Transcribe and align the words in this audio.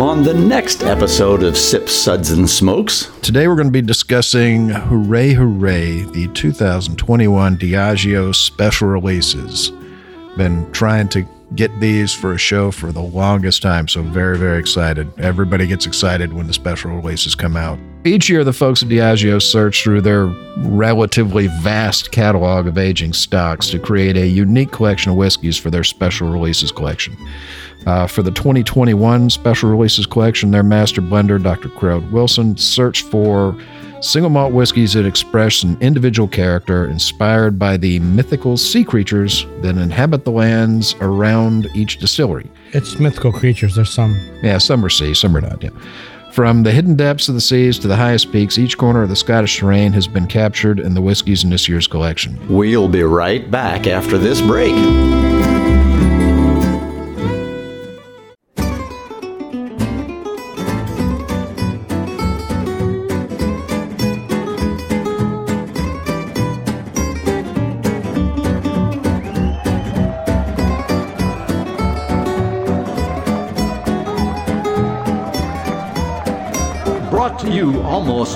on 0.00 0.24
the 0.24 0.34
next 0.34 0.82
episode 0.82 1.44
of 1.44 1.56
Sip 1.56 1.88
Suds, 1.88 2.32
and 2.32 2.50
Smokes. 2.50 3.10
Today 3.22 3.46
we're 3.46 3.54
going 3.54 3.68
to 3.68 3.72
be 3.72 3.80
discussing 3.80 4.68
Hooray 4.68 5.32
Hooray, 5.32 6.02
the 6.02 6.28
2021 6.34 7.56
Diageo 7.56 8.34
special 8.34 8.88
releases. 8.88 9.70
Been 10.36 10.70
trying 10.72 11.08
to 11.10 11.26
get 11.54 11.70
these 11.80 12.12
for 12.12 12.32
a 12.32 12.38
show 12.38 12.72
for 12.72 12.90
the 12.90 13.02
longest 13.02 13.62
time, 13.62 13.86
so 13.86 14.02
very, 14.02 14.36
very 14.36 14.58
excited. 14.58 15.08
Everybody 15.20 15.66
gets 15.66 15.86
excited 15.86 16.32
when 16.32 16.48
the 16.48 16.52
special 16.52 16.90
releases 16.90 17.36
come 17.36 17.56
out. 17.56 17.78
Each 18.06 18.28
year, 18.28 18.44
the 18.44 18.52
folks 18.52 18.82
at 18.82 18.90
Diageo 18.90 19.40
search 19.40 19.82
through 19.82 20.02
their 20.02 20.26
relatively 20.58 21.46
vast 21.62 22.12
catalog 22.12 22.66
of 22.66 22.76
aging 22.76 23.14
stocks 23.14 23.70
to 23.70 23.78
create 23.78 24.18
a 24.18 24.26
unique 24.26 24.72
collection 24.72 25.12
of 25.12 25.16
whiskeys 25.16 25.56
for 25.56 25.70
their 25.70 25.84
special 25.84 26.28
releases 26.28 26.70
collection. 26.70 27.16
Uh, 27.86 28.06
for 28.06 28.22
the 28.22 28.30
2021 28.30 29.30
special 29.30 29.70
releases 29.70 30.04
collection, 30.04 30.50
their 30.50 30.62
master 30.62 31.00
blender, 31.00 31.42
Dr. 31.42 31.70
Craig 31.70 32.02
Wilson, 32.10 32.58
searched 32.58 33.06
for 33.06 33.58
single 34.02 34.28
malt 34.28 34.52
whiskeys 34.52 34.92
that 34.92 35.06
express 35.06 35.62
an 35.62 35.78
individual 35.80 36.28
character 36.28 36.86
inspired 36.86 37.58
by 37.58 37.78
the 37.78 38.00
mythical 38.00 38.58
sea 38.58 38.84
creatures 38.84 39.46
that 39.62 39.78
inhabit 39.78 40.26
the 40.26 40.30
lands 40.30 40.94
around 41.00 41.68
each 41.74 41.96
distillery. 41.96 42.50
It's 42.72 42.98
mythical 42.98 43.32
creatures. 43.32 43.76
There's 43.76 43.90
some. 43.90 44.14
Yeah, 44.42 44.58
some 44.58 44.84
are 44.84 44.90
sea, 44.90 45.14
some 45.14 45.34
are 45.34 45.40
not. 45.40 45.62
Yeah. 45.62 45.70
From 46.34 46.64
the 46.64 46.72
hidden 46.72 46.96
depths 46.96 47.28
of 47.28 47.36
the 47.36 47.40
seas 47.40 47.78
to 47.78 47.86
the 47.86 47.94
highest 47.94 48.32
peaks, 48.32 48.58
each 48.58 48.76
corner 48.76 49.04
of 49.04 49.08
the 49.08 49.14
Scottish 49.14 49.60
terrain 49.60 49.92
has 49.92 50.08
been 50.08 50.26
captured 50.26 50.80
in 50.80 50.94
the 50.94 51.00
whiskeys 51.00 51.44
in 51.44 51.50
this 51.50 51.68
year's 51.68 51.86
collection. 51.86 52.44
We'll 52.48 52.88
be 52.88 53.04
right 53.04 53.48
back 53.52 53.86
after 53.86 54.18
this 54.18 54.40
break. 54.40 54.74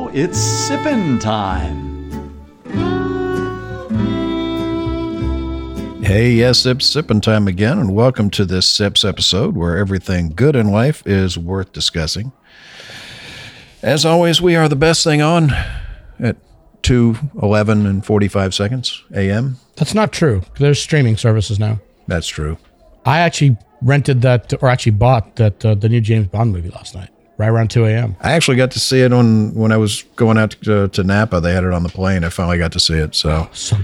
Now 0.00 0.10
it's 0.14 0.38
sippin' 0.38 1.20
time. 1.20 1.90
Hey, 6.02 6.32
yes, 6.32 6.60
Sips 6.60 6.86
Sipping 6.86 7.20
Time 7.20 7.46
again, 7.46 7.78
and 7.78 7.94
welcome 7.94 8.30
to 8.30 8.44
this 8.44 8.68
Sips 8.68 9.04
episode 9.04 9.56
where 9.56 9.76
everything 9.76 10.30
good 10.30 10.56
in 10.56 10.72
life 10.72 11.06
is 11.06 11.38
worth 11.38 11.72
discussing. 11.72 12.32
As 13.82 14.04
always, 14.04 14.40
we 14.40 14.56
are 14.56 14.68
the 14.68 14.76
best 14.76 15.04
thing 15.04 15.22
on 15.22 15.50
at 16.18 16.36
2 16.82 17.16
11 17.40 17.86
and 17.86 18.04
45 18.04 18.54
seconds 18.54 19.04
a.m. 19.14 19.56
That's 19.76 19.94
not 19.94 20.10
true. 20.10 20.42
There's 20.58 20.80
streaming 20.80 21.16
services 21.16 21.60
now. 21.60 21.80
That's 22.08 22.26
true. 22.26 22.58
I 23.06 23.20
actually 23.20 23.56
rented 23.80 24.22
that, 24.22 24.52
or 24.60 24.68
actually 24.68 24.92
bought 24.92 25.36
that 25.36 25.64
uh, 25.64 25.74
the 25.74 25.88
new 25.88 26.00
James 26.00 26.26
Bond 26.26 26.52
movie 26.52 26.70
last 26.70 26.94
night, 26.94 27.10
right 27.40 27.48
around 27.48 27.70
2 27.70 27.86
a.m. 27.86 28.16
I 28.20 28.32
actually 28.32 28.56
got 28.58 28.70
to 28.72 28.78
see 28.80 29.00
it 29.00 29.12
on 29.12 29.54
when 29.54 29.72
I 29.72 29.76
was 29.78 30.02
going 30.16 30.38
out 30.38 30.52
to, 30.62 30.88
to 30.88 31.02
Napa. 31.02 31.40
They 31.40 31.52
had 31.54 31.64
it 31.64 31.72
on 31.72 31.82
the 31.82 31.88
plane. 31.88 32.22
I 32.24 32.28
finally 32.28 32.58
got 32.58 32.72
to 32.72 32.80
see 32.80 32.94
it. 32.94 33.14
So 33.14 33.48
So 33.52 33.76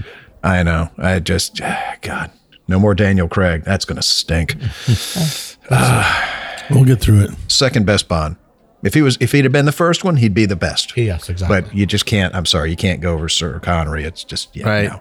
I 0.43 0.63
know. 0.63 0.89
I 0.97 1.19
just, 1.19 1.59
God, 2.01 2.31
no 2.67 2.79
more 2.79 2.93
Daniel 2.95 3.27
Craig. 3.27 3.63
That's 3.63 3.83
going 3.85 3.97
to 3.97 4.03
stink. 4.03 4.55
We'll 6.69 6.83
get 6.83 6.99
through 6.99 7.21
it. 7.21 7.31
Second 7.47 7.85
best 7.85 8.09
Bond. 8.09 8.35
If 8.83 8.93
he 8.93 9.01
was, 9.01 9.17
if 9.21 9.31
he'd 9.31 9.45
have 9.45 9.53
been 9.53 9.65
the 9.65 9.71
first 9.71 10.03
one, 10.03 10.17
he'd 10.17 10.33
be 10.33 10.45
the 10.45 10.55
best. 10.57 10.95
yes, 10.97 11.29
exactly. 11.29 11.61
But 11.61 11.73
you 11.73 11.85
just 11.85 12.05
can't. 12.05 12.35
I'm 12.35 12.45
sorry, 12.45 12.69
you 12.69 12.75
can't 12.75 12.99
go 12.99 13.13
over 13.13 13.29
Sir 13.29 13.59
Connery. 13.61 14.03
It's 14.03 14.23
just 14.25 14.53
yeah, 14.55 14.67
Right. 14.67 14.89
no. 14.89 14.99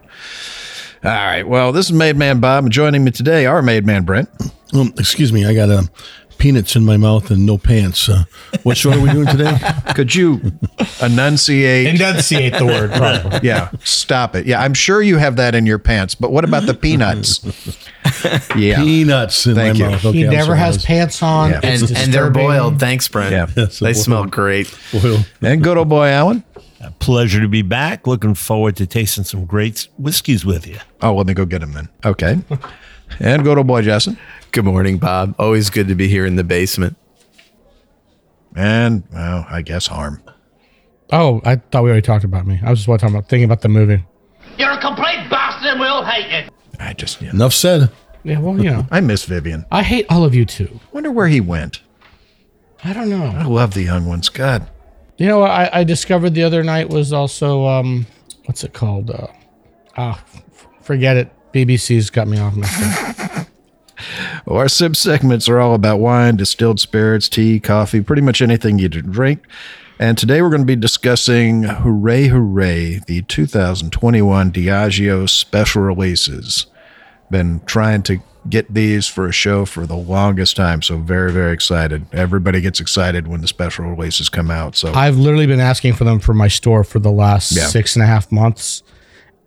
All 1.05 1.11
right. 1.27 1.43
Well, 1.43 1.73
this 1.73 1.87
is 1.87 1.93
Made 1.93 2.17
Man 2.17 2.39
Bob, 2.39 2.65
and 2.65 2.73
joining 2.73 3.03
me 3.05 3.11
today, 3.11 3.47
our 3.47 3.63
Made 3.63 3.85
Man 3.85 4.05
Brent. 4.05 4.29
Um, 4.75 4.95
excuse 4.97 5.33
me, 5.33 5.45
I 5.45 5.55
got 5.55 5.69
uh, 5.69 5.83
peanuts 6.39 6.77
in 6.77 6.85
my 6.85 6.97
mouth 6.97 7.31
and 7.31 7.45
no 7.47 7.59
pants. 7.59 8.09
Uh, 8.09 8.25
what 8.63 8.77
show 8.77 8.93
are 8.93 9.01
we 9.01 9.11
doing 9.11 9.27
today? 9.27 9.57
Could 9.95 10.15
you 10.15 10.41
enunciate? 11.03 11.87
Enunciate 11.95 12.55
the 12.55 12.67
word 12.67 12.93
properly. 12.93 13.41
yeah, 13.43 13.71
stop 13.85 14.35
it. 14.35 14.47
Yeah, 14.47 14.61
I'm 14.61 14.75
sure 14.75 15.03
you 15.03 15.19
have 15.19 15.37
that 15.37 15.55
in 15.55 15.67
your 15.67 15.79
pants, 15.79 16.15
but 16.15 16.31
what 16.33 16.45
about 16.45 16.67
the 16.67 16.75
peanuts? 16.75 17.41
yeah. 18.57 18.77
Peanuts 18.77 19.47
in 19.47 19.55
Thank 19.55 19.79
my 19.79 19.85
you. 19.85 19.91
mouth. 19.91 20.01
he 20.03 20.09
Okay, 20.09 20.25
I'm 20.27 20.31
never 20.33 20.47
sorry, 20.47 20.59
has 20.59 20.85
pants 20.85 21.23
on. 21.23 21.51
Yeah. 21.51 21.61
And 21.63 21.83
and 21.93 22.13
they're 22.15 22.31
boiled. 22.31 22.79
Thanks, 22.79 23.09
Brent. 23.09 23.33
Yeah. 23.33 23.47
Yes, 23.57 23.79
they 23.79 23.89
boiled. 23.93 23.97
smell 23.97 24.25
great. 24.27 24.73
Boil. 24.93 25.19
And 25.43 25.63
good 25.63 25.77
old 25.77 25.89
boy 25.89 26.09
Alan. 26.09 26.45
Pleasure 26.99 27.41
to 27.41 27.49
be 27.49 27.63
back. 27.63 28.07
Looking 28.07 28.35
forward 28.35 28.77
to 28.77 28.87
tasting 28.87 29.25
some 29.25 29.45
great 29.45 29.89
whiskeys 29.99 30.45
with 30.45 30.67
you. 30.67 30.79
Oh, 31.01 31.15
let 31.15 31.27
me 31.27 31.35
go 31.35 31.45
get 31.45 31.61
them 31.61 31.73
then. 31.73 31.89
Okay. 32.05 32.39
And 33.21 33.43
good 33.45 33.59
old 33.59 33.67
boy 33.67 33.83
Justin. 33.83 34.19
Good 34.53 34.65
morning, 34.65 34.99
Bob. 34.99 35.35
Always 35.39 35.71
good 35.71 35.89
to 35.89 35.95
be 35.95 36.09
here 36.09 36.27
in 36.27 36.37
the 36.37 36.45
basement. 36.45 36.97
And 38.55 39.05
well, 39.13 39.47
I 39.49 39.63
guess 39.63 39.87
harm. 39.87 40.23
Oh, 41.13 41.41
I 41.45 41.57
thought 41.57 41.85
we 41.85 41.91
already 41.91 42.03
talked 42.03 42.25
about 42.25 42.47
me. 42.47 42.61
I 42.65 42.71
was 42.71 42.85
just 42.85 42.87
talking 43.01 43.15
about 43.15 43.29
thinking 43.29 43.45
about 43.45 43.61
the 43.61 43.69
movie. 43.69 44.05
You're 44.59 44.73
a 44.73 44.81
complete 44.81 45.29
bastard 45.31 45.73
and 45.73 45.81
we 45.81 45.87
all 45.87 46.05
hate 46.05 46.45
you. 46.45 46.51
I 46.81 46.93
just 46.95 47.21
yeah. 47.23 47.31
Enough 47.31 47.53
said. 47.55 47.91
Yeah, 48.25 48.41
well, 48.41 48.57
you 48.57 48.71
know, 48.71 48.87
I 48.91 49.01
miss 49.01 49.27
Vyvyan. 49.27 49.67
I 49.71 49.83
hate 49.83 50.07
all 50.11 50.25
of 50.25 50.35
you 50.35 50.45
too. 50.45 50.81
Wonder 50.93 51.11
where 51.11 51.29
he 51.29 51.41
went. 51.41 51.81
I 52.83 52.93
don't 52.93 53.09
know. 53.09 53.25
I 53.27 53.45
love 53.45 53.75
the 53.75 53.83
young 53.83 54.07
ones. 54.07 54.29
God. 54.29 54.69
You 55.17 55.27
know 55.27 55.41
what 55.41 55.51
I, 55.51 55.71
I 55.73 55.85
discovered 55.85 56.31
the 56.35 56.43
other 56.43 56.63
night 56.63 56.89
was 56.91 57.13
also 57.13 57.67
um 57.67 58.07
what's 58.47 58.65
it 58.65 58.73
called? 58.73 59.11
Uh 59.11 59.29
ah 59.97 60.19
f- 60.35 60.67
forget 60.83 61.17
it. 61.17 61.33
BBC's 61.65 62.11
got 62.11 62.29
me 62.29 62.39
off 62.39 62.55
my. 62.55 63.47
Well, 64.45 64.59
our 64.59 64.69
sip 64.69 64.95
segments 64.95 65.49
are 65.49 65.59
all 65.59 65.75
about 65.75 65.99
wine, 65.99 66.37
distilled 66.37 66.79
spirits, 66.79 67.29
tea, 67.31 67.59
coffee, 67.59 68.01
pretty 68.03 68.21
much 68.23 68.41
anything 68.43 68.79
you 68.79 68.89
drink. 68.89 69.43
And 69.99 70.17
today 70.19 70.41
we're 70.43 70.51
going 70.51 70.61
to 70.63 70.67
be 70.67 70.77
discussing 70.77 71.63
Hooray 71.65 72.27
Hooray, 72.29 73.01
the 73.07 73.23
2021 73.23 74.53
Diageo 74.53 75.29
special 75.29 75.83
releases. 75.83 76.67
Been 77.31 77.61
trying 77.65 78.03
to 78.05 78.19
get 78.49 78.73
these 78.73 79.09
for 79.09 79.27
a 79.27 79.33
show 79.33 79.65
for 79.65 79.87
the 79.87 79.97
longest 79.97 80.55
time, 80.57 80.83
so 80.83 80.99
very, 80.99 81.33
very 81.33 81.53
excited. 81.53 82.07
Everybody 82.13 82.61
gets 82.61 82.79
excited 82.79 83.27
when 83.27 83.41
the 83.41 83.49
special 83.49 83.87
releases 83.87 84.29
come 84.29 84.51
out. 84.51 84.77
So 84.77 84.93
I've 84.93 85.17
literally 85.17 85.47
been 85.47 85.59
asking 85.59 85.95
for 85.95 86.05
them 86.05 86.21
for 86.21 86.35
my 86.35 86.49
store 86.49 86.85
for 86.85 86.99
the 87.01 87.11
last 87.11 87.51
Yeah. 87.53 87.67
six 87.67 87.97
and 87.97 88.03
a 88.03 88.07
half 88.07 88.31
months, 88.31 88.83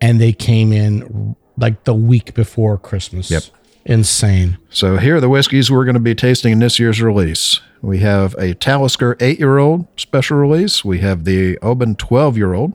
and 0.00 0.20
they 0.20 0.32
came 0.34 0.72
in 0.72 1.36
like 1.60 1.84
the 1.84 1.94
week 1.94 2.34
before 2.34 2.78
Christmas. 2.78 3.30
Yep. 3.30 3.44
Insane. 3.84 4.58
So 4.68 4.98
here 4.98 5.16
are 5.16 5.20
the 5.20 5.28
whiskeys 5.28 5.70
we're 5.70 5.84
going 5.84 5.94
to 5.94 6.00
be 6.00 6.14
tasting 6.14 6.52
in 6.52 6.58
this 6.58 6.78
year's 6.78 7.00
release. 7.00 7.60
We 7.80 8.00
have 8.00 8.34
a 8.34 8.54
Talisker 8.54 9.14
8-year-old 9.16 9.86
special 9.96 10.36
release. 10.36 10.84
We 10.84 10.98
have 10.98 11.24
the 11.24 11.56
Oban 11.58 11.96
12-year-old, 11.96 12.74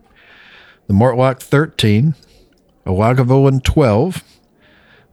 the 0.87 0.93
Mortlach 0.93 1.39
13, 1.39 2.15
a 2.85 2.89
Lagavulin 2.89 3.63
12, 3.63 4.23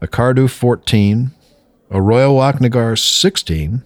a 0.00 0.08
Cardhu 0.08 0.48
14, 0.48 1.30
a 1.90 2.00
Royal 2.00 2.36
Lochnagar 2.36 2.98
16, 2.98 3.82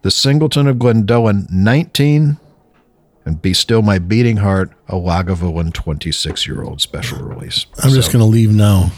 the 0.00 0.10
Singleton 0.10 0.66
of 0.66 0.78
Glendullan 0.78 1.50
19, 1.50 2.38
and 3.24 3.40
Be 3.42 3.52
Still 3.54 3.82
My 3.82 3.98
Beating 3.98 4.38
Heart, 4.38 4.72
a 4.88 4.94
Lagavulin 4.94 5.72
26-year-old 5.72 6.80
special 6.80 7.18
release. 7.18 7.66
I'm 7.82 7.90
just 7.90 8.12
going 8.12 8.22
to 8.22 8.26
leave 8.30 8.50
now. 8.52 8.92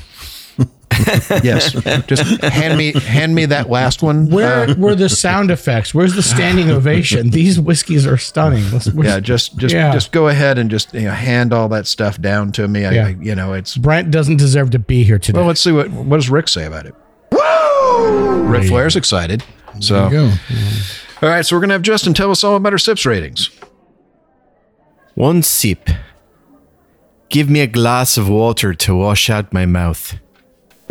yes, 1.42 1.72
just 2.06 2.42
hand 2.44 2.76
me 2.76 2.92
hand 2.92 3.34
me 3.34 3.46
that 3.46 3.70
last 3.70 4.02
one. 4.02 4.28
Where 4.28 4.68
Uh, 4.68 4.74
were 4.76 4.94
the 4.94 5.08
sound 5.08 5.50
effects? 5.50 5.94
Where's 5.94 6.14
the 6.14 6.22
standing 6.22 6.70
ovation? 6.78 7.30
These 7.30 7.58
whiskeys 7.58 8.06
are 8.06 8.18
stunning. 8.18 8.62
Let's, 8.70 8.88
yeah, 8.94 9.18
just 9.18 9.56
just 9.56 9.74
Yeah. 9.74 9.90
just 9.92 10.12
go 10.12 10.28
ahead 10.28 10.58
and 10.58 10.70
just 10.70 10.92
you 10.92 11.00
know, 11.02 11.12
hand 11.12 11.54
all 11.54 11.70
that 11.70 11.86
stuff 11.86 12.20
down 12.20 12.52
to 12.52 12.68
me. 12.68 12.84
I, 12.84 12.90
Yeah. 12.92 13.06
I 13.06 13.16
you 13.18 13.34
know 13.34 13.54
it's 13.54 13.74
Brent 13.78 14.10
doesn't 14.10 14.36
deserve 14.36 14.68
to 14.72 14.78
be 14.78 15.02
here 15.02 15.18
today. 15.18 15.38
well. 15.38 15.46
Let's 15.48 15.62
see 15.62 15.72
what 15.72 15.90
what 15.90 16.18
does 16.18 16.28
Rick 16.28 16.48
say 16.48 16.66
about 16.66 16.84
it. 16.84 16.94
Woo! 17.32 18.42
Ric 18.42 18.68
Flair's 18.68 18.94
excited. 18.94 19.42
So, 19.80 20.10
There 20.10 20.24
you 20.24 20.28
go. 20.28 20.34
all 21.22 21.28
right. 21.30 21.44
So 21.46 21.56
we're 21.56 21.60
gonna 21.62 21.72
have 21.72 21.82
Justin 21.82 22.12
tell 22.12 22.30
us 22.30 22.44
all 22.44 22.56
about 22.56 22.72
our 22.72 22.78
sips 22.78 23.06
ratings. 23.06 23.48
One 25.14 25.42
sip. 25.42 25.88
Give 27.28 27.48
me 27.48 27.60
a 27.60 27.66
glass 27.66 28.16
of 28.16 28.28
water 28.28 28.74
to 28.74 28.94
wash 28.96 29.30
out 29.30 29.52
my 29.52 29.66
mouth. 29.66 30.18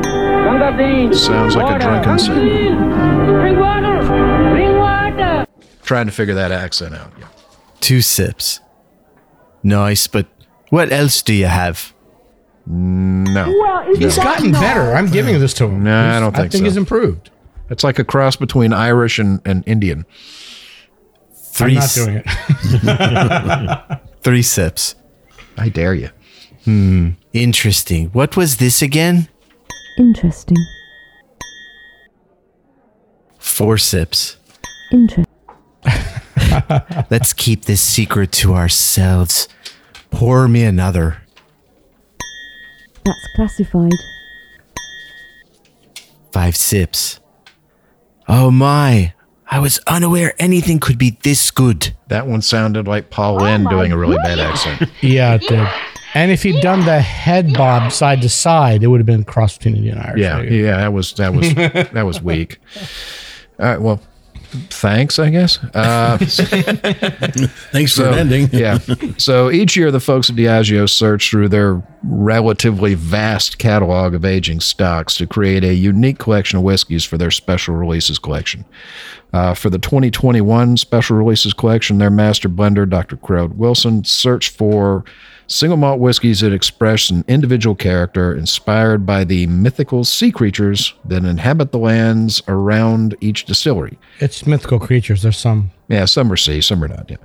Sounds 0.03 1.56
like 1.56 1.75
a 1.75 1.79
drunken 1.79 2.18
sip. 2.19 2.33
Bring 2.33 3.59
water! 3.59 4.00
Bring 4.51 4.77
water! 4.77 5.45
Trying 5.83 6.06
to 6.07 6.12
figure 6.12 6.33
that 6.35 6.51
accent 6.51 6.95
out. 6.95 7.12
Yeah. 7.19 7.27
Two 7.79 8.01
sips. 8.01 8.59
Nice, 9.63 10.07
but 10.07 10.27
what 10.69 10.91
else 10.91 11.21
do 11.21 11.33
you 11.33 11.45
have? 11.47 11.94
No, 12.67 13.45
He's 13.95 14.17
gotten 14.17 14.51
better. 14.51 14.94
I'm 14.94 15.07
giving 15.12 15.39
this 15.39 15.53
to 15.56 15.65
him. 15.65 15.83
No, 15.83 16.00
I 16.00 16.19
don't 16.19 16.31
think 16.31 16.38
I 16.38 16.41
think 16.44 16.51
think 16.53 16.62
so. 16.62 16.65
he's 16.65 16.77
improved. 16.77 17.29
it's 17.69 17.83
like 17.83 17.97
a 18.00 18.03
cross 18.03 18.35
between 18.35 18.71
Irish 18.71 19.17
and, 19.19 19.41
and 19.45 19.63
Indian. 19.67 20.06
Three, 21.33 21.71
I'm 21.71 21.75
not 21.75 21.83
s- 21.83 21.95
doing 21.95 22.24
it. 22.25 24.00
three 24.21 24.41
sips. 24.41 24.95
I 25.57 25.69
dare 25.69 25.94
you. 25.94 26.09
Hmm. 26.65 27.09
Interesting. 27.33 28.07
What 28.09 28.38
was 28.38 28.57
this 28.57 28.81
again? 28.81 29.27
Interesting. 29.97 30.57
Four 33.39 33.77
sips. 33.77 34.38
Interesting. 34.91 35.25
Let's 37.09 37.33
keep 37.33 37.65
this 37.65 37.81
secret 37.81 38.31
to 38.33 38.53
ourselves. 38.53 39.47
Pour 40.09 40.47
me 40.47 40.63
another. 40.63 41.21
That's 43.06 43.27
classified. 43.35 43.94
Five 46.31 46.56
sips. 46.56 47.19
Oh 48.27 48.51
my. 48.51 49.13
I 49.53 49.59
was 49.59 49.80
unaware 49.86 50.33
anything 50.39 50.80
could 50.80 50.98
be 50.98 51.18
this 51.24 51.51
good. 51.51 51.94
That 52.07 52.25
one 52.25 52.42
sounded 52.42 52.88
like 52.88 53.09
Paul 53.09 53.36
Lynn 53.36 53.68
oh 53.68 53.69
doing 53.69 53.92
a 53.92 53.98
really 53.98 54.15
bad 54.15 54.39
accent. 54.39 54.89
yeah, 55.01 55.36
it 55.36 55.42
did. 55.42 55.68
And 56.13 56.31
if 56.31 56.44
he'd 56.44 56.62
done 56.62 56.86
the 56.86 57.01
head 57.01 57.53
bob 57.53 57.92
side 57.92 58.21
to 58.21 58.30
side, 58.30 58.81
it 58.81 58.88
would 58.88 59.01
have 59.01 59.06
been 59.06 59.25
cross 59.25 59.57
between 59.57 59.75
Indian 59.75 59.98
and 59.98 60.07
Irish. 60.07 60.21
Yeah, 60.21 60.38
There 60.38 60.53
yeah, 60.53 60.77
that 60.77 60.94
was 60.94 61.13
that 61.13 61.33
was 61.33 61.53
that 61.53 62.06
was 62.06 62.21
weak. 62.21 62.59
All 63.59 63.65
right, 63.65 63.75
uh, 63.77 63.81
well, 63.81 64.01
thanks, 64.51 65.18
I 65.19 65.30
guess. 65.30 65.57
Uh, 65.74 66.18
Thanks 67.71 67.95
for 67.95 68.03
ending. 68.03 68.50
yeah. 68.51 68.80
So 69.18 69.50
each 69.50 69.75
year, 69.75 69.92
the 69.92 70.00
folks 70.00 70.30
at 70.30 70.36
Diageo 70.36 70.89
search 70.89 71.30
through 71.30 71.50
their 71.50 71.81
relatively 72.03 72.94
vast 72.94 73.57
catalog 73.57 74.13
of 74.13 74.25
aging 74.25 74.59
stocks 74.59 75.15
to 75.18 75.27
create 75.27 75.63
a 75.63 75.74
unique 75.74 76.19
collection 76.19 76.57
of 76.57 76.63
whiskeys 76.63 77.06
for 77.06 77.18
their 77.18 77.31
special 77.31 77.75
releases 77.75 78.19
collection. 78.19 78.65
Uh, 79.33 79.53
for 79.53 79.69
the 79.69 79.80
2021 79.80 80.75
special 80.75 81.15
releases 81.15 81.53
collection, 81.53 81.98
their 81.98 82.09
master 82.09 82.50
blender, 82.50 82.89
Dr. 82.89 83.15
Craig 83.15 83.51
Wilson, 83.51 84.03
searched 84.03 84.56
for 84.56 85.06
single 85.51 85.77
malt 85.77 86.00
whiskeys 86.00 86.39
that 86.39 86.53
express 86.53 87.09
an 87.09 87.25
individual 87.27 87.75
character 87.75 88.36
inspired 88.36 89.06
by 89.06 89.24
the 89.24 89.45
mythical 89.48 90.03
sea 90.03 90.31
creatures 90.31 90.94
that 91.06 91.25
inhabit 91.25 91.71
the 91.71 91.77
lands 91.77 92.42
around 92.48 93.15
each 93.19 93.45
distillery. 93.45 94.00
It's 94.19 94.45
mythical 94.48 94.80
creatures. 94.80 95.21
There's 95.21 95.38
some. 95.38 95.71
Yeah, 95.89 96.06
some 96.06 96.31
are 96.31 96.38
sea, 96.38 96.62
some 96.62 96.83
are 96.83 96.88
not. 96.88 97.09
Yeah. 97.09 97.18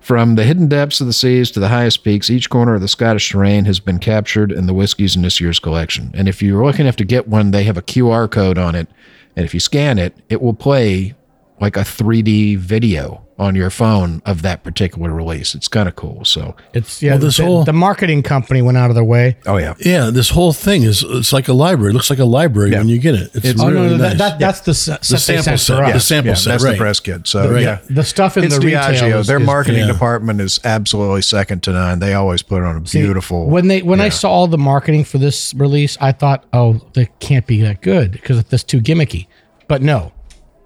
From 0.00 0.36
the 0.36 0.44
hidden 0.44 0.68
depths 0.68 1.00
of 1.00 1.06
the 1.06 1.12
seas 1.12 1.50
to 1.50 1.60
the 1.60 1.68
highest 1.68 2.02
peaks, 2.02 2.30
each 2.30 2.48
corner 2.48 2.74
of 2.74 2.80
the 2.80 2.88
Scottish 2.88 3.30
terrain 3.30 3.64
has 3.66 3.80
been 3.80 3.98
captured 3.98 4.52
in 4.52 4.66
the 4.66 4.74
whiskeys 4.74 5.16
in 5.16 5.22
this 5.22 5.40
year's 5.40 5.58
collection. 5.58 6.10
And 6.14 6.28
if 6.28 6.40
you're 6.42 6.64
lucky 6.64 6.82
enough 6.82 6.96
to 6.96 7.04
get 7.04 7.28
one, 7.28 7.50
they 7.50 7.64
have 7.64 7.76
a 7.76 7.82
QR 7.82 8.30
code 8.30 8.56
on 8.56 8.74
it. 8.74 8.88
And 9.34 9.44
if 9.44 9.52
you 9.52 9.60
scan 9.60 9.98
it, 9.98 10.14
it 10.28 10.40
will 10.40 10.54
play 10.54 11.14
like 11.60 11.76
a 11.76 11.80
3D 11.80 12.56
video 12.56 13.25
on 13.38 13.54
your 13.54 13.68
phone 13.68 14.22
of 14.24 14.40
that 14.42 14.64
particular 14.64 15.12
release. 15.12 15.54
It's 15.54 15.68
kind 15.68 15.88
of 15.88 15.94
cool. 15.94 16.24
So, 16.24 16.56
It's 16.72 17.02
yeah. 17.02 17.12
Well, 17.12 17.18
this 17.20 17.36
the, 17.36 17.44
whole- 17.44 17.64
the 17.64 17.72
marketing 17.74 18.22
company 18.22 18.62
went 18.62 18.78
out 18.78 18.88
of 18.90 18.94
their 18.94 19.04
way. 19.04 19.36
oh, 19.46 19.58
yeah. 19.58 19.74
Yeah, 19.78 20.08
this 20.10 20.30
whole 20.30 20.54
thing 20.54 20.84
is 20.84 21.04
it's 21.06 21.34
like 21.34 21.46
a 21.48 21.52
library. 21.52 21.90
It 21.90 21.94
looks 21.94 22.08
like 22.08 22.18
a 22.18 22.24
library 22.24 22.70
Yeah. 22.72 22.78
when 22.78 22.88
you 22.88 22.98
get 22.98 23.14
it. 23.14 23.30
It's, 23.34 23.44
It's- 23.44 23.56
Oh 23.60 23.70
really 23.70 23.88
no, 23.90 23.96
no, 23.98 24.08
nice. 24.08 24.18
that, 24.18 24.18
that, 24.18 24.38
that's 24.38 24.60
the, 24.60 24.72
set 24.72 25.02
the 25.02 25.18
sample 25.18 25.42
sent 25.44 25.60
set. 25.60 25.76
for 25.76 25.84
us. 25.84 25.92
The 25.92 26.00
sample 26.00 26.28
yeah, 26.30 26.34
set. 26.34 26.50
that's 26.52 26.64
right. 26.64 26.70
the 26.72 26.76
press 26.78 27.00
kit. 27.00 27.26
So, 27.26 27.52
Right. 27.52 27.62
yeah. 27.62 27.78
The 27.90 28.04
stuff 28.04 28.36
in 28.38 28.44
It's 28.44 28.58
the 28.58 28.64
retail. 28.66 28.80
Diageo. 28.82 29.18
is- 29.20 29.26
Their 29.26 29.40
is- 29.40 29.46
marketing 29.46 29.80
yeah. 29.86 29.92
department 29.92 30.40
is 30.40 30.58
absolutely 30.64 31.20
second 31.22 31.62
to 31.64 31.72
none. 31.72 31.98
They 31.98 32.14
always 32.14 32.42
put 32.42 32.62
on 32.62 32.76
a 32.76 32.80
beautiful. 32.80 33.46
When 33.50 33.68
they 33.68 33.82
when 33.82 34.00
I 34.00 34.08
saw 34.08 34.30
all 34.30 34.46
the 34.46 34.56
marketing 34.58 35.04
for 35.04 35.18
this 35.18 35.52
release, 35.54 35.98
I 36.00 36.12
thought, 36.12 36.44
oh, 36.54 36.80
they 36.94 37.10
can't 37.20 37.46
be 37.46 37.60
that 37.62 37.82
good 37.82 38.12
because 38.12 38.42
it's 38.50 38.64
too 38.64 38.80
gimmicky. 38.80 39.26
But 39.68 39.82
no, 39.82 40.12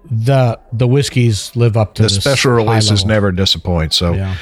the 0.09 0.59
the 0.73 0.87
whiskeys 0.87 1.55
live 1.55 1.77
up 1.77 1.93
to 1.95 2.03
the 2.03 2.09
special 2.09 2.51
releases 2.53 3.05
never 3.05 3.31
disappoint. 3.31 3.93
So, 3.93 4.13
Yeah. 4.13 4.35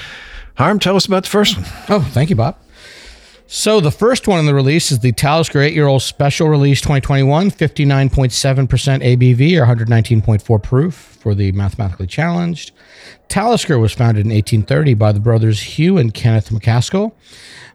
Harm, 0.56 0.80
tell 0.80 0.96
us 0.96 1.06
about 1.06 1.24
the 1.24 1.30
first 1.30 1.56
one. 1.58 1.66
Oh, 1.90 2.02
thank 2.12 2.30
you, 2.30 2.36
Bob. 2.36 2.58
So 3.52 3.80
the 3.80 3.90
first 3.92 4.28
one 4.28 4.40
in 4.40 4.46
the 4.46 4.54
release 4.54 4.92
is 4.92 5.00
the 5.00 5.12
Talisker 5.12 5.58
8-year-old 5.60 6.04
special 6.04 6.50
release 6.50 6.82
2021, 6.82 7.50
59.7% 7.50 8.68
ABV 8.68 9.58
or 9.60 9.66
119.4 9.66 10.62
proof 10.62 10.94
for 10.94 11.34
the 11.34 11.52
mathematically 11.54 12.06
challenged. 12.06 12.72
Talisker 13.28 13.80
was 13.80 13.92
founded 13.92 14.26
in 14.26 14.32
1830 14.32 14.94
by 14.94 15.12
the 15.12 15.20
brothers 15.20 15.62
Hugh 15.62 15.98
and 15.98 16.14
Kenneth 16.14 16.50
MacAskill. 16.50 17.14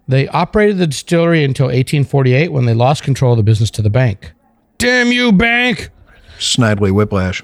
They 0.06 0.28
operated 0.28 0.78
the 0.78 0.86
distillery 0.86 1.42
until 1.42 1.66
1848 1.66 2.52
when 2.52 2.66
they 2.66 2.74
lost 2.74 3.02
control 3.02 3.32
of 3.32 3.38
the 3.38 3.42
business 3.42 3.70
to 3.72 3.82
the 3.82 3.90
bank. 3.90 4.32
Damn 4.78 5.10
you, 5.10 5.32
bank! 5.32 5.90
Snidely 6.38 6.92
Whiplash. 6.92 7.42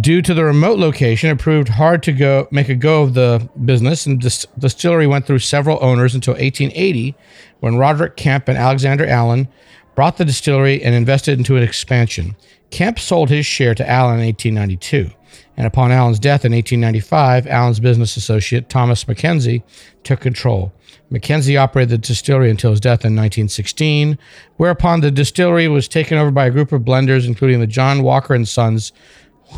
Due 0.00 0.22
to 0.22 0.34
the 0.34 0.44
remote 0.44 0.78
location, 0.78 1.30
it 1.30 1.38
proved 1.38 1.68
hard 1.68 2.02
to 2.04 2.12
go 2.12 2.48
make 2.50 2.68
a 2.68 2.74
go 2.74 3.02
of 3.02 3.14
the 3.14 3.48
business, 3.64 4.06
and 4.06 4.20
dis- 4.20 4.46
distillery 4.58 5.06
went 5.06 5.26
through 5.26 5.38
several 5.38 5.78
owners 5.82 6.14
until 6.14 6.34
1880, 6.34 7.14
when 7.60 7.76
Roderick 7.76 8.16
Kemp 8.16 8.48
and 8.48 8.58
Alexander 8.58 9.06
Allen 9.06 9.48
brought 9.94 10.16
the 10.16 10.24
distillery 10.24 10.82
and 10.82 10.94
invested 10.94 11.38
into 11.38 11.56
an 11.56 11.62
expansion. 11.62 12.36
Kemp 12.70 12.98
sold 12.98 13.30
his 13.30 13.46
share 13.46 13.74
to 13.74 13.88
Allen 13.88 14.20
in 14.20 14.26
1892, 14.26 15.10
and 15.56 15.66
upon 15.66 15.90
Allen's 15.90 16.18
death 16.18 16.44
in 16.44 16.52
1895, 16.52 17.46
Allen's 17.46 17.80
business 17.80 18.16
associate 18.16 18.68
Thomas 18.68 19.08
Mackenzie 19.08 19.64
took 20.04 20.20
control. 20.20 20.72
Mackenzie 21.10 21.56
operated 21.56 21.90
the 21.90 21.98
distillery 21.98 22.50
until 22.50 22.70
his 22.70 22.80
death 22.80 23.04
in 23.04 23.16
1916, 23.16 24.18
whereupon 24.56 25.00
the 25.00 25.10
distillery 25.10 25.66
was 25.68 25.88
taken 25.88 26.18
over 26.18 26.30
by 26.30 26.46
a 26.46 26.50
group 26.50 26.72
of 26.72 26.82
blenders, 26.82 27.26
including 27.26 27.60
the 27.60 27.66
John 27.66 28.02
Walker 28.02 28.34
and 28.34 28.46
Sons. 28.46 28.92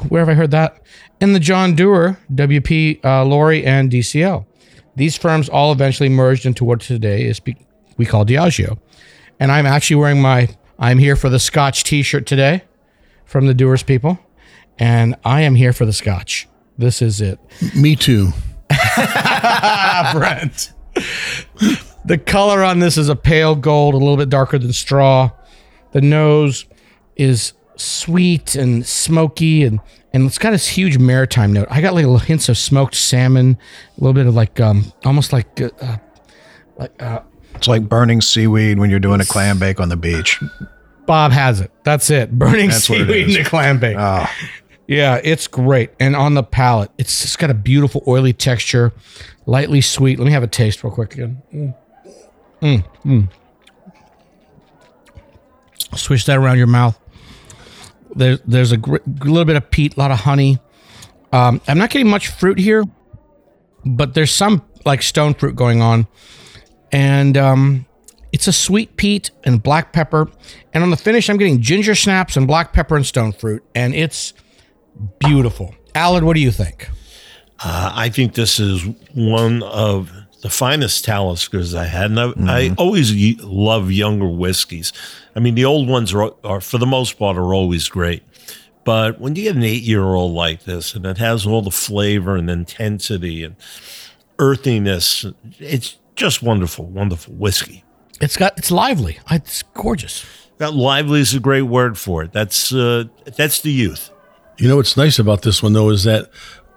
Where 0.09 0.21
have 0.21 0.29
I 0.29 0.35
heard 0.35 0.53
that? 0.53 0.81
And 1.21 1.35
the 1.35 1.41
John 1.41 1.75
Dewar, 1.75 2.19
WP 2.33 3.05
uh, 3.05 3.25
Lowrie, 3.25 3.65
and 3.67 3.91
DCL. 3.91 4.47
These 4.97 5.17
firms 5.17 5.49
all 5.49 5.73
eventually 5.73 6.09
merged 6.09 6.47
into 6.47 6.65
what 6.65 6.81
today 6.81 7.25
is 7.25 7.41
be- 7.41 7.57
we 7.97 8.07
call 8.07 8.25
Diageo. 8.25 8.79
And 9.41 9.51
I'm 9.51 9.67
actually 9.67 9.97
wearing 9.97 10.23
my 10.23 10.49
I'm 10.79 10.99
here 10.99 11.17
for 11.17 11.29
the 11.29 11.39
Scotch 11.39 11.85
T-shirt 11.85 12.27
today 12.27 12.63
from 13.27 13.47
the 13.47 13.55
Dewars 13.55 13.83
people, 13.83 14.19
and 14.79 15.15
I 15.25 15.43
am 15.43 15.55
here 15.55 15.73
for 15.73 15.85
the 15.85 15.93
Scotch. 15.93 16.49
This 16.79 17.03
is 17.03 17.21
it. 17.21 17.39
Me 17.77 17.97
too. 17.97 18.31
Brent. 20.13 20.73
The 22.05 22.19
color 22.19 22.63
on 22.65 22.79
this 22.79 22.97
is 22.97 23.09
a 23.09 23.17
pale 23.17 23.55
gold, 23.55 23.95
a 23.95 23.99
little 23.99 24.17
bit 24.17 24.29
darker 24.29 24.59
than 24.59 24.73
straw. 24.73 25.31
The 25.93 26.01
nose 26.01 26.67
is 27.17 27.53
sweet 27.77 28.55
and 28.55 28.87
smoky, 28.87 29.65
and 29.65 29.81
and 30.13 30.27
it's 30.27 30.39
got 30.39 30.51
this 30.51 30.69
huge 30.69 30.99
maritime 30.99 31.53
note. 31.53 31.69
I 31.71 31.81
got 31.81 31.95
like 31.95 32.05
little 32.05 32.19
hints 32.19 32.49
of 32.49 32.59
smoked 32.59 32.95
salmon, 32.95 33.59
a 33.97 34.01
little 34.01 34.15
bit 34.15 34.27
of 34.27 34.35
like 34.35 34.61
um, 34.61 34.93
almost 35.05 35.33
like 35.33 35.61
uh, 35.61 35.71
uh, 35.81 35.97
like 36.79 37.03
uh, 37.03 37.21
It's 37.55 37.69
like 37.69 37.89
burning 37.89 38.21
seaweed 38.21 38.79
when 38.79 38.91
you're 38.91 39.01
doing 39.01 39.21
a 39.21 39.25
clam 39.25 39.59
bake 39.59 39.81
on 39.81 39.89
the 39.89 39.97
beach. 39.97 40.41
Bob 41.07 41.33
has 41.33 41.61
it. 41.61 41.73
That's 41.85 42.09
it. 42.11 42.31
Burning 42.31 42.69
That's 42.69 42.85
seaweed 42.85 43.31
in 43.37 43.41
a 43.41 43.45
clam 43.45 43.81
bake. 43.81 43.97
Ah, 43.99 44.33
Yeah, 44.87 45.21
it's 45.23 45.47
great. 45.49 45.91
And 45.99 46.15
on 46.15 46.35
the 46.35 46.43
palate, 46.43 46.91
it's 46.99 47.23
just 47.23 47.39
got 47.39 47.51
a 47.51 47.55
beautiful 47.55 48.03
oily 48.07 48.33
texture, 48.33 48.93
lightly 49.51 49.81
sweet. 49.81 50.19
Let 50.19 50.27
me 50.27 50.33
have 50.33 50.45
a 50.45 50.47
taste 50.47 50.85
real 50.85 50.93
quick 50.93 51.15
again. 51.15 51.43
Mm. 51.53 51.75
Mm, 52.63 52.85
mm. 53.05 53.29
Swish 55.97 56.25
that 56.27 56.39
around 56.39 56.59
your 56.59 56.69
mouth. 56.69 56.99
There, 58.15 58.39
there's 58.47 58.71
a 58.71 58.77
gr- 58.77 58.99
little 59.07 59.45
bit 59.45 59.57
of 59.57 59.69
peat, 59.71 59.97
a 59.97 60.01
lot 60.01 60.13
of 60.13 60.21
honey. 60.21 60.61
Um, 61.33 61.61
I'm 61.67 61.79
not 61.79 61.91
getting 61.91 62.09
much 62.09 62.29
fruit 62.29 62.59
here, 62.59 62.85
but 63.85 64.15
there's 64.15 64.31
some 64.31 64.63
like 64.85 65.03
stone 65.03 65.35
fruit 65.35 65.57
going 65.57 65.83
on. 65.83 66.07
And 66.93 67.37
um, 67.37 67.87
it's 68.33 68.47
a 68.47 68.53
sweet 68.53 68.97
peat 68.97 69.33
and 69.43 69.61
black 69.61 69.93
pepper. 69.93 70.29
And 70.73 70.85
on 70.85 70.91
the 70.91 70.97
finish, 70.97 71.29
I'm 71.29 71.39
getting 71.39 71.61
ginger 71.61 71.97
snaps 71.97 72.37
and 72.37 72.47
black 72.47 72.73
pepper 72.73 72.95
and 72.95 73.05
stone 73.05 73.33
fruit. 73.33 73.65
And 73.75 73.97
it's 73.97 74.33
beautiful. 75.19 75.75
Alan, 75.97 76.25
what 76.25 76.35
do 76.35 76.41
you 76.41 76.53
think? 76.53 76.89
Uh, 77.63 77.93
I 77.95 78.09
think 78.09 78.35
this 78.35 78.59
is 78.59 78.85
one 79.15 79.63
of 79.63 80.11
the 80.43 80.49
finest 80.51 81.05
Taliskers 81.05 81.77
I 81.77 81.85
had. 81.85 82.11
And 82.11 82.19
I, 82.19 82.33
I 82.47 82.75
always 82.79 83.13
y- 83.13 83.37
love 83.43 83.93
younger 83.93 84.29
whiskeys. 84.29 84.93
I 85.37 85.41
mean, 85.41 85.55
the 85.55 85.67
old 85.67 85.87
ones 85.89 86.15
are, 86.15 86.33
are, 86.43 86.61
for 86.61 86.79
the 86.79 86.87
most 86.87 87.19
part, 87.19 87.37
are 87.37 87.53
always 87.55 87.89
great. 87.89 88.23
But 88.85 89.13
But 89.13 89.21
when 89.21 89.37
you 89.37 89.43
get 89.43 89.57
an 89.57 89.63
eight 89.63 89.83
year 89.83 90.05
old 90.05 90.33
like 90.33 90.65
this 90.65 90.95
and 90.95 91.05
it 91.05 91.19
has 91.19 91.47
all 91.47 91.61
the 91.61 91.71
flavor 91.71 92.35
and 92.37 92.49
intensity 92.49 93.45
and 93.45 93.57
earthiness, 94.39 95.27
it's 95.59 95.99
just 96.17 96.43
wonderful, 96.43 96.87
wonderful 96.87 97.35
whiskey. 97.35 97.85
It's 98.21 98.37
got 98.37 98.57
it's 98.59 98.71
lively. 98.71 99.19
It's 99.31 99.63
gorgeous. 99.75 100.25
That 100.59 100.75
lively 100.75 101.21
is 101.21 101.35
a 101.35 101.41
great 101.41 101.63
word 101.63 101.99
for 101.99 102.23
it. 102.23 102.33
That's 102.33 102.73
uh, 102.73 103.05
that's 103.37 103.61
the 103.61 103.71
youth. 103.71 104.11
You 104.59 104.69
know 104.69 104.77
what's 104.77 104.97
nice 104.97 105.19
about 105.19 105.43
this 105.43 105.63
one 105.63 105.73
though 105.73 105.91
is 105.91 106.05
that 106.05 106.31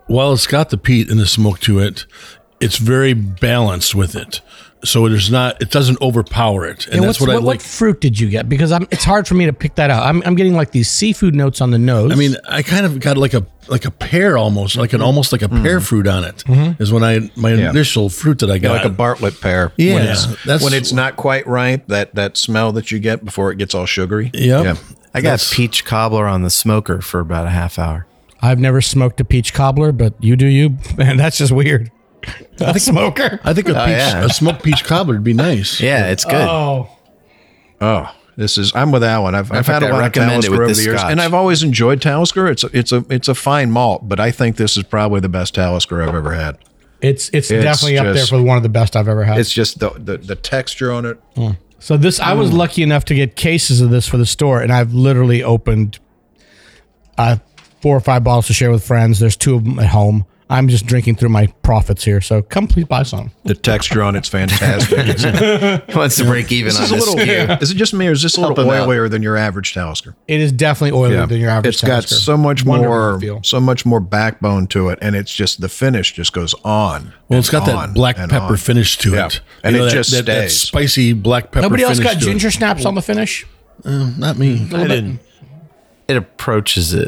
while 0.08 0.34
it's 0.34 0.48
got 0.48 0.70
the 0.70 0.78
peat 0.78 1.10
and 1.10 1.20
the 1.20 1.26
smoke 1.26 1.60
to 1.62 1.80
it, 1.80 2.06
it's 2.60 2.78
very 2.78 3.14
balanced 3.14 3.96
with 3.96 4.16
it. 4.16 4.42
So 4.86 5.08
there's 5.08 5.32
not 5.32 5.62
it 5.62 5.72
doesn't 5.72 6.02
overpower 6.02 6.66
it. 6.66 6.88
And 6.88 6.96
And 6.96 7.04
that's 7.06 7.20
what's- 7.20 7.28
what, 7.28 7.30
I 7.32 7.36
like. 7.36 7.46
what 7.46 7.62
fruit 7.62 8.02
did 8.02 8.20
you 8.20 8.30
get? 8.30 8.50
Because 8.50 8.74
I'm, 8.74 8.86
it's 8.92 9.06
hard 9.06 9.30
for 9.30 9.34
me 9.34 9.46
to 9.46 9.54
pick 9.54 9.76
that 9.76 9.90
out. 9.90 10.04
I'm, 10.04 10.22
I'm 10.26 10.36
getting 10.36 10.56
like 10.56 10.72
these 10.72 10.92
seafood 10.92 11.36
notes 11.36 11.62
on 11.62 11.72
the 11.72 11.78
nose. 11.78 12.12
I 12.12 12.16
mean, 12.16 12.36
I 12.50 12.64
kind 12.64 12.86
of 12.86 13.00
got 13.00 13.18
like 13.18 13.34
a 13.34 13.46
like 13.70 13.86
a 13.86 13.92
pear 13.92 14.38
almost, 14.38 14.76
like 14.76 14.92
an 14.92 15.00
mm-hmm. 15.00 15.06
almost 15.06 15.32
like 15.32 15.42
a 15.42 15.48
pear 15.48 15.78
mm-hmm. 15.78 15.80
fruit 15.80 16.06
on 16.06 16.26
it. 16.26 16.44
Mm-hmm. 16.46 16.84
Is 16.84 16.92
when 16.92 17.02
I 17.02 17.32
my 17.38 17.54
Yeah. 17.54 17.70
initial 17.70 18.10
fruit 18.10 18.40
that 18.40 18.52
I 18.52 18.56
Yeah, 18.56 18.60
got. 18.60 18.72
like 18.74 18.86
a 18.86 18.90
Bartlett 18.90 19.40
pear. 19.40 19.72
Yeah, 19.78 19.94
when 19.94 20.04
it's, 20.04 20.26
that's- 20.44 20.62
when 20.62 20.74
it's 20.74 20.92
not 20.92 21.16
quite 21.16 21.48
ripe. 21.48 21.88
That 21.88 22.14
that 22.16 22.36
smell 22.36 22.74
that 22.74 22.92
you 22.92 23.00
get 23.00 23.24
before 23.24 23.54
it 23.54 23.58
gets 23.58 23.74
all 23.74 23.86
sugary. 23.86 24.32
Yep. 24.34 24.66
Yeah. 24.66 24.76
I 25.14 25.22
got 25.22 25.48
peach 25.54 25.86
cobbler 25.86 26.28
on 26.28 26.42
the 26.42 26.50
smoker 26.50 27.00
for 27.00 27.22
about 27.22 27.48
a 27.48 27.52
half 27.52 27.80
hour. 27.80 28.06
I've 28.44 28.60
never 28.60 28.82
smoked 28.82 29.20
a 29.22 29.24
peach 29.26 29.54
cobbler, 29.54 29.92
but 29.92 30.14
you 30.20 30.36
do 30.36 30.46
you. 30.46 30.78
Man, 30.98 31.18
that's 31.18 31.38
just 31.38 31.52
weird. 31.52 31.90
A 32.60 32.80
smoker. 32.80 33.40
I 33.44 33.54
think 33.54 33.68
a, 33.70 33.72
Oh, 33.84 33.86
yeah. 33.86 34.26
a 34.26 34.30
smoked 34.30 34.64
peach 34.64 34.84
cobbler 34.84 35.16
would 35.16 35.24
be 35.24 35.34
nice. 35.34 35.82
Yeah, 35.82 36.10
it's 36.12 36.24
good. 36.24 36.36
Oh, 36.36 36.90
Oh, 37.82 38.14
this 38.38 38.58
is. 38.58 38.74
I'm 38.76 38.92
with 38.92 39.04
Alan. 39.04 39.36
I've, 39.36 39.52
I've 39.52 39.66
had 39.68 39.84
a 39.84 39.88
I 39.88 39.90
lot 39.90 39.96
of 39.98 40.02
recommend 40.04 40.32
it 40.46 40.48
Talisker 40.48 40.52
with 40.52 40.60
over 40.60 40.68
this 40.68 40.78
the 40.78 40.84
years, 40.84 41.00
scotch. 41.00 41.12
and 41.12 41.20
I've 41.22 41.34
always 41.34 41.64
enjoyed 41.64 42.02
Talisker. 42.02 42.48
It's 42.48 42.64
a, 42.64 42.70
it's 42.78 42.92
a 42.94 43.06
it's 43.10 43.28
a 43.28 43.36
fine 43.36 43.72
malt, 43.72 44.08
but 44.08 44.20
I 44.22 44.32
think 44.32 44.56
this 44.58 44.78
is 44.78 44.84
probably 44.84 45.20
the 45.20 45.28
best 45.30 45.54
Talisker 45.56 46.02
I've 46.02 46.16
ever 46.16 46.34
had. 46.34 46.58
it's 47.02 47.30
it's, 47.34 47.52
It's 47.52 47.64
definitely 47.64 47.98
up 47.98 48.14
there 48.16 48.26
for 48.26 48.42
one 48.42 48.56
of 48.58 48.64
the 48.64 48.70
best 48.70 48.96
I've 48.96 49.08
ever 49.10 49.24
had. 49.26 49.38
It's 49.40 49.52
just 49.52 49.80
the 49.80 49.90
the, 49.90 50.18
the 50.18 50.36
texture 50.36 50.92
on 50.94 51.06
it. 51.06 51.20
So 51.80 51.98
this, 51.98 52.22
I 52.22 52.34
was 52.34 52.54
lucky 52.54 52.82
enough 52.84 53.04
to 53.06 53.16
get 53.16 53.36
cases 53.36 53.82
of 53.82 53.90
this 53.90 54.08
for 54.08 54.18
the 54.18 54.26
store, 54.26 54.62
and 54.62 54.72
I've 54.72 54.94
literally 54.94 55.44
opened 55.44 56.00
uh, 57.18 57.38
four 57.84 57.96
or 57.96 58.00
five 58.00 58.24
bottles 58.24 58.48
to 58.48 58.54
share 58.54 58.72
with 58.72 58.84
friends. 58.84 59.20
There's 59.20 59.36
two 59.36 59.56
of 59.56 59.64
them 59.66 59.78
at 59.78 59.88
home. 59.90 60.26
I'm 60.50 60.68
just 60.68 60.86
drinking 60.86 61.16
through 61.16 61.30
my 61.30 61.48
profits 61.64 62.04
here, 62.04 62.22
so 62.22 62.42
come 62.44 62.68
please 62.68 62.86
buy 62.86 63.04
some. 63.04 63.32
The 63.44 63.56
texture 63.56 64.04
on 64.04 64.16
it's 64.16 64.30
fantastic. 64.30 64.98
It's, 65.08 65.24
He 65.24 65.98
wants 65.98 66.16
to 66.18 66.26
break 66.26 66.52
even 66.52 66.68
this 66.68 66.78
on 66.78 66.84
is 66.86 66.92
a 66.92 66.96
little. 66.96 67.18
skew. 67.18 67.58
Is 67.62 67.72
it 67.72 67.76
just 67.76 67.94
me, 67.94 68.08
or 68.08 68.12
is 68.12 68.22
this 68.22 68.38
a 68.38 68.42
little 68.42 68.56
Help 68.56 68.68
him 68.68 68.90
oilier 68.90 69.10
than 69.10 69.24
your 69.24 69.36
average 69.36 69.74
Talisker? 69.74 70.16
It 70.28 70.42
is 70.42 70.52
definitely 70.52 70.98
oilier 70.98 71.28
than 71.28 71.40
your 71.42 71.50
average. 71.50 71.76
It's 71.76 71.84
got 71.84 72.04
so 72.04 72.38
much 72.38 72.64
Wonderful 72.66 72.94
more, 72.96 73.20
feel. 73.20 73.42
so 73.44 73.60
much 73.60 73.86
more 73.86 74.00
backbone 74.00 74.68
to 74.68 74.90
it, 74.90 75.00
and 75.02 75.16
it's 75.16 75.34
just 75.34 75.60
the 75.62 75.70
finish 75.70 76.14
just 76.14 76.34
goes 76.34 76.54
on. 76.64 77.14
Well, 77.30 77.40
it's 77.40 77.50
got 77.50 77.68
and 77.68 77.78
that 77.78 77.94
black 77.96 78.16
pepper 78.18 78.38
on. 78.38 78.58
finish 78.58 78.98
to 79.00 79.14
Yeah. 79.14 79.28
it, 79.28 79.42
and 79.64 79.76
You 79.76 79.82
know, 79.82 79.88
it 79.88 79.90
that- 79.90 79.96
just 79.96 80.12
that, 80.12 80.26
that 80.28 80.50
stays. 80.52 80.62
spicy 80.62 81.14
black 81.14 81.46
pepper. 81.52 81.62
Nobody 81.64 81.84
else 81.84 81.98
finish 81.98 82.14
got 82.14 82.20
to 82.22 82.26
it. 82.28 82.30
ginger 82.30 82.52
snaps 82.52 82.86
on 82.86 82.94
the 82.96 83.02
finish. 83.02 83.46
Uh, 83.84 84.12
not 84.18 84.38
me. 84.38 84.68
I 84.74 84.88
didn't. 84.88 85.20
It 86.08 86.18
approaches 86.18 86.94
it, 86.94 87.08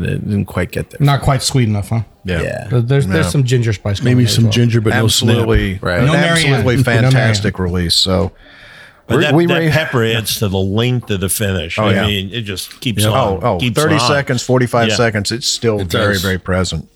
but 0.00 0.08
it 0.08 0.24
didn't 0.28 0.44
quite 0.46 0.70
get 0.72 0.90
there. 0.90 0.98
Not 1.00 1.22
quite 1.22 1.42
sweet 1.42 1.68
enough, 1.68 1.88
huh? 1.88 2.02
Yeah. 2.24 2.42
Yeah. 2.42 2.68
There's 2.70 2.84
there's, 2.84 3.06
No. 3.06 3.12
there's 3.14 3.30
some 3.30 3.44
ginger 3.44 3.72
spice. 3.72 4.00
going 4.00 4.04
Maybe 4.16 4.24
there 4.24 4.28
as 4.28 4.34
some 4.34 4.44
well. 4.44 4.52
ginger, 4.52 4.80
but 4.80 4.90
no 4.90 5.08
snap. 5.08 5.30
absolutely, 5.36 5.78
Right. 5.80 6.02
No 6.04 6.12
Marianne. 6.12 6.32
absolutely 6.52 6.76
No 6.76 6.82
fantastic 6.82 7.58
release. 7.58 7.94
So, 7.94 8.32
But 9.06 9.16
we- 9.18 9.22
that, 9.22 9.34
we 9.34 9.46
that 9.46 9.64
ra- 9.66 9.70
pepper 9.70 10.04
adds 10.04 10.38
to 10.40 10.48
the 10.48 10.58
length 10.58 11.10
of 11.10 11.20
the 11.20 11.28
finish. 11.28 11.78
Oh, 11.78 11.84
I 11.84 11.92
yeah. 11.94 12.06
mean, 12.06 12.30
it 12.32 12.42
just 12.42 12.80
keeps 12.80 13.04
Yeah. 13.04 13.10
on. 13.10 13.38
oh, 13.42 13.54
oh, 13.54 13.58
keeps 13.58 13.80
30 13.80 13.94
on. 13.94 14.00
seconds, 14.00 14.42
45 14.42 14.88
Yeah. 14.88 14.94
seconds. 14.96 15.30
It's 15.32 15.46
still 15.48 15.80
It 15.80 15.90
very, 15.90 16.14
does. 16.14 16.22
very 16.22 16.38
present. 16.38 16.88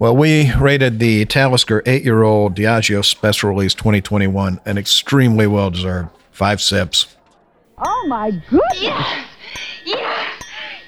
Well, 0.00 0.16
we 0.16 0.52
rated 0.54 0.98
the 1.00 1.24
Talisker 1.24 1.82
eight 1.84 2.04
year 2.04 2.22
old 2.22 2.56
Diageo 2.56 3.04
Special 3.04 3.50
Release 3.50 3.74
2021 3.74 4.60
an 4.64 4.78
extremely 4.78 5.46
well 5.46 5.70
deserved 5.70 6.08
five 6.30 6.60
sips. 6.62 7.06
Oh 7.84 8.06
my 8.08 8.30
goodness! 8.30 8.60
Yes! 8.80 9.24
Yes! 9.84 10.30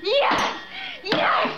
Yes! 0.02 0.54
Yes! 1.04 1.49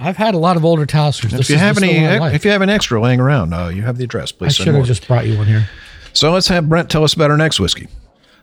I've 0.00 0.16
had 0.16 0.34
a 0.34 0.38
lot 0.38 0.56
of 0.56 0.64
older 0.64 0.86
Taliskers. 0.86 1.38
If 1.38 1.50
you 1.50 1.56
have 1.56 1.76
any, 1.78 1.96
if 2.34 2.44
you 2.44 2.50
have 2.50 2.62
an 2.62 2.70
extra 2.70 3.00
laying 3.00 3.20
around, 3.20 3.52
uh, 3.52 3.68
you 3.68 3.82
have 3.82 3.98
the 3.98 4.04
address. 4.04 4.32
Please. 4.32 4.46
I 4.46 4.48
Please 4.48 4.54
should 4.56 4.66
have 4.68 4.74
more. 4.76 4.84
just 4.84 5.06
brought 5.06 5.26
you 5.26 5.36
one 5.36 5.46
here. 5.46 5.68
So 6.12 6.32
let's 6.32 6.48
have 6.48 6.68
Brent 6.68 6.90
tell 6.90 7.04
us 7.04 7.14
about 7.14 7.30
our 7.30 7.36
next 7.36 7.60
whiskey. 7.60 7.88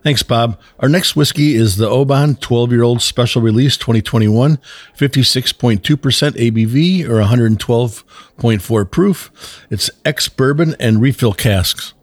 Thanks, 0.04 0.24
Bob. 0.24 0.60
Our 0.80 0.88
next 0.88 1.16
whiskey 1.16 1.56
is 1.56 1.76
the 1.76 1.90
Oban 1.90 2.36
12 2.36 2.72
year 2.72 2.84
old 2.84 3.02
special 3.02 3.42
release 3.42 3.76
2021, 3.78 4.58
56.2% 4.98 5.82
ABV 5.82 7.04
or 7.10 7.22
112.4 7.22 8.92
proof. 8.92 9.66
It's 9.70 9.90
ex 10.06 10.30
bourbon 10.30 10.76
and 10.80 11.02
refill 11.02 11.34
casks. 11.34 11.94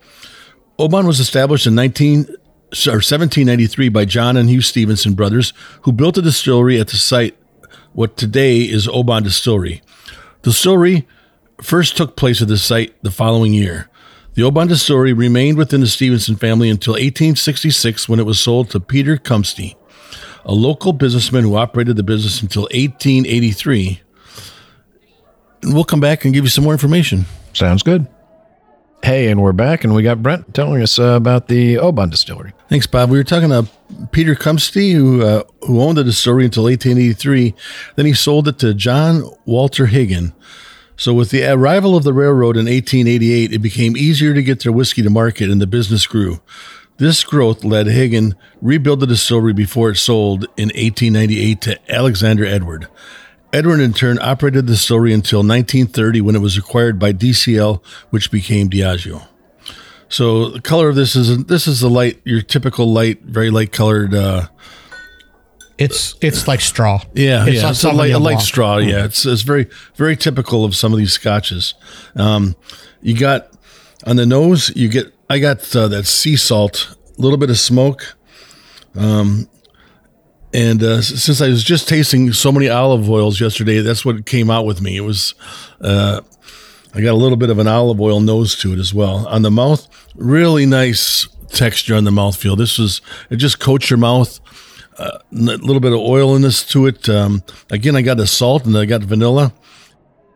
Oban 0.78 1.06
was 1.06 1.20
established 1.20 1.66
in 1.66 1.74
19 1.74 2.26
or 2.88 2.98
1793 3.00 3.88
by 3.88 4.04
John 4.04 4.36
and 4.36 4.50
Hugh 4.50 4.60
Stevenson 4.60 5.14
brothers, 5.14 5.52
who 5.82 5.92
built 5.92 6.18
a 6.18 6.22
distillery 6.22 6.80
at 6.80 6.88
the 6.88 6.96
site 6.96 7.36
what 7.94 8.16
today 8.16 8.60
is 8.60 8.88
Oban 8.88 9.22
Distillery. 9.22 9.80
Distillery 10.42 11.06
first 11.62 11.96
took 11.96 12.16
place 12.16 12.42
at 12.42 12.48
this 12.48 12.62
site 12.62 12.94
the 13.02 13.10
following 13.10 13.54
year. 13.54 13.88
The 14.34 14.42
Oban 14.42 14.66
Distillery 14.66 15.12
remained 15.12 15.56
within 15.56 15.80
the 15.80 15.86
Stevenson 15.86 16.34
family 16.34 16.68
until 16.68 16.94
1866 16.94 18.08
when 18.08 18.18
it 18.18 18.26
was 18.26 18.40
sold 18.40 18.68
to 18.70 18.80
Peter 18.80 19.16
Cumstie, 19.16 19.76
a 20.44 20.52
local 20.52 20.92
businessman 20.92 21.44
who 21.44 21.54
operated 21.54 21.96
the 21.96 22.02
business 22.02 22.42
until 22.42 22.62
1883. 22.62 24.02
And 25.62 25.72
we'll 25.72 25.84
come 25.84 26.00
back 26.00 26.24
and 26.24 26.34
give 26.34 26.44
you 26.44 26.50
some 26.50 26.64
more 26.64 26.72
information. 26.74 27.26
Sounds 27.52 27.84
good. 27.84 28.08
Hey, 29.04 29.28
and 29.28 29.42
we're 29.42 29.52
back, 29.52 29.84
and 29.84 29.94
we 29.94 30.02
got 30.02 30.22
Brent 30.22 30.54
telling 30.54 30.80
us 30.80 30.98
uh, 30.98 31.08
about 31.08 31.48
the 31.48 31.76
Oban 31.76 32.08
Distillery. 32.08 32.54
Thanks, 32.70 32.86
Bob. 32.86 33.10
We 33.10 33.18
were 33.18 33.22
talking 33.22 33.50
to 33.50 33.68
Peter 34.12 34.34
Cumstie, 34.34 34.94
who 34.94 35.22
uh, 35.22 35.42
who 35.66 35.82
owned 35.82 35.98
the 35.98 36.04
distillery 36.04 36.46
until 36.46 36.62
1883. 36.62 37.54
Then 37.96 38.06
he 38.06 38.14
sold 38.14 38.48
it 38.48 38.58
to 38.60 38.72
John 38.72 39.24
Walter 39.44 39.88
Higgin. 39.88 40.32
So, 40.96 41.12
with 41.12 41.28
the 41.28 41.44
arrival 41.44 41.98
of 41.98 42.04
the 42.04 42.14
railroad 42.14 42.56
in 42.56 42.64
1888, 42.64 43.52
it 43.52 43.58
became 43.58 43.94
easier 43.94 44.32
to 44.32 44.42
get 44.42 44.62
their 44.62 44.72
whiskey 44.72 45.02
to 45.02 45.10
market, 45.10 45.50
and 45.50 45.60
the 45.60 45.66
business 45.66 46.06
grew. 46.06 46.40
This 46.96 47.24
growth 47.24 47.62
led 47.62 47.88
Higgin 47.88 48.32
rebuild 48.62 49.00
the 49.00 49.06
distillery 49.06 49.52
before 49.52 49.90
it 49.90 49.96
sold 49.96 50.44
in 50.56 50.68
1898 50.68 51.60
to 51.60 51.92
Alexander 51.92 52.46
Edward. 52.46 52.88
Edward, 53.54 53.78
in 53.80 53.92
turn, 53.92 54.18
operated 54.20 54.66
the 54.66 54.72
distillery 54.72 55.12
until 55.12 55.38
1930 55.38 56.20
when 56.20 56.34
it 56.34 56.40
was 56.40 56.56
acquired 56.58 56.98
by 56.98 57.12
DCL, 57.12 57.80
which 58.10 58.30
became 58.30 58.68
Diageo. 58.68 59.28
So 60.08 60.48
the 60.50 60.60
color 60.60 60.88
of 60.88 60.96
this 60.96 61.14
is 61.14 61.44
this 61.44 61.66
is 61.68 61.80
the 61.80 61.88
light, 61.88 62.20
your 62.24 62.42
typical 62.42 62.92
light, 62.92 63.22
very 63.22 63.50
light 63.50 63.70
colored. 63.72 64.12
Uh, 64.14 64.48
It's 65.78 66.14
it's 66.20 66.46
like 66.46 66.60
straw. 66.60 67.00
yeah, 67.14 67.46
it's 67.46 67.62
yeah, 67.62 67.70
it's 67.70 67.84
a 67.84 67.92
light, 67.92 68.12
a 68.12 68.18
light 68.18 68.40
straw. 68.40 68.78
Yeah, 68.78 69.04
it's 69.04 69.24
it's 69.24 69.42
very 69.42 69.68
very 69.96 70.16
typical 70.16 70.64
of 70.64 70.74
some 70.76 70.92
of 70.92 70.98
these 70.98 71.12
scotches. 71.12 71.74
Um, 72.16 72.54
you 73.02 73.16
got 73.16 73.48
on 74.06 74.16
the 74.16 74.26
nose, 74.26 74.70
you 74.76 74.88
get 74.88 75.12
I 75.30 75.38
got 75.38 75.74
uh, 75.74 75.88
that 75.88 76.06
sea 76.06 76.36
salt, 76.36 76.96
a 77.18 77.22
little 77.22 77.38
bit 77.38 77.50
of 77.50 77.58
smoke. 77.58 78.16
Um, 78.94 79.48
and 80.54 80.82
uh, 80.84 81.02
since 81.02 81.40
I 81.40 81.48
was 81.48 81.64
just 81.64 81.88
tasting 81.88 82.32
so 82.32 82.52
many 82.52 82.68
olive 82.68 83.10
oils 83.10 83.40
yesterday, 83.40 83.80
that's 83.80 84.04
what 84.04 84.24
came 84.24 84.50
out 84.50 84.64
with 84.64 84.80
me. 84.80 84.96
It 84.96 85.00
was 85.00 85.34
uh, 85.80 86.20
I 86.94 87.00
got 87.00 87.10
a 87.10 87.18
little 87.18 87.36
bit 87.36 87.50
of 87.50 87.58
an 87.58 87.66
olive 87.66 88.00
oil 88.00 88.20
nose 88.20 88.54
to 88.60 88.72
it 88.72 88.78
as 88.78 88.94
well. 88.94 89.26
On 89.26 89.42
the 89.42 89.50
mouth, 89.50 89.88
really 90.14 90.64
nice 90.64 91.26
texture 91.48 91.96
on 91.96 92.04
the 92.04 92.12
mouthfeel. 92.12 92.56
This 92.56 92.78
is 92.78 93.00
it 93.30 93.36
just 93.36 93.58
coats 93.58 93.90
your 93.90 93.98
mouth. 93.98 94.38
A 94.96 95.20
little 95.32 95.80
bit 95.80 95.92
of 95.92 95.98
oiliness 95.98 96.64
to 96.68 96.86
it. 96.86 97.08
Um, 97.08 97.42
again, 97.68 97.96
I 97.96 98.02
got 98.02 98.16
the 98.16 98.28
salt 98.28 98.64
and 98.64 98.78
I 98.78 98.84
got 98.84 99.02
vanilla. 99.02 99.52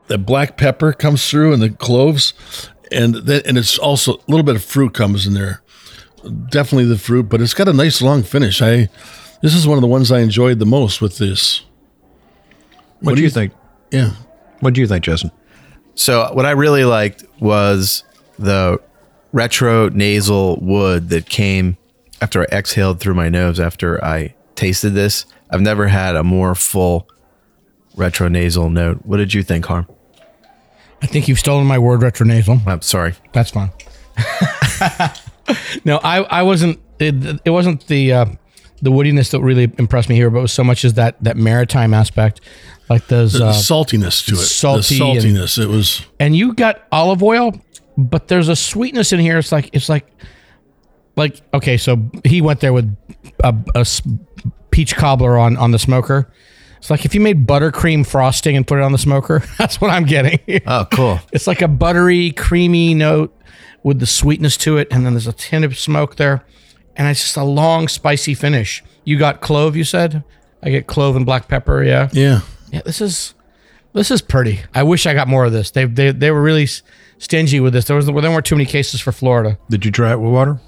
The 0.09 0.19
black 0.19 0.57
pepper 0.57 0.93
comes 0.93 1.31
through 1.31 1.53
and 1.53 1.63
the 1.63 1.71
cloves, 1.71 2.35
and 2.91 3.15
then 3.15 3.43
and 3.47 3.57
it's 3.57 3.79
also 3.79 4.15
a 4.15 4.21
little 4.27 4.43
bit 4.43 4.57
of 4.57 4.65
fruit 4.65 4.95
comes 4.95 5.29
in 5.29 5.35
there. 5.35 5.63
Definitely 6.51 6.87
the 6.87 6.99
fruit, 6.99 7.29
but 7.29 7.41
it's 7.41 7.55
got 7.55 7.69
a 7.69 7.73
nice 7.73 8.03
long 8.03 8.25
finish. 8.25 8.61
I 8.61 8.89
this 9.43 9.55
is 9.55 9.67
one 9.67 9.79
of 9.79 9.83
the 9.83 9.89
ones 9.89 10.11
I 10.11 10.21
enjoyed 10.21 10.59
the 10.59 10.67
most 10.67 11.01
with 11.01 11.19
this. 11.19 11.63
What, 13.01 13.17
do 13.17 13.23
you 13.23 13.31
think? 13.31 13.53
Yeah, 13.91 14.13
What 14.61 14.75
do 14.75 14.81
you 14.81 14.87
think, 14.87 15.05
Jason? 15.05 15.31
So 15.95 16.33
what 16.33 16.47
I 16.47 16.51
really 16.53 16.85
liked 16.85 17.25
was 17.41 18.05
the 18.39 18.81
retro 19.33 19.89
nasal 19.89 20.59
wood 20.61 21.09
that 21.11 21.29
came 21.29 21.77
after 22.21 22.43
I 22.43 22.47
exhaled 22.57 23.01
through 23.01 23.15
my 23.15 23.29
nose 23.29 23.61
after 23.61 24.03
I 24.05 24.35
tasted 24.57 24.91
this. 24.91 25.27
I've 25.51 25.61
never 25.61 25.87
had 25.87 26.17
a 26.17 26.25
more 26.25 26.55
full 26.55 27.09
retro 27.95 28.29
nasal 28.29 28.71
note. 28.71 29.01
What 29.05 29.19
did 29.19 29.33
you 29.35 29.43
think, 29.43 29.67
Harm? 29.67 29.87
I 31.01 31.07
think 31.07 31.29
you've 31.29 31.39
stolen 31.39 31.67
my 31.67 31.79
word, 31.79 32.01
retronasal. 32.01 32.67
I'm 32.67 32.83
sorry. 32.83 33.15
That's 33.33 33.51
fine. 33.51 33.71
no, 35.85 35.99
I 36.03 36.23
I 36.23 36.43
wasn't. 36.43 36.81
It, 36.99 37.41
it 37.45 37.51
wasn't 37.51 37.87
the 37.87 38.13
uh, 38.13 38.27
the 38.83 38.91
woodiness 38.91 39.31
that 39.33 39.41
really 39.41 39.71
impressed 39.79 40.09
me 40.09 40.15
here, 40.15 40.31
but 40.31 40.41
was 40.41 40.53
so 40.53 40.65
much 40.65 40.85
as 40.85 40.95
that 40.95 41.17
that 41.23 41.37
maritime 41.37 41.93
aspect, 41.95 42.41
like 42.89 43.07
those. 43.09 43.33
The 43.35 43.47
Uh, 43.47 43.53
saltiness 43.53 44.25
to 44.27 44.35
it. 44.35 44.37
salty 44.39 44.99
the 44.99 45.05
and- 45.05 45.19
saltiness. 45.21 45.59
it 45.63 45.69
was. 45.69 46.03
and 46.21 46.35
you 46.37 46.55
got 46.55 46.83
olive 46.93 47.23
oil, 47.23 47.61
but 47.97 48.29
there's 48.29 48.49
a 48.49 48.57
sweetness 48.57 49.13
in 49.13 49.21
here. 49.21 49.39
It's 49.39 49.53
like 49.53 49.71
it's 49.73 49.89
like 49.89 50.07
like 51.17 51.41
okay, 51.53 51.77
so 51.77 52.11
he 52.25 52.41
went 52.41 52.61
there 52.61 52.73
with 52.73 52.95
a 53.45 53.55
peach 54.71 54.95
cobbler 54.97 55.37
on 55.39 55.57
on 55.57 55.71
the 55.73 55.79
smoker. 55.79 56.31
It's 56.79 56.91
like 56.91 57.05
if 57.05 57.13
you 57.13 57.21
made 57.21 57.45
buttercream 57.47 58.07
frosting 58.07 58.57
and 58.57 58.65
put 58.65 58.79
it 58.79 58.83
on 58.85 58.93
the 58.93 58.99
smoker. 58.99 59.43
That's 59.59 59.81
what 59.81 59.91
I'm 59.91 60.05
getting. 60.05 60.39
Oh, 60.67 60.87
cool. 60.93 61.19
It's 61.33 61.49
like 61.49 61.61
a 61.61 61.67
buttery, 61.69 62.31
creamy 62.31 62.95
note 62.95 63.35
with 63.83 63.99
the 63.99 64.07
sweetness 64.07 64.57
to 64.59 64.77
it, 64.77 64.87
and 64.93 65.05
then 65.05 65.15
there's 65.15 65.27
a 65.27 65.33
tin 65.33 65.65
of 65.65 65.77
smoke 65.79 66.17
there, 66.17 66.45
and 66.99 67.09
it's 67.09 67.21
just 67.23 67.37
a 67.39 67.45
long, 67.45 67.89
spicy 67.89 68.35
finish. 68.35 68.83
You 69.05 69.19
got 69.19 69.41
clove, 69.41 69.75
you 69.77 69.85
said. 69.85 70.23
I 70.63 70.71
get 70.71 70.87
clove 70.87 71.17
and 71.17 71.25
black 71.25 71.49
pepper. 71.49 71.83
Yeah, 71.83 72.09
Yeah. 72.13 72.41
yeah. 72.71 72.83
This 72.85 73.01
is 73.01 73.35
this 73.95 74.11
is 74.11 74.21
pretty. 74.21 74.61
I 74.75 74.83
wish 74.83 75.07
I 75.07 75.15
got 75.15 75.29
more 75.29 75.45
of 75.47 75.53
this. 75.53 75.71
They 75.71 75.85
they 75.87 76.11
they 76.11 76.31
were 76.31 76.43
really 76.43 76.67
stingy 77.19 77.61
with 77.61 77.73
this. 77.73 77.87
There 77.87 77.97
was 77.97 78.07
there 78.07 78.15
weren't 78.15 78.45
too 78.45 78.57
many 78.57 78.67
cases 78.67 79.01
for 79.01 79.13
Florida. 79.13 79.57
Did 79.71 79.85
you 79.85 79.91
try 79.91 80.11
it 80.13 80.21
with 80.21 80.33
water? 80.33 80.61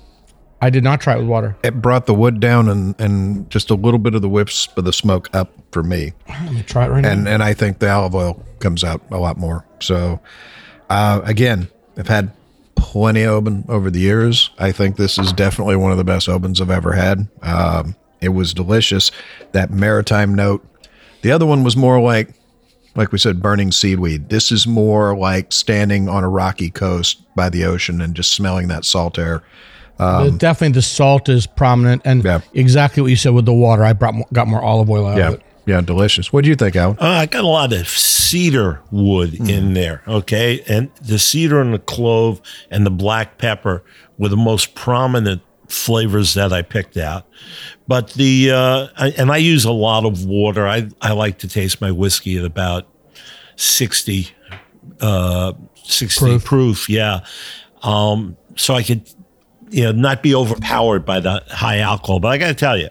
I 0.63 0.69
did 0.69 0.85
not 0.85 1.01
try 1.01 1.15
it 1.15 1.19
with 1.21 1.27
water. 1.29 1.57
It 1.63 1.81
brought 1.81 2.05
the 2.05 2.13
wood 2.13 2.39
down 2.39 2.69
and, 2.69 2.95
and 3.01 3.49
just 3.49 3.71
a 3.71 3.75
little 3.75 3.99
bit 3.99 4.15
of 4.15 4.21
the 4.21 4.29
wisp 4.29 4.77
of 4.77 4.85
the 4.85 4.93
smoke 4.93 5.29
up 5.35 5.51
for 5.73 5.83
me. 5.83 6.13
Let 6.29 6.53
me 6.53 6.63
try 6.63 6.85
it 6.85 6.89
right 6.91 7.05
and 7.07 7.25
now. 7.25 7.31
and 7.31 7.43
I 7.43 7.55
think 7.55 7.79
the 7.79 7.91
olive 7.91 8.15
oil 8.15 8.45
comes 8.59 8.85
out 8.85 9.01
a 9.11 9.17
lot 9.17 9.39
more. 9.39 9.65
So, 9.81 10.21
uh, 10.91 11.23
again, 11.25 11.69
I've 11.97 12.09
had 12.09 12.31
plenty 12.81 13.23
of 13.23 13.31
Oban 13.33 13.65
over 13.69 13.91
the 13.91 14.01
years. 14.01 14.51
I 14.59 14.73
think 14.73 14.97
this 14.97 15.19
is 15.19 15.33
definitely 15.33 15.77
one 15.77 15.93
of 15.93 15.99
the 15.99 16.05
best 16.05 16.27
Obans 16.29 16.61
I've 16.61 16.71
ever 16.71 16.93
had. 16.93 17.29
Um, 17.43 17.95
it 18.21 18.31
was 18.31 18.53
delicious. 18.55 19.11
That 19.53 19.71
maritime 19.71 20.35
note. 20.35 20.67
The 21.23 21.31
other 21.33 21.47
one 21.47 21.63
was 21.65 21.77
more 21.77 22.01
like, 22.01 22.31
like 22.97 23.13
we 23.13 23.19
said, 23.19 23.41
burning 23.43 23.73
seaweed. 23.73 24.29
This 24.31 24.51
is 24.51 24.67
more 24.67 25.17
like 25.17 25.53
standing 25.53 26.09
on 26.09 26.25
a 26.25 26.29
rocky 26.29 26.71
coast 26.71 27.23
by 27.37 27.49
the 27.51 27.65
ocean 27.65 28.01
and 28.01 28.15
just 28.15 28.33
smelling 28.33 28.69
that 28.69 28.85
salt 28.85 29.19
air. 29.19 29.43
But 29.99 30.39
definitely 30.39 30.73
the 30.75 30.83
salt 30.83 31.29
is 31.29 31.47
prominent, 31.47 32.01
and 32.07 32.25
Yeah. 32.25 32.41
exactly 32.55 33.03
what 33.03 33.11
you 33.11 33.17
said 33.17 33.35
with 33.35 33.45
the 33.45 33.53
water. 33.53 33.85
I 33.85 33.93
brought 33.93 34.15
more, 34.15 34.27
got 34.33 34.49
more 34.49 34.63
olive 34.63 34.89
oil 34.89 35.07
out 35.07 35.19
Yeah, 35.19 35.29
of 35.29 35.35
it. 35.35 35.43
yeah, 35.67 35.81
delicious. 35.83 36.33
What 36.33 36.43
do 36.43 36.49
you 36.49 36.57
think, 36.57 36.75
Alan? 36.75 36.97
Uh, 36.99 37.07
I 37.07 37.27
got 37.27 37.45
a 37.45 37.47
lot 37.47 37.71
of 37.71 37.79
cedar 38.31 38.81
wood 38.93 39.35
in 39.49 39.75
there. 39.75 40.03
Okay. 40.07 40.63
And 40.69 40.91
the 41.03 41.19
cedar 41.19 41.61
and 41.61 41.75
the 41.75 41.79
clove 41.79 42.41
and 42.71 42.87
the 42.87 42.91
black 42.91 43.39
pepper 43.39 43.83
were 44.19 44.29
the 44.29 44.37
most 44.37 44.75
prominent 44.75 45.43
flavors 45.69 46.35
that 46.35 46.53
I 46.53 46.63
picked 46.63 46.97
out. 46.97 47.27
But 47.89 48.13
the, 48.13 48.53
uh, 48.53 48.89
I, 48.97 49.09
and 49.19 49.33
I 49.33 49.39
use 49.39 49.65
a 49.65 49.73
lot 49.73 50.05
of 50.05 50.25
water. 50.25 50.67
I, 50.67 50.89
I 51.01 51.13
like 51.13 51.39
to 51.39 51.49
taste 51.49 51.81
my 51.81 51.91
whiskey 51.91 52.39
at 52.39 52.45
about 52.45 52.87
60, 53.57 54.29
uh, 55.01 55.53
60 55.75 56.39
proof. 56.41 56.89
yeah. 56.89 57.21
Um, 57.83 58.37
so 58.57 58.75
I 58.75 58.83
could, 58.83 59.11
you 59.71 59.85
know, 59.85 59.93
not 59.93 60.23
be 60.23 60.35
overpowered 60.35 61.05
by 61.05 61.21
the 61.21 61.43
high 61.49 61.79
alcohol. 61.79 62.21
But 62.21 62.29
I 62.29 62.39
got 62.39 62.49
to 62.49 62.55
tell 62.55 62.79
you, 62.79 62.91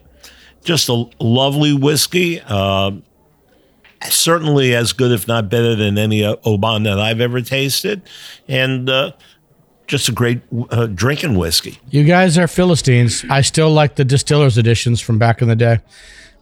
just 0.64 0.90
a 0.90 1.06
lovely 1.20 1.74
whiskey. 1.74 2.42
Um, 2.42 3.04
certainly 4.04 4.76
as 4.76 4.94
good, 4.94 5.12
if 5.12 5.28
not 5.28 5.50
better, 5.50 5.76
than 5.76 5.98
any 5.98 6.24
Oban 6.24 6.84
that 6.84 7.00
I've 7.00 7.22
ever 7.22 7.42
tasted, 7.42 8.02
and 8.48 8.90
uh, 8.90 9.12
just 9.88 10.08
a 10.10 10.12
great 10.12 10.42
uh, 10.70 10.88
drinking 10.88 11.38
whiskey. 11.38 11.80
You 11.90 12.04
guys 12.04 12.38
are 12.38 12.48
Philistines. 12.48 13.26
I 13.30 13.42
still 13.42 13.72
like 13.72 13.96
the 13.96 14.06
distillers 14.06 14.58
editions 14.58 15.02
from 15.02 15.18
back 15.18 15.42
in 15.42 15.48
the 15.48 15.56
day 15.56 15.80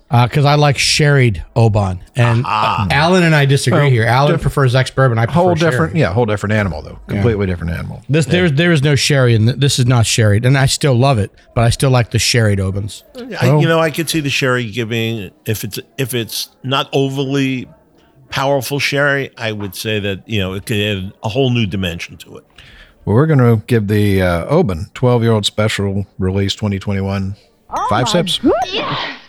because 0.10 0.46
I 0.46 0.56
like 0.56 0.78
sherried 0.78 1.44
Oban. 1.56 2.00
And 2.16 2.46
uh, 2.46 2.88
Alan 2.90 3.24
and 3.24 3.36
I 3.36 3.46
disagree 3.46 3.80
Well, 3.82 3.90
here. 3.90 4.06
Alan 4.06 4.32
diff- 4.34 4.42
prefers 4.42 4.74
ex 4.74 4.90
bourbon. 4.90 5.18
I 5.18 5.26
prefer 5.26 5.40
Whole 5.42 5.56
sherry. 5.56 5.72
different, 5.72 5.96
yeah, 5.96 6.14
whole 6.14 6.26
different 6.26 6.54
animal 6.54 6.82
though. 6.82 7.00
Completely 7.08 7.46
different 7.46 7.74
animal. 7.74 8.04
This 8.08 8.26
there's 8.26 8.54
there 8.54 8.72
is 8.72 8.82
no 8.82 8.96
sherry, 8.96 9.36
and 9.36 9.50
this 9.50 9.80
is 9.80 9.86
not 9.86 10.06
sherried, 10.06 10.46
and 10.46 10.58
I 10.58 10.66
still 10.66 10.96
love 10.96 11.18
it, 11.18 11.32
but 11.54 11.64
I 11.66 11.70
still 11.70 11.90
like 11.92 12.12
the 12.12 12.20
sherried 12.20 12.60
Obans. 12.60 13.04
I, 13.42 13.58
you 13.58 13.68
know, 13.68 13.80
I 13.80 13.92
could 13.92 14.10
see 14.10 14.22
the 14.22 14.30
sherry 14.30 14.70
giving 14.72 15.32
if 15.46 15.64
it's 15.64 15.80
if 15.98 16.14
it's 16.14 16.50
not 16.64 16.90
overly 16.94 17.68
powerful 18.30 18.80
sherry. 18.80 19.32
I 19.38 19.52
would 19.52 19.76
say 19.76 20.00
that 20.00 20.28
you 20.28 20.40
know 20.40 20.54
it 20.54 20.66
could 20.66 20.78
add 20.78 21.14
a 21.24 21.30
whole 21.30 21.50
new 21.52 21.66
dimension 21.66 22.16
to 22.18 22.38
it. 22.38 22.46
Well, 23.06 23.16
we're 23.16 23.26
going 23.26 23.40
to 23.40 23.64
give 23.68 23.88
the 23.88 24.22
uh, 24.22 24.46
Oban 24.48 24.88
12 24.94 25.24
year 25.24 25.32
old 25.32 25.46
special 25.46 26.06
release 26.20 26.56
2021 26.56 27.36
five 27.90 28.10
sips. 28.10 28.40
Yes! 28.72 29.20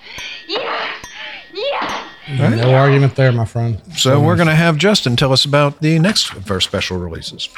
Yes! 2.29 2.39
Yes! 2.39 2.63
No 2.63 2.75
argument 2.75 3.15
there, 3.17 3.33
my 3.33 3.45
friend. 3.45 3.81
So 3.97 4.21
we're 4.21 4.37
going 4.37 4.49
to 4.49 4.55
have 4.55 4.77
Justin 4.77 5.17
tell 5.17 5.33
us 5.33 5.45
about 5.45 5.81
the 5.81 5.99
next 5.99 6.33
of 6.35 6.51
our 6.51 6.61
special 6.61 6.99
releases. 6.99 7.49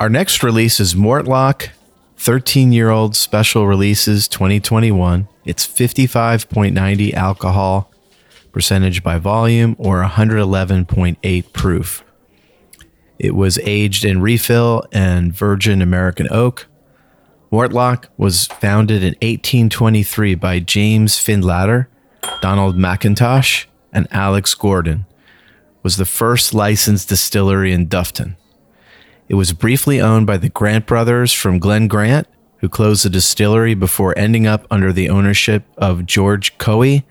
Our 0.00 0.08
next 0.08 0.42
release 0.42 0.80
is 0.80 0.94
Mortlach 0.94 1.68
13 2.16 2.72
year 2.72 2.90
old 2.90 3.14
special 3.14 3.66
releases 3.66 4.26
2021. 4.28 5.28
It's 5.44 5.66
55.90 5.66 7.12
alcohol, 7.14 7.90
percentage 8.52 9.02
by 9.02 9.18
volume, 9.18 9.76
or 9.78 10.02
111.8 10.02 11.52
proof. 11.52 12.02
It 13.18 13.34
was 13.34 13.58
aged 13.60 14.04
in 14.04 14.20
refill 14.20 14.84
and 14.92 15.32
virgin 15.32 15.80
American 15.80 16.28
oak. 16.30 16.66
Mortlach 17.52 18.06
was 18.16 18.46
founded 18.46 19.02
in 19.02 19.14
1823 19.22 20.34
by 20.34 20.58
James 20.58 21.16
Findlater, 21.16 21.86
Donald 22.42 22.76
McIntosh, 22.76 23.66
and 23.92 24.08
Alex 24.10 24.54
Gordon. 24.54 25.06
Was 25.82 25.96
the 25.96 26.04
first 26.04 26.52
licensed 26.52 27.08
distillery 27.08 27.72
in 27.72 27.86
Dufftown. 27.86 28.34
It 29.28 29.34
was 29.34 29.52
briefly 29.52 30.00
owned 30.00 30.26
by 30.26 30.36
the 30.36 30.48
Grant 30.48 30.86
brothers 30.86 31.32
from 31.32 31.58
Glen 31.58 31.88
Grant, 31.88 32.26
who 32.58 32.68
closed 32.68 33.04
the 33.04 33.10
distillery 33.10 33.74
before 33.74 34.16
ending 34.18 34.46
up 34.46 34.66
under 34.70 34.92
the 34.92 35.08
ownership 35.08 35.64
of 35.76 36.06
George 36.06 36.58
Coey 36.58 37.04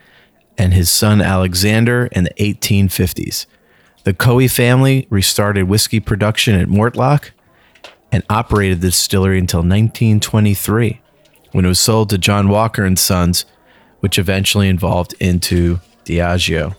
and 0.57 0.73
his 0.73 0.89
son 0.89 1.21
Alexander 1.21 2.07
in 2.11 2.23
the 2.23 2.33
1850s. 2.39 3.45
The 4.03 4.13
Coey 4.13 4.47
family 4.47 5.07
restarted 5.09 5.65
whiskey 5.65 5.99
production 5.99 6.55
at 6.55 6.67
Mortlach 6.67 7.31
and 8.11 8.23
operated 8.29 8.81
the 8.81 8.87
distillery 8.87 9.39
until 9.39 9.59
1923, 9.59 11.01
when 11.51 11.65
it 11.65 11.67
was 11.67 11.79
sold 11.79 12.09
to 12.09 12.17
John 12.17 12.47
Walker 12.47 12.85
and 12.85 12.97
Sons, 12.97 13.45
which 13.99 14.17
eventually 14.19 14.69
evolved 14.69 15.15
into 15.19 15.79
Diageo. 16.05 16.75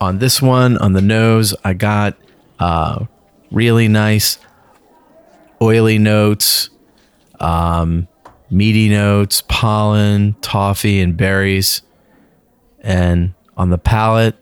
On 0.00 0.18
this 0.18 0.40
one, 0.40 0.78
on 0.78 0.92
the 0.92 1.02
nose, 1.02 1.54
I 1.64 1.74
got 1.74 2.16
uh, 2.58 3.04
really 3.50 3.88
nice 3.88 4.38
oily 5.60 5.98
notes, 5.98 6.70
um, 7.40 8.06
meaty 8.50 8.88
notes, 8.88 9.42
pollen, 9.48 10.34
toffee, 10.40 11.00
and 11.00 11.16
berries. 11.16 11.82
And 12.80 13.34
on 13.56 13.70
the 13.70 13.78
palate, 13.78 14.36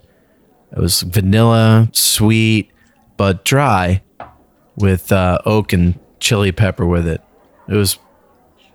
it 0.72 0.78
was 0.78 1.02
vanilla, 1.02 1.88
sweet, 1.92 2.70
but 3.16 3.44
dry 3.44 4.02
with 4.76 5.10
uh, 5.10 5.38
oak 5.46 5.72
and 5.72 5.98
chili 6.20 6.52
pepper 6.52 6.86
with 6.86 7.08
it. 7.08 7.22
It 7.66 7.74
was 7.74 7.98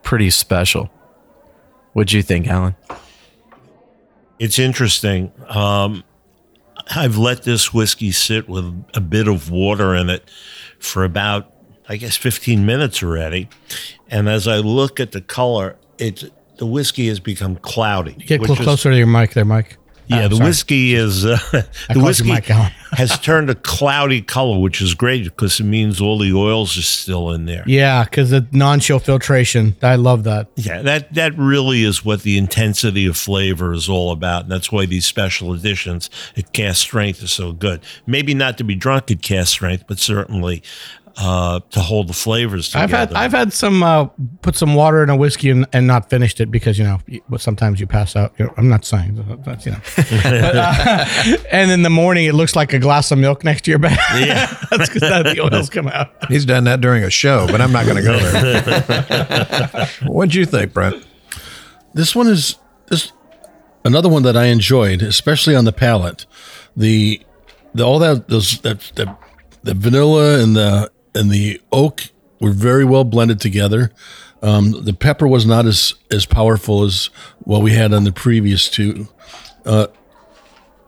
pretty 0.02 0.32
special. 0.32 0.90
What'd 1.94 2.12
you 2.12 2.24
think, 2.24 2.48
Alan? 2.48 2.76
It's 4.42 4.58
interesting. 4.58 5.32
Um, 5.50 6.04
I've 6.96 7.16
let 7.16 7.44
this 7.44 7.72
whiskey 7.72 8.12
sit 8.12 8.50
with 8.50 8.66
a 8.96 9.00
bit 9.00 9.28
of 9.28 9.52
water 9.52 9.94
in 9.94 10.10
it 10.10 10.28
for 10.80 11.04
about, 11.04 11.54
I 11.88 11.98
guess, 11.98 12.18
15 12.18 12.66
minutes 12.66 13.04
already. 13.04 13.50
And 14.08 14.28
as 14.28 14.48
I 14.48 14.58
look 14.58 15.00
at 15.00 15.12
the 15.12 15.22
color, 15.22 15.78
it's 16.00 16.26
the 16.58 16.66
whiskey 16.66 17.08
has 17.10 17.20
become 17.20 17.58
cloudy. 17.58 18.14
Get 18.14 18.40
which 18.40 18.48
close, 18.48 18.60
is- 18.62 18.66
closer 18.66 18.90
to 18.90 18.98
your 18.98 19.06
mic 19.06 19.34
there, 19.36 19.46
Mike. 19.46 19.78
Yeah, 20.12 20.26
Oh, 20.26 20.28
the 20.28 20.36
sorry. 20.36 20.50
whiskey 20.50 20.94
is 20.94 21.26
uh, 21.26 21.38
the 21.94 22.00
whiskey 22.02 22.30
has 22.92 23.18
turned 23.20 23.50
a 23.50 23.56
cloudy 23.56 24.22
color, 24.22 24.60
which 24.60 24.82
is 24.82 24.94
great 24.94 25.24
because 25.24 25.60
it 25.60 25.64
means 25.64 26.02
all 26.02 26.18
the 26.20 26.34
oils 26.34 26.78
are 26.78 26.82
still 26.82 27.32
in 27.32 27.46
there. 27.46 27.64
Yeah, 27.66 28.04
because 28.04 28.30
the 28.32 28.46
non-chill 28.52 29.00
filtration. 29.00 29.76
I 29.82 29.96
love 29.96 30.24
that. 30.26 30.50
Yeah, 30.56 30.82
that 30.82 31.14
that 31.14 31.38
really 31.38 31.84
is 31.84 32.04
what 32.04 32.24
the 32.24 32.38
intensity 32.38 33.06
of 33.06 33.16
flavor 33.18 33.74
is 33.74 33.88
all 33.88 34.12
about, 34.12 34.44
and 34.44 34.52
that's 34.52 34.72
why 34.72 34.86
these 34.86 35.06
special 35.06 35.54
editions 35.54 36.10
at 36.36 36.52
cast 36.54 36.82
strength 36.82 37.24
are 37.24 37.28
so 37.28 37.54
good. 37.54 37.82
Maybe 38.06 38.34
not 38.34 38.58
to 38.58 38.64
be 38.64 38.76
drunk 38.76 39.10
at 39.12 39.22
cast 39.22 39.52
strength, 39.52 39.86
but 39.88 39.98
certainly 40.00 40.62
uh, 41.18 41.60
to 41.72 41.80
hold 41.80 42.08
the 42.08 42.14
flavors 42.14 42.70
together. 42.70 42.84
I've 42.84 43.10
had 43.10 43.14
I've 43.14 43.32
had 43.32 43.54
some 43.54 43.84
uh, 43.84 44.06
put 44.42 44.56
some 44.56 44.76
water 44.76 45.04
in 45.04 45.10
a 45.10 45.16
whiskey 45.16 45.50
and, 45.50 45.68
and 45.74 45.88
not 45.88 46.10
finished 46.10 46.40
it 46.40 46.52
because 46.52 46.78
you 46.78 46.84
know 46.84 47.00
sometimes 47.38 47.80
you 47.80 47.88
pass 47.88 48.16
out. 48.16 48.34
You 48.38 48.46
know, 48.46 48.54
I'm 48.58 48.70
not 48.70 48.86
saying 48.86 49.42
that's 49.44 49.66
you 49.66 49.72
know, 49.74 49.80
But, 49.96 50.56
uh, 50.56 51.06
and 51.52 51.72
in 51.72 51.82
the 51.84 51.90
morning 51.90 52.26
it 52.26 52.34
looks 52.34 52.56
like 52.56 52.74
a 52.74 52.80
glass 52.80 53.12
of 53.12 53.20
milk 53.20 53.44
next 53.44 53.66
to 53.66 53.72
your 53.72 53.80
bed. 53.80 53.98
Yeah. 54.16 54.46
that's 54.72 54.90
because 54.90 55.34
the 55.34 55.50
oils 55.54 55.70
come 55.70 55.88
out. 55.88 56.12
He's 56.28 56.46
done 56.46 56.64
that 56.66 56.82
during 56.82 57.04
a 57.04 57.10
show, 57.10 57.48
but 57.48 57.62
I'm 57.62 57.72
not 57.72 57.86
going 57.86 57.98
to 57.98 58.04
go 58.04 58.18
there. 58.18 59.88
What'd 60.08 60.36
you 60.36 60.46
think, 60.46 60.74
Brent? 60.74 61.06
this 61.94 62.16
one 62.16 62.28
is 62.28 62.56
this 62.88 63.12
another 63.84 64.10
one 64.10 64.24
that 64.24 64.38
I 64.38 64.46
enjoyed, 64.46 65.02
especially 65.02 65.56
on 65.56 65.66
the 65.66 65.74
palate. 65.74 66.26
The 66.76 67.22
the 67.74 67.84
all 67.84 68.00
that 68.00 68.28
those 68.28 68.62
that 68.62 68.80
that 68.96 69.18
the 69.64 69.74
vanilla 69.74 70.42
and 70.42 70.56
the 70.56 70.92
and 71.16 71.30
the 71.30 71.62
oak 71.72 72.10
were 72.40 72.52
very 72.52 72.86
well 72.86 73.04
blended 73.04 73.40
together. 73.40 73.92
Um, 74.42 74.72
the 74.86 74.94
pepper 74.94 75.28
was 75.28 75.46
not 75.46 75.66
as 75.66 75.94
as 76.10 76.26
powerful 76.26 76.84
as 76.84 77.10
what 77.40 77.62
we 77.62 77.74
had 77.74 77.94
on 77.94 78.04
the 78.04 78.12
previous 78.12 78.68
two, 78.70 79.08
uh, 79.66 79.88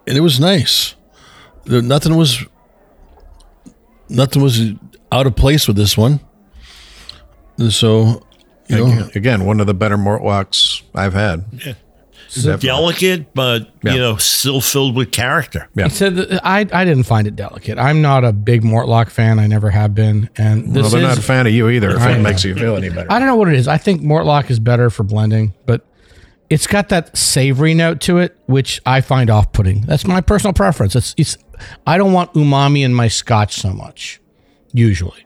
and 0.07 0.17
it 0.17 0.21
was 0.21 0.39
nice. 0.39 0.95
There, 1.65 1.81
nothing 1.81 2.15
was 2.15 2.43
nothing 4.09 4.41
was 4.41 4.71
out 5.11 5.27
of 5.27 5.35
place 5.35 5.67
with 5.67 5.77
this 5.77 5.95
one. 5.97 6.19
And 7.57 7.71
so, 7.71 8.25
you 8.67 8.77
know, 8.77 8.85
Again, 8.85 9.11
again, 9.15 9.45
one 9.45 9.59
of 9.59 9.67
the 9.67 9.75
better 9.75 9.97
Mortlachs 9.97 10.81
I've 10.95 11.13
had. 11.13 11.45
Definitely. 12.35 12.67
Delicate, 12.67 13.33
but 13.33 13.69
Yeah. 13.83 13.93
you 13.93 13.99
know, 13.99 14.17
still 14.17 14.61
filled 14.61 14.95
with 14.95 15.11
character. 15.11 15.67
Yeah. 15.75 15.85
He 15.85 15.89
said 15.91 16.15
that 16.15 16.41
I 16.45 16.59
I 16.71 16.83
didn't 16.85 17.03
find 17.03 17.27
it 17.27 17.35
delicate. 17.35 17.77
I'm 17.77 18.01
not 18.01 18.23
a 18.23 18.33
big 18.33 18.63
Mortlach 18.63 19.09
fan. 19.09 19.39
I 19.39 19.47
never 19.47 19.69
have 19.69 19.93
been. 19.93 20.29
And 20.37 20.73
Well, 20.75 20.89
they're 20.89 21.01
is, 21.01 21.07
not 21.07 21.17
a 21.17 21.21
fan 21.21 21.47
of 21.47 21.53
you 21.53 21.69
either. 21.69 21.91
If 21.91 22.01
I 22.01 22.11
it 22.11 22.17
know. 22.17 22.23
makes 22.23 22.43
you 22.43 22.55
feel 22.55 22.75
any 22.75 22.89
better. 22.89 23.11
I 23.11 23.19
don't 23.19 23.27
know 23.27 23.35
what 23.35 23.47
it 23.49 23.55
is. 23.55 23.67
I 23.67 23.77
think 23.77 24.01
Mortlach 24.01 24.49
is 24.49 24.59
better 24.59 24.89
for 24.89 25.03
blending, 25.03 25.53
but 25.65 25.85
it's 26.49 26.67
got 26.67 26.89
that 26.89 27.15
savory 27.17 27.73
note 27.73 27.99
to 28.01 28.17
it, 28.19 28.37
which 28.45 28.79
I 28.85 29.01
find 29.01 29.29
off-putting. 29.29 29.81
That's 29.81 30.05
my 30.05 30.21
personal 30.21 30.53
preference. 30.53 30.95
It's 30.95 31.15
it's 31.17 31.37
I 31.87 31.97
don't 31.97 32.13
want 32.13 32.33
umami 32.33 32.83
in 32.83 32.93
my 32.93 33.07
scotch 33.07 33.53
so 33.55 33.71
much, 33.73 34.19
usually. 34.73 35.25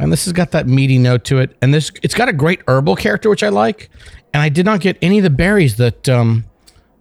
And 0.00 0.12
this 0.12 0.24
has 0.24 0.32
got 0.32 0.50
that 0.50 0.66
meaty 0.66 0.98
note 0.98 1.24
to 1.26 1.38
it, 1.38 1.56
and 1.62 1.72
this 1.72 1.92
it's 2.02 2.14
got 2.14 2.28
a 2.28 2.32
great 2.32 2.62
herbal 2.66 2.96
character, 2.96 3.30
which 3.30 3.42
I 3.44 3.48
like. 3.50 3.90
And 4.34 4.42
I 4.42 4.50
did 4.50 4.66
not 4.66 4.80
get 4.80 4.98
any 5.00 5.18
of 5.18 5.24
the 5.24 5.30
berries 5.30 5.76
that 5.76 6.08
um, 6.08 6.44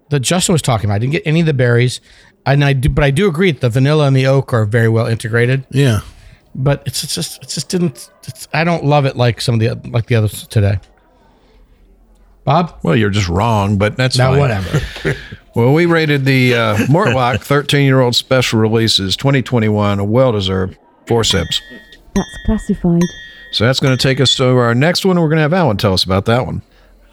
that 0.10 0.22
Justin 0.22 0.54
was 0.54 0.62
talking 0.62 0.86
about. 0.86 0.96
I 0.96 1.00
didn't 1.00 1.14
get 1.14 1.24
any 1.26 1.42
of 1.42 1.46
the 1.48 1.54
berries, 1.54 2.00
and 2.46 2.64
I 2.64 2.74
do, 2.74 2.90
but 2.90 3.04
I 3.04 3.12
do 3.12 3.28
agree 3.28 3.52
that 3.52 3.62
the 3.62 3.70
vanilla 3.70 4.08
and 4.08 4.16
the 4.16 4.28
oak 4.28 4.54
are 4.54 4.66
very 4.66 4.90
well 4.90 5.08
integrated 5.08 5.66
yeah. 5.72 6.02
but 6.54 6.84
it's, 6.86 7.04
it's 7.04 7.16
just 7.16 7.42
it 7.42 7.50
just 7.50 7.70
didn't 7.70 8.10
it's, 8.28 8.48
i 8.54 8.64
don't 8.64 8.84
love 8.84 9.06
it 9.06 9.16
like 9.16 9.42
some 9.42 9.56
of 9.56 9.60
the 9.60 9.90
like 9.90 10.08
the 10.08 10.16
others 10.16 10.46
today 10.48 10.80
bob 12.44 12.78
Well, 12.84 12.96
you're 12.96 13.10
just 13.10 13.30
wrong, 13.30 13.78
but 13.78 13.96
that's 13.96 14.18
now 14.18 14.32
fine. 14.32 14.40
whatever 14.40 14.82
Well, 15.56 15.72
we 15.74 15.86
rated 15.86 16.26
the 16.26 16.56
uh, 16.56 16.76
Mortlach 16.88 17.42
13 17.44 17.86
year 17.86 18.02
old 18.02 18.16
special 18.16 18.60
releases 18.60 19.16
2021 19.16 20.00
a 20.00 20.04
well 20.04 20.32
deserved 20.32 20.78
four 21.06 21.24
sips. 21.24 21.62
That's 22.16 22.38
classified. 22.46 23.02
So 23.52 23.66
that's 23.66 23.80
going 23.80 23.96
to 23.96 24.02
take 24.02 24.20
us 24.20 24.36
to 24.38 24.46
our 24.58 24.74
next 24.74 25.06
one. 25.06 25.20
We're 25.20 25.28
going 25.28 25.38
to 25.38 25.44
have 25.44 25.54
Alan 25.54 25.78
tell 25.78 25.94
us 25.94 26.04
about 26.04 26.26
that 26.26 26.48
one. 26.48 26.64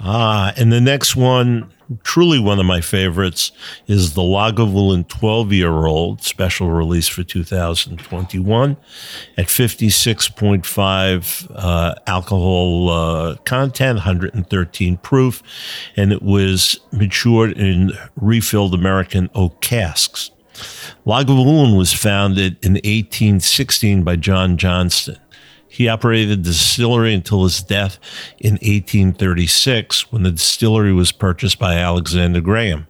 Ah, 0.03 0.55
and 0.57 0.73
the 0.73 0.81
next 0.81 1.15
one, 1.15 1.71
truly 2.03 2.39
one 2.39 2.59
of 2.59 2.65
my 2.65 2.81
favorites, 2.81 3.53
is 3.87 4.15
the 4.15 4.23
Lagavulin 4.23 5.07
12 5.09 5.53
year 5.53 5.85
old 5.85 6.23
special 6.23 6.71
release 6.71 7.07
for 7.07 7.23
2021 7.23 8.79
at 9.37 9.47
56.5 9.47 11.53
uh, 11.55 11.95
alcohol 12.07 12.89
uh, 12.89 13.37
content, 13.45 13.97
113 13.97 14.97
proof, 14.99 15.43
and 15.97 16.13
it 16.13 16.23
was 16.23 16.81
matured 16.93 17.53
in 17.59 17.93
refilled 18.17 18.73
American 18.73 19.29
oak 19.35 19.61
casks. 19.61 20.31
Lagavulin 21.07 21.77
was 21.77 21.93
founded 21.93 22.57
in 22.65 22.73
1816 22.73 24.03
by 24.03 24.17
John 24.17 24.57
Johnston. 24.57 25.19
He 25.71 25.89
operated 25.89 26.43
the 26.43 26.51
distillery 26.51 27.15
until 27.15 27.45
his 27.45 27.63
death 27.63 28.01
in 28.41 28.55
1836 28.55 30.11
when 30.11 30.25
the 30.25 30.33
distillery 30.33 30.93
was 30.93 31.13
purchased 31.13 31.61
by 31.61 31.77
Alexander 31.77 32.41
Graham. 32.41 32.89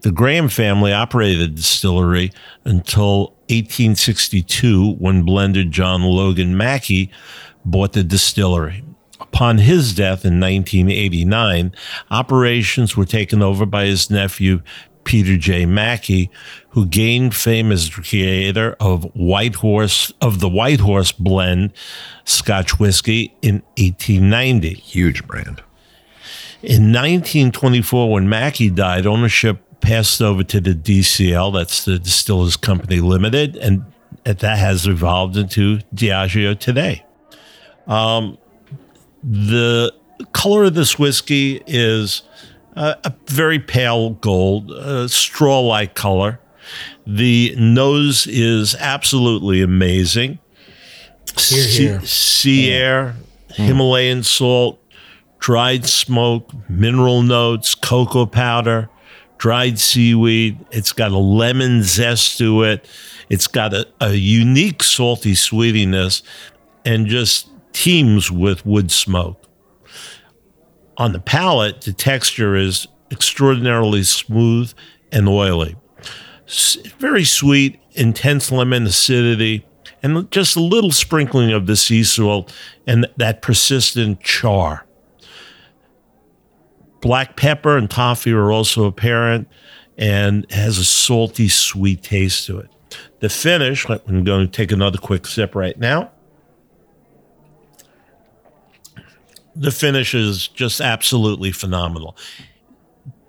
The 0.00 0.10
Graham 0.10 0.48
family 0.48 0.92
operated 0.92 1.40
the 1.40 1.54
distillery 1.54 2.32
until 2.64 3.36
1862 3.48 4.94
when 4.94 5.24
blender 5.24 5.70
John 5.70 6.02
Logan 6.02 6.56
Mackie 6.56 7.12
bought 7.64 7.92
the 7.92 8.02
distillery. 8.02 8.82
Upon 9.20 9.58
his 9.58 9.94
death 9.94 10.24
in 10.24 10.40
1989, 10.40 11.72
operations 12.10 12.96
were 12.96 13.04
taken 13.04 13.40
over 13.40 13.64
by 13.64 13.84
his 13.84 14.10
nephew 14.10 14.62
Peter 15.10 15.36
J. 15.36 15.66
Mackie, 15.66 16.30
who 16.68 16.86
gained 16.86 17.34
fame 17.34 17.72
as 17.72 17.90
the 17.90 18.00
creator 18.00 18.76
of 18.78 19.02
White 19.16 19.56
Horse 19.56 20.12
of 20.20 20.38
the 20.38 20.48
White 20.48 20.78
Horse 20.78 21.10
blend 21.10 21.72
Scotch 22.24 22.78
whiskey 22.78 23.34
in 23.42 23.56
1890. 23.76 24.74
Huge 24.74 25.26
brand. 25.26 25.64
In 26.62 26.92
1924, 26.92 28.12
when 28.12 28.28
Mackie 28.28 28.70
died, 28.70 29.04
ownership 29.04 29.58
passed 29.80 30.22
over 30.22 30.44
to 30.44 30.60
the 30.60 30.76
DCL, 30.76 31.54
that's 31.54 31.84
the 31.84 31.98
Distillers 31.98 32.56
Company 32.56 33.00
Limited, 33.00 33.56
and 33.56 33.84
that 34.22 34.58
has 34.58 34.86
evolved 34.86 35.36
into 35.36 35.78
Diageo 35.92 36.56
today. 36.56 37.04
Um, 37.88 38.38
the 39.24 39.92
color 40.30 40.62
of 40.62 40.74
this 40.74 41.00
whiskey 41.00 41.64
is 41.66 42.22
uh, 42.76 42.94
a 43.04 43.12
very 43.26 43.58
pale 43.58 44.10
gold, 44.10 44.70
uh, 44.70 45.08
straw 45.08 45.60
like 45.60 45.94
color. 45.94 46.40
The 47.06 47.54
nose 47.58 48.26
is 48.26 48.74
absolutely 48.76 49.62
amazing. 49.62 50.38
Sea, 51.36 51.84
here. 51.84 52.00
sea 52.02 52.72
air, 52.72 53.16
Himalayan 53.48 54.22
salt, 54.22 54.80
dried 55.38 55.86
smoke, 55.86 56.50
mineral 56.68 57.22
notes, 57.22 57.74
cocoa 57.74 58.26
powder, 58.26 58.88
dried 59.38 59.78
seaweed. 59.78 60.58
It's 60.70 60.92
got 60.92 61.12
a 61.12 61.18
lemon 61.18 61.82
zest 61.82 62.38
to 62.38 62.62
it. 62.62 62.86
It's 63.28 63.46
got 63.46 63.72
a, 63.72 63.86
a 64.00 64.12
unique 64.14 64.82
salty 64.82 65.32
sweetiness 65.32 66.22
and 66.84 67.06
just 67.06 67.48
teems 67.72 68.30
with 68.30 68.64
wood 68.66 68.90
smoke. 68.90 69.42
On 71.00 71.12
the 71.12 71.18
palate, 71.18 71.80
the 71.80 71.94
texture 71.94 72.54
is 72.54 72.86
extraordinarily 73.10 74.02
smooth 74.02 74.70
and 75.10 75.26
oily. 75.26 75.74
S- 76.46 76.76
Very 76.98 77.24
sweet, 77.24 77.80
intense 77.92 78.52
lemon 78.52 78.84
acidity, 78.84 79.66
and 80.02 80.30
just 80.30 80.56
a 80.56 80.60
little 80.60 80.90
sprinkling 80.90 81.52
of 81.52 81.66
the 81.66 81.74
sea 81.74 82.04
salt 82.04 82.54
and 82.86 83.06
that 83.16 83.40
persistent 83.40 84.20
char. 84.20 84.84
Black 87.00 87.34
pepper 87.34 87.78
and 87.78 87.90
toffee 87.90 88.32
are 88.32 88.52
also 88.52 88.84
apparent 88.84 89.48
and 89.96 90.44
has 90.52 90.76
a 90.76 90.84
salty, 90.84 91.48
sweet 91.48 92.02
taste 92.02 92.46
to 92.46 92.58
it. 92.58 92.68
The 93.20 93.30
finish, 93.30 93.88
I'm 93.88 94.22
going 94.24 94.46
to 94.46 94.52
take 94.52 94.70
another 94.70 94.98
quick 94.98 95.24
sip 95.26 95.54
right 95.54 95.78
now. 95.78 96.10
The 99.56 99.70
finish 99.70 100.14
is 100.14 100.48
just 100.48 100.80
absolutely 100.80 101.52
phenomenal. 101.52 102.16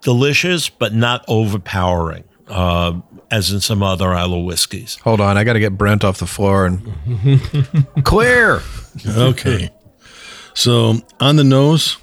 Delicious, 0.01 0.69
but 0.69 0.93
not 0.93 1.23
overpowering, 1.27 2.23
uh, 2.47 2.99
as 3.29 3.51
in 3.51 3.60
some 3.60 3.84
other 3.84 4.13
Islay 4.13 4.43
whiskeys. 4.43 4.97
Hold 5.03 5.21
on. 5.21 5.38
I 5.38 5.43
got 5.43 5.53
to 5.53 5.60
get 5.60 5.77
Brent 5.77 6.03
off 6.03 6.17
the 6.17 6.25
floor 6.25 6.65
and 6.65 8.03
clear. 8.03 8.62
Okay. 9.07 9.69
so 10.53 10.95
on 11.19 11.36
the 11.36 11.43
nose, 11.43 11.97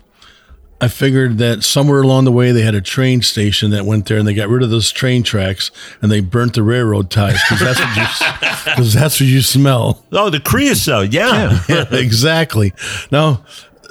I 0.81 0.87
figured 0.87 1.39
that 1.39 1.65
somewhere 1.65 2.03
along 2.03 2.25
the 2.25 2.31
way 2.33 2.53
they 2.53 2.63
had 2.63 2.77
a 2.77 2.81
train 2.81 3.21
station 3.23 3.73
that 3.73 3.85
went 3.85 4.07
there, 4.07 4.17
and 4.17 4.29
they 4.29 4.35
got 4.35 4.49
rid 4.49 4.63
of 4.63 4.71
those 4.71 4.93
train 4.93 5.25
tracks 5.25 5.73
and 6.01 6.11
they 6.11 6.21
burnt 6.21 6.55
the 6.55 6.63
railroad 6.63 7.11
ties 7.11 7.41
because 7.49 7.59
that's 7.59 7.81
what 7.81 7.97
you 7.97 8.65
because 8.65 8.95
that's 8.95 9.19
what 9.21 9.29
you 9.29 9.43
smell. 9.43 10.05
Oh, 10.13 10.31
the 10.31 10.39
creosote, 10.39 11.13
yeah. 11.13 11.61
Yeah, 11.69 11.85
exactly. 11.91 12.75
Now, 13.11 13.45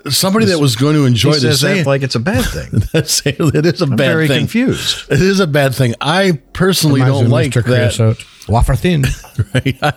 somebody 0.09 0.47
that 0.47 0.59
was 0.59 0.75
going 0.75 0.95
to 0.95 1.05
enjoy 1.05 1.33
He 1.33 1.39
this 1.39 1.61
that 1.61 1.85
like 1.85 2.01
it's 2.03 2.15
a 2.15 2.19
bad 2.19 2.43
thing. 2.45 2.69
that's- 2.93 3.21
it 3.25 3.65
is 3.65 3.81
a 3.81 3.85
I'm 3.85 3.91
bad 3.91 3.97
very 3.97 4.27
thing. 4.27 4.39
confused. 4.39 5.11
It 5.11 5.21
is 5.21 5.39
a 5.39 5.47
bad 5.47 5.73
thing. 5.75 5.95
I 6.01 6.39
personally 6.53 7.01
Reminds 7.01 7.21
don't 7.21 7.29
like 7.31 7.51
Mr. 7.51 7.63
that. 7.63 7.93
Creosote. 7.95 8.25
wafer 8.47 8.75
thin 8.75 9.03
Right? 9.53 9.77
I, 9.81 9.93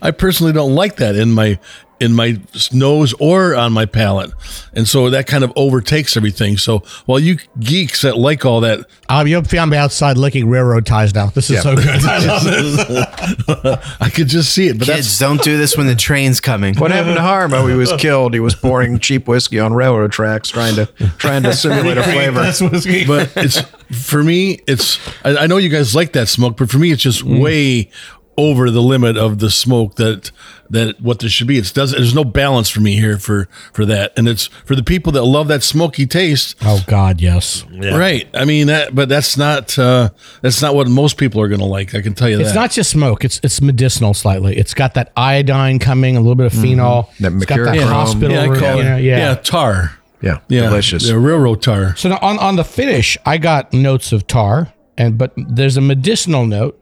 I 0.00 0.10
personally 0.12 0.52
don't 0.52 0.74
like 0.74 0.96
that 0.96 1.16
in 1.16 1.32
my 1.32 1.58
in 2.00 2.12
my 2.12 2.38
nose 2.72 3.14
or 3.20 3.54
on 3.54 3.72
my 3.72 3.86
palate, 3.86 4.32
and 4.72 4.86
so 4.88 5.10
that 5.10 5.26
kind 5.26 5.44
of 5.44 5.52
overtakes 5.56 6.16
everything. 6.16 6.56
So 6.58 6.78
while 7.06 7.18
you 7.20 7.38
geeks 7.60 8.02
that 8.02 8.18
like 8.18 8.44
all 8.44 8.60
that, 8.62 8.80
um, 9.08 9.26
you'll 9.26 9.44
find 9.44 9.70
me 9.70 9.76
outside 9.76 10.16
licking 10.18 10.48
railroad 10.48 10.86
ties 10.86 11.14
now 11.14 11.26
this 11.26 11.50
is 11.50 11.62
so 11.62 11.76
good 11.76 11.86
I 12.04 12.26
love 12.26 12.42
it. 12.46 13.78
I 14.00 14.10
could 14.10 14.28
just 14.28 14.52
see 14.52 14.68
it. 14.68 14.78
But 14.78 14.86
Kids, 14.86 15.18
don't 15.18 15.40
do 15.42 15.56
this 15.56 15.76
when 15.76 15.86
the 15.86 15.94
train's 15.94 16.40
coming. 16.40 16.74
What 16.76 16.90
happened 16.90 17.16
to 17.16 17.22
Harmo? 17.22 17.68
He 17.68 17.76
was 17.76 17.92
killed. 17.94 18.34
He 18.34 18.40
was 18.40 18.54
pouring 18.54 18.98
cheap 18.98 19.28
whiskey 19.28 19.60
on 19.60 19.72
railroad 19.72 20.12
tracks, 20.12 20.48
trying 20.48 20.74
to 20.76 20.86
trying 21.18 21.42
to 21.44 21.52
simulate 21.54 21.98
a 21.98 22.02
flavor. 22.14 22.40
That's 22.40 22.60
whiskey. 22.60 23.06
but 23.06 23.32
it's 23.36 23.60
for 23.90 24.22
me 24.22 24.60
it's 24.66 24.98
I, 25.24 25.36
I 25.36 25.46
know 25.46 25.58
you 25.58 25.68
guys 25.68 25.94
like 25.94 26.12
that 26.14 26.28
smoke 26.28 26.56
but 26.56 26.70
for 26.70 26.78
me 26.78 26.90
it's 26.90 27.02
just 27.02 27.22
way 27.22 27.90
over 28.36 28.70
the 28.70 28.82
limit 28.82 29.16
of 29.16 29.38
the 29.38 29.50
smoke 29.50 29.94
that 29.96 30.30
that 30.70 31.00
what 31.00 31.20
there 31.20 31.28
should 31.28 31.46
be. 31.46 31.58
It's 31.58 31.72
does 31.72 31.92
there's 31.92 32.14
no 32.14 32.24
balance 32.24 32.68
for 32.68 32.80
me 32.80 32.96
here 32.96 33.18
for 33.18 33.48
for 33.72 33.84
that, 33.86 34.12
and 34.16 34.28
it's 34.28 34.46
for 34.46 34.74
the 34.74 34.82
people 34.82 35.12
that 35.12 35.24
love 35.24 35.48
that 35.48 35.62
smoky 35.62 36.06
taste. 36.06 36.56
Oh 36.62 36.82
God, 36.86 37.20
yes. 37.20 37.64
Yeah. 37.70 37.96
Right. 37.96 38.28
I 38.34 38.44
mean 38.44 38.66
that, 38.68 38.94
but 38.94 39.08
that's 39.08 39.36
not 39.36 39.78
uh, 39.78 40.10
that's 40.42 40.60
not 40.60 40.74
what 40.74 40.88
most 40.88 41.16
people 41.16 41.40
are 41.40 41.48
going 41.48 41.60
to 41.60 41.66
like. 41.66 41.94
I 41.94 42.02
can 42.02 42.14
tell 42.14 42.28
you 42.28 42.36
that. 42.36 42.42
It's 42.42 42.52
that. 42.52 42.60
not 42.60 42.70
just 42.70 42.90
smoke. 42.90 43.24
It's 43.24 43.40
it's 43.42 43.60
medicinal 43.60 44.14
slightly. 44.14 44.56
It's 44.56 44.74
got 44.74 44.94
that 44.94 45.12
iodine 45.16 45.78
coming, 45.78 46.16
a 46.16 46.20
little 46.20 46.34
bit 46.34 46.46
of 46.46 46.52
phenol. 46.52 47.10
That 47.20 47.32
it's 47.32 47.46
got 47.46 47.58
that 47.58 47.76
mercurochrome. 47.76 47.88
hospital. 47.88 48.30
yeah, 48.30 48.46
room, 48.46 48.60
call 48.60 48.76
you 48.76 48.84
know, 48.84 48.96
yeah. 48.96 49.16
yeah. 49.18 49.34
tar. 49.36 49.98
Yeah, 50.22 50.38
Yeah, 50.48 50.62
delicious. 50.62 51.06
The 51.06 51.18
railroad 51.18 51.60
tar. 51.60 51.94
So 51.96 52.08
now 52.08 52.18
on 52.22 52.38
on 52.38 52.56
the 52.56 52.64
finish, 52.64 53.18
I 53.26 53.36
got 53.36 53.74
notes 53.74 54.10
of 54.10 54.26
tar, 54.26 54.72
and 54.96 55.18
but 55.18 55.34
there's 55.36 55.76
a 55.76 55.82
medicinal 55.82 56.46
note. 56.46 56.80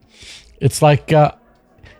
It's 0.61 0.81
like 0.81 1.13
uh, 1.13 1.33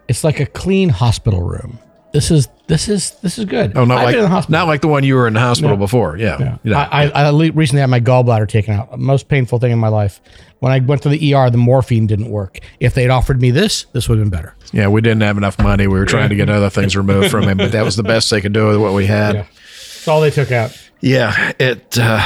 it's 0.09 0.25
like 0.25 0.41
a 0.41 0.47
clean 0.47 0.89
hospital 0.89 1.43
room. 1.43 1.79
This 2.13 2.31
is 2.31 2.49
this 2.67 2.89
is 2.91 3.13
this 3.23 3.39
is 3.39 3.47
good. 3.47 3.73
Oh, 3.75 3.85
not 3.87 3.99
I've 3.99 4.05
like 4.05 4.13
been 4.13 4.19
in 4.19 4.25
the 4.25 4.29
hospital. 4.29 4.59
not 4.61 4.67
like 4.67 4.83
the 4.83 4.89
one 4.89 5.03
you 5.03 5.15
were 5.15 5.27
in 5.27 5.33
the 5.33 5.41
hospital 5.41 5.77
No. 5.77 5.81
before. 5.81 6.19
Yeah, 6.19 6.37
Yeah. 6.39 6.59
yeah. 6.63 6.79
I, 6.91 7.05
I, 7.07 7.11
I 7.25 7.29
le- 7.31 7.53
recently 7.53 7.81
had 7.81 7.89
my 7.89 8.01
gallbladder 8.01 8.47
taken 8.49 8.75
out. 8.75 8.99
Most 8.99 9.29
painful 9.29 9.59
thing 9.59 9.73
in 9.73 9.79
my 9.79 9.89
life. 9.89 10.21
When 10.59 10.73
I 10.73 10.79
went 10.81 11.03
to 11.05 11.09
the 11.09 11.35
ER, 11.35 11.49
the 11.49 11.57
morphine 11.57 12.07
didn't 12.07 12.29
work. 12.29 12.59
If 12.81 12.93
they'd 12.95 13.09
offered 13.09 13.41
me 13.41 13.51
this, 13.51 13.85
this 13.95 14.09
would 14.11 14.19
have 14.19 14.31
been 14.31 14.39
better. 14.39 14.55
Yeah, 14.73 14.89
we 14.89 15.01
didn't 15.01 15.23
have 15.23 15.39
enough 15.39 15.59
money. 15.59 15.87
We 15.87 15.99
were 15.99 16.05
trying 16.05 16.29
to 16.29 16.37
get 16.37 16.51
other 16.51 16.69
things 16.71 16.95
removed 16.97 17.31
from 17.31 17.45
him, 17.45 17.57
but 17.57 17.73
that 17.73 17.83
was 17.85 17.97
the 17.97 18.03
best 18.03 18.31
they 18.31 18.41
could 18.43 18.53
do 18.53 18.69
with 18.69 18.77
what 18.79 18.93
we 18.93 19.07
had. 19.07 19.37
That's 19.37 20.07
all 20.09 20.21
they 20.21 20.31
took 20.31 20.53
out. 20.53 20.71
Yeah, 21.03 21.53
it. 21.59 21.99
Uh, 21.99 22.19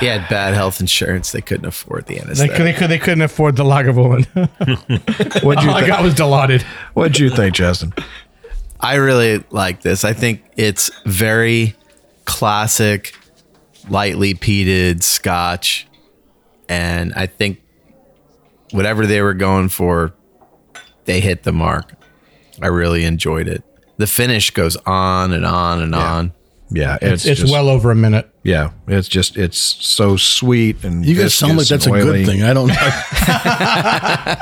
He 0.00 0.06
had 0.06 0.28
bad 0.28 0.52
health 0.54 0.80
insurance. 0.80 1.30
They 1.32 1.40
couldn't 1.40 1.64
afford 1.66 2.06
the 2.06 2.14
They, 2.16 2.20
anesthetic. 2.20 2.56
could, 2.56 2.66
they, 2.66 2.72
could, 2.74 2.90
they 2.90 2.98
couldn't 2.98 3.22
afford 3.22 3.56
the 3.56 3.62
Lagavulin. 3.64 4.26
what'd 5.44 5.62
you 5.64 5.70
all 5.70 5.76
I 5.76 5.80
think? 5.80 5.86
got 5.86 6.02
was 6.02 6.14
Dilaudid. 6.14 6.62
What'd 6.94 7.18
you 7.18 7.30
think, 7.30 7.54
Justin? 7.54 7.94
I 8.80 8.96
really 8.96 9.42
like 9.50 9.80
this. 9.82 10.04
I 10.04 10.12
think 10.12 10.42
it's 10.56 10.90
very 11.06 11.74
classic, 12.26 13.14
lightly 13.88 14.34
peated 14.34 15.02
Scotch, 15.02 15.86
and 16.68 17.14
I 17.14 17.26
think 17.26 17.62
whatever 18.72 19.06
they 19.06 19.22
were 19.22 19.34
going 19.34 19.68
for, 19.68 20.12
they 21.04 21.20
hit 21.20 21.44
the 21.44 21.52
mark. 21.52 21.94
I 22.60 22.66
really 22.66 23.04
enjoyed 23.04 23.46
it. 23.48 23.62
The 23.98 24.06
finish 24.06 24.50
goes 24.50 24.76
on 24.84 25.32
and 25.32 25.46
on 25.46 25.80
and 25.80 25.94
on. 25.94 26.32
Yeah, 26.68 26.96
It's, 27.00 27.24
it's, 27.24 27.26
it's 27.26 27.40
just, 27.42 27.52
well 27.52 27.68
over 27.68 27.90
a 27.90 27.94
minute. 27.94 28.28
Yeah, 28.42 28.72
it's 28.88 29.08
just 29.08 29.36
it's 29.36 29.58
so 29.58 30.16
sweet 30.16 30.82
and 30.84 31.06
You 31.06 31.16
guys 31.16 31.34
sound 31.34 31.58
like 31.58 31.68
that's 31.68 31.86
a 31.86 31.90
good 31.90 32.26
thing. 32.26 32.42
I 32.42 32.52
don't 32.52 32.68
know. 32.68 32.74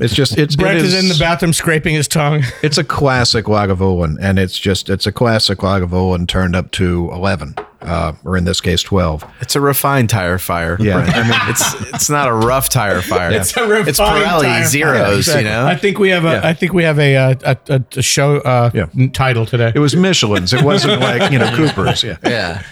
It's 0.00 0.14
just 0.14 0.36
it's 0.36 0.56
Brent 0.56 0.78
it 0.78 0.84
is, 0.84 1.00
in 1.00 1.08
the 1.08 1.16
bathroom 1.18 1.52
scraping 1.52 1.94
his 1.94 2.08
tongue. 2.08 2.42
It's 2.62 2.76
a 2.76 2.82
classic 2.82 3.44
Lagavulin, 3.44 4.16
and 4.20 4.36
it's 4.38 4.58
just 4.58 4.90
it's 4.90 5.06
a 5.06 5.12
classic 5.12 5.58
Lagavulin 5.58 6.26
turned 6.26 6.56
up 6.56 6.72
to 6.72 7.08
eleven, 7.12 7.54
uh, 7.82 8.12
or 8.24 8.36
in 8.36 8.44
this 8.44 8.60
case 8.60 8.82
twelve. 8.82 9.24
It's 9.40 9.56
a 9.56 9.60
refined 9.60 10.10
tire 10.10 10.38
fire. 10.38 10.76
Yeah, 10.80 11.02
Brent. 11.02 11.16
I 11.16 11.22
mean- 11.28 11.50
it's 11.50 11.74
it's 11.94 12.10
not 12.10 12.28
a 12.28 12.32
rough 12.32 12.68
tire 12.68 13.02
fire. 13.02 13.30
It's 13.32 13.56
a 13.56 13.66
refined 13.66 13.88
It's 13.88 14.00
Pirelli 14.00 14.42
tire 14.42 14.64
zeros. 14.64 15.26
fire. 15.26 15.38
You 15.38 15.44
know. 15.44 15.66
I 15.66 15.76
think 15.76 15.98
we 15.98 16.08
have 16.10 16.24
a. 16.24 16.46
I 16.46 16.54
think 16.54 16.72
we 16.72 16.84
have 16.84 16.98
a 16.98 17.16
uh, 17.16 17.34
a, 17.44 17.56
a, 17.74 17.84
a 17.98 18.02
show 18.02 18.36
uh, 18.38 18.70
Yeah. 18.74 18.86
title 19.12 19.46
today. 19.46 19.72
It 19.74 19.78
was 19.80 19.94
Michelin's. 19.96 20.52
It 20.52 20.62
wasn't 20.62 21.00
like 21.00 21.30
you 21.32 21.38
know 21.38 21.50
Cooper's. 21.56 22.02
Yeah. 22.02 22.16
yeah. 22.24 22.62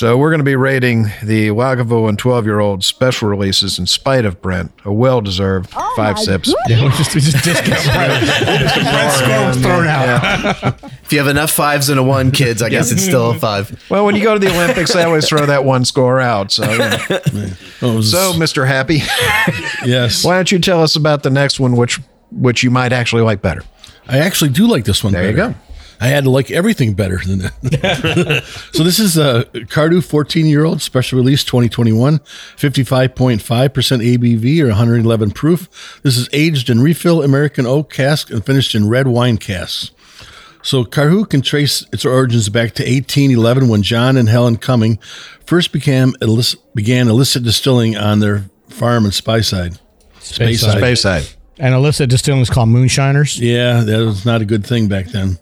So 0.00 0.16
we're 0.16 0.30
going 0.30 0.38
to 0.40 0.44
be 0.44 0.56
rating 0.56 1.10
the 1.22 1.48
Lagavulin 1.48 2.16
twelve-year-old 2.16 2.82
special 2.82 3.28
releases 3.28 3.78
in 3.78 3.84
spite 3.84 4.24
of 4.24 4.40
Brent. 4.40 4.72
A 4.86 4.90
well-deserved 4.90 5.70
oh 5.76 5.92
five 5.94 6.18
sips. 6.18 6.54
Yeah, 6.68 6.84
we 6.84 6.88
just 6.92 7.14
we 7.14 7.20
just 7.20 7.44
discount. 7.44 7.84
Brent's 7.84 9.16
score 9.18 9.46
was 9.46 9.58
thrown 9.58 9.86
out. 9.86 10.82
If 11.04 11.12
you 11.12 11.18
have 11.18 11.28
enough 11.28 11.50
fives 11.50 11.90
and 11.90 12.00
a 12.00 12.02
one, 12.02 12.30
kids, 12.30 12.62
I 12.62 12.70
guess 12.70 12.90
it's 12.90 13.02
still 13.04 13.32
a 13.32 13.38
five. 13.38 13.78
Well, 13.90 14.06
when 14.06 14.16
you 14.16 14.22
go 14.22 14.32
to 14.32 14.40
the 14.40 14.48
Olympics, 14.50 14.94
they 14.94 15.02
always 15.02 15.28
throw 15.28 15.44
that 15.44 15.66
one 15.66 15.84
score 15.84 16.18
out. 16.18 16.50
So, 16.50 16.62
you 16.72 16.78
know. 16.78 16.98
Oh, 17.82 17.96
was- 17.96 18.10
so 18.10 18.32
Mr. 18.32 18.66
Happy, 18.66 19.02
yes, 19.84 20.24
why 20.24 20.36
don't 20.36 20.50
you 20.50 20.60
tell 20.60 20.82
us 20.82 20.96
about 20.96 21.24
the 21.24 21.30
next 21.30 21.60
one, 21.60 21.76
which 21.76 22.00
which 22.32 22.62
you 22.62 22.70
might 22.70 22.94
actually 22.94 23.20
like 23.20 23.42
better? 23.42 23.62
I 24.08 24.20
actually 24.20 24.48
do 24.48 24.66
like 24.66 24.84
this 24.86 25.04
one. 25.04 25.12
There 25.12 25.28
you 25.28 25.36
go. 25.36 25.54
I 26.00 26.08
had 26.08 26.24
to 26.24 26.30
like 26.30 26.50
everything 26.50 26.94
better 26.94 27.18
than 27.18 27.38
that. 27.40 28.42
so 28.72 28.82
this 28.82 28.98
is 28.98 29.18
a 29.18 29.44
Cardhu 29.52 30.02
14 30.02 30.46
year 30.46 30.64
old 30.64 30.80
special 30.80 31.18
release 31.18 31.44
2021, 31.44 32.18
55.5% 32.20 33.40
ABV 33.40 34.60
or 34.60 34.68
111 34.68 35.30
proof. 35.32 36.00
This 36.02 36.16
is 36.16 36.28
aged 36.32 36.70
in 36.70 36.80
refill 36.80 37.22
American 37.22 37.66
oak 37.66 37.92
cask 37.92 38.30
and 38.30 38.44
finished 38.44 38.74
in 38.74 38.88
red 38.88 39.08
wine 39.08 39.36
casks. 39.36 39.90
So 40.62 40.84
Cardhu 40.84 41.28
can 41.28 41.42
trace 41.42 41.86
its 41.92 42.04
origins 42.04 42.48
back 42.48 42.72
to 42.74 42.82
1811 42.82 43.68
when 43.68 43.82
John 43.82 44.16
and 44.16 44.28
Helen 44.28 44.56
Cumming 44.56 44.98
first 45.44 45.72
became 45.72 46.14
illicit, 46.20 46.60
began 46.74 47.08
illicit 47.08 47.42
distilling 47.42 47.96
on 47.96 48.20
their 48.20 48.46
farm 48.68 49.04
in 49.04 49.10
Speyside. 49.10 49.78
Speyside. 50.20 50.80
Bayside. 50.80 51.28
And 51.58 51.74
illicit 51.74 52.08
distilling 52.08 52.40
is 52.40 52.50
called 52.50 52.70
moonshiners. 52.70 53.38
Yeah, 53.38 53.82
that 53.82 53.98
was 53.98 54.24
not 54.24 54.40
a 54.40 54.46
good 54.46 54.66
thing 54.66 54.88
back 54.88 55.06
then. 55.06 55.38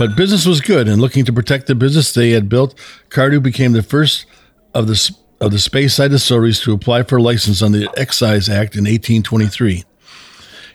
But 0.00 0.16
business 0.16 0.46
was 0.46 0.62
good, 0.62 0.88
and 0.88 0.98
looking 0.98 1.26
to 1.26 1.32
protect 1.32 1.66
the 1.66 1.74
business 1.74 2.14
they 2.14 2.30
had 2.30 2.48
built, 2.48 2.74
Cardhu 3.10 3.42
became 3.42 3.72
the 3.72 3.82
first 3.82 4.24
of 4.72 4.86
the 4.86 5.14
of 5.42 5.50
the 5.50 5.58
Speyside 5.58 6.08
distilleries 6.08 6.58
to 6.60 6.72
apply 6.72 7.02
for 7.02 7.18
a 7.18 7.22
license 7.22 7.60
on 7.60 7.72
the 7.72 7.86
Excise 7.98 8.48
Act 8.48 8.76
in 8.76 8.84
1823. 8.84 9.84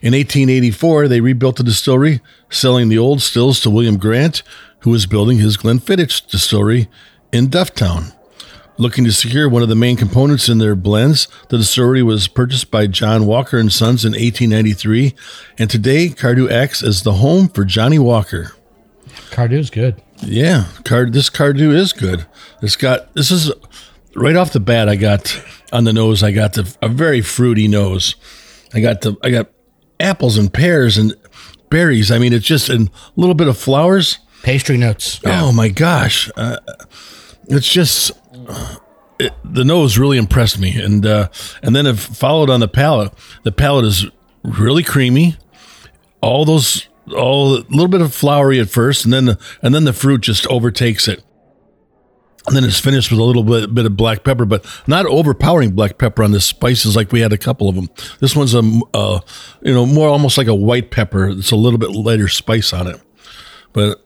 In 0.03 0.13
1884, 0.13 1.07
they 1.07 1.21
rebuilt 1.21 1.55
the 1.55 1.63
distillery, 1.63 2.21
selling 2.51 2.87
the 2.87 2.99
old 2.99 3.19
stills 3.23 3.59
to 3.61 3.71
William 3.71 3.97
Grant, 3.97 4.43
who 4.81 4.91
was 4.91 5.07
building 5.07 5.39
his 5.39 5.57
Glenfiddich 5.57 6.29
distillery 6.29 6.87
in 7.31 7.47
Dufftown. 7.47 8.13
Looking 8.77 9.05
to 9.05 9.11
secure 9.11 9.49
one 9.49 9.63
of 9.63 9.69
the 9.69 9.75
main 9.75 9.97
components 9.97 10.49
in 10.49 10.59
their 10.59 10.75
blends, 10.75 11.27
the 11.49 11.57
distillery 11.57 12.03
was 12.03 12.27
purchased 12.27 12.69
by 12.69 12.85
John 12.85 13.25
Walker 13.25 13.57
and 13.57 13.73
Sons 13.73 14.05
in 14.05 14.11
1893, 14.11 15.15
and 15.57 15.67
today 15.67 16.09
Cardhu 16.09 16.47
acts 16.51 16.83
as 16.83 17.01
the 17.01 17.13
home 17.13 17.47
for 17.47 17.65
Johnnie 17.65 17.97
Walker. 17.97 18.51
Cardhu's 19.31 19.69
good. 19.69 20.01
Yeah, 20.21 20.65
card. 20.83 21.13
This 21.13 21.29
Cardhu 21.29 21.73
is 21.73 21.93
good. 21.93 22.25
It's 22.61 22.75
got 22.75 23.13
this 23.13 23.31
is 23.31 23.51
right 24.15 24.35
off 24.35 24.53
the 24.53 24.59
bat. 24.59 24.89
I 24.89 24.95
got 24.95 25.41
on 25.71 25.83
the 25.83 25.93
nose. 25.93 26.23
I 26.23 26.31
got 26.31 26.53
the, 26.53 26.75
a 26.81 26.87
very 26.87 27.21
fruity 27.21 27.67
nose. 27.67 28.15
I 28.73 28.79
got 28.79 29.01
the 29.01 29.15
I 29.23 29.29
got 29.29 29.49
apples 29.99 30.37
and 30.37 30.53
pears 30.53 30.97
and 30.97 31.13
berries. 31.69 32.11
I 32.11 32.19
mean, 32.19 32.33
it's 32.33 32.45
just 32.45 32.69
a 32.69 32.89
little 33.15 33.35
bit 33.35 33.47
of 33.47 33.57
flowers. 33.57 34.19
Pastry 34.43 34.77
notes. 34.77 35.19
Oh 35.25 35.51
my 35.51 35.69
gosh, 35.69 36.29
uh, 36.37 36.57
it's 37.47 37.67
just 37.67 38.11
it, 39.19 39.33
the 39.43 39.63
nose 39.63 39.97
really 39.97 40.17
impressed 40.17 40.59
me, 40.59 40.79
and 40.79 41.05
uh, 41.05 41.29
and 41.63 41.75
then 41.75 41.85
it 41.85 41.97
followed 41.97 42.49
on 42.49 42.59
the 42.59 42.67
palate. 42.67 43.13
The 43.43 43.51
palate 43.51 43.85
is 43.85 44.05
really 44.43 44.83
creamy. 44.83 45.37
All 46.21 46.45
those, 46.45 46.87
all 47.13 47.57
a 47.57 47.65
little 47.69 47.87
bit 47.87 48.01
of 48.01 48.13
flowery 48.13 48.59
at 48.59 48.69
first, 48.69 49.05
and 49.05 49.13
then 49.13 49.25
the, 49.25 49.39
and 49.61 49.73
then 49.75 49.83
the 49.83 49.93
fruit 49.93 50.21
just 50.21 50.47
overtakes 50.47 51.07
it. 51.07 51.23
And 52.47 52.55
then 52.55 52.63
it's 52.63 52.79
finished 52.79 53.09
with 53.09 53.19
a 53.19 53.23
little 53.23 53.43
bit, 53.43 53.73
bit 53.73 53.87
of 53.87 53.97
black 53.97 54.23
pepper, 54.23 54.45
but 54.45 54.65
not 54.85 55.07
overpowering 55.07 55.71
black 55.71 55.97
pepper 55.97 56.23
on 56.23 56.31
the 56.31 56.39
spices 56.39 56.95
like 56.95 57.11
we 57.11 57.21
had 57.21 57.33
a 57.33 57.39
couple 57.39 57.67
of 57.67 57.75
them. 57.75 57.89
This 58.19 58.35
one's 58.35 58.53
a, 58.53 58.61
uh, 58.93 59.19
you 59.63 59.73
know, 59.73 59.87
more 59.87 60.09
almost 60.09 60.37
like 60.37 60.45
a 60.45 60.53
white 60.53 60.91
pepper. 60.91 61.29
It's 61.29 61.49
a 61.49 61.55
little 61.55 61.79
bit 61.79 61.89
lighter 61.89 62.27
spice 62.27 62.71
on 62.71 62.85
it. 62.85 63.01
But 63.73 63.99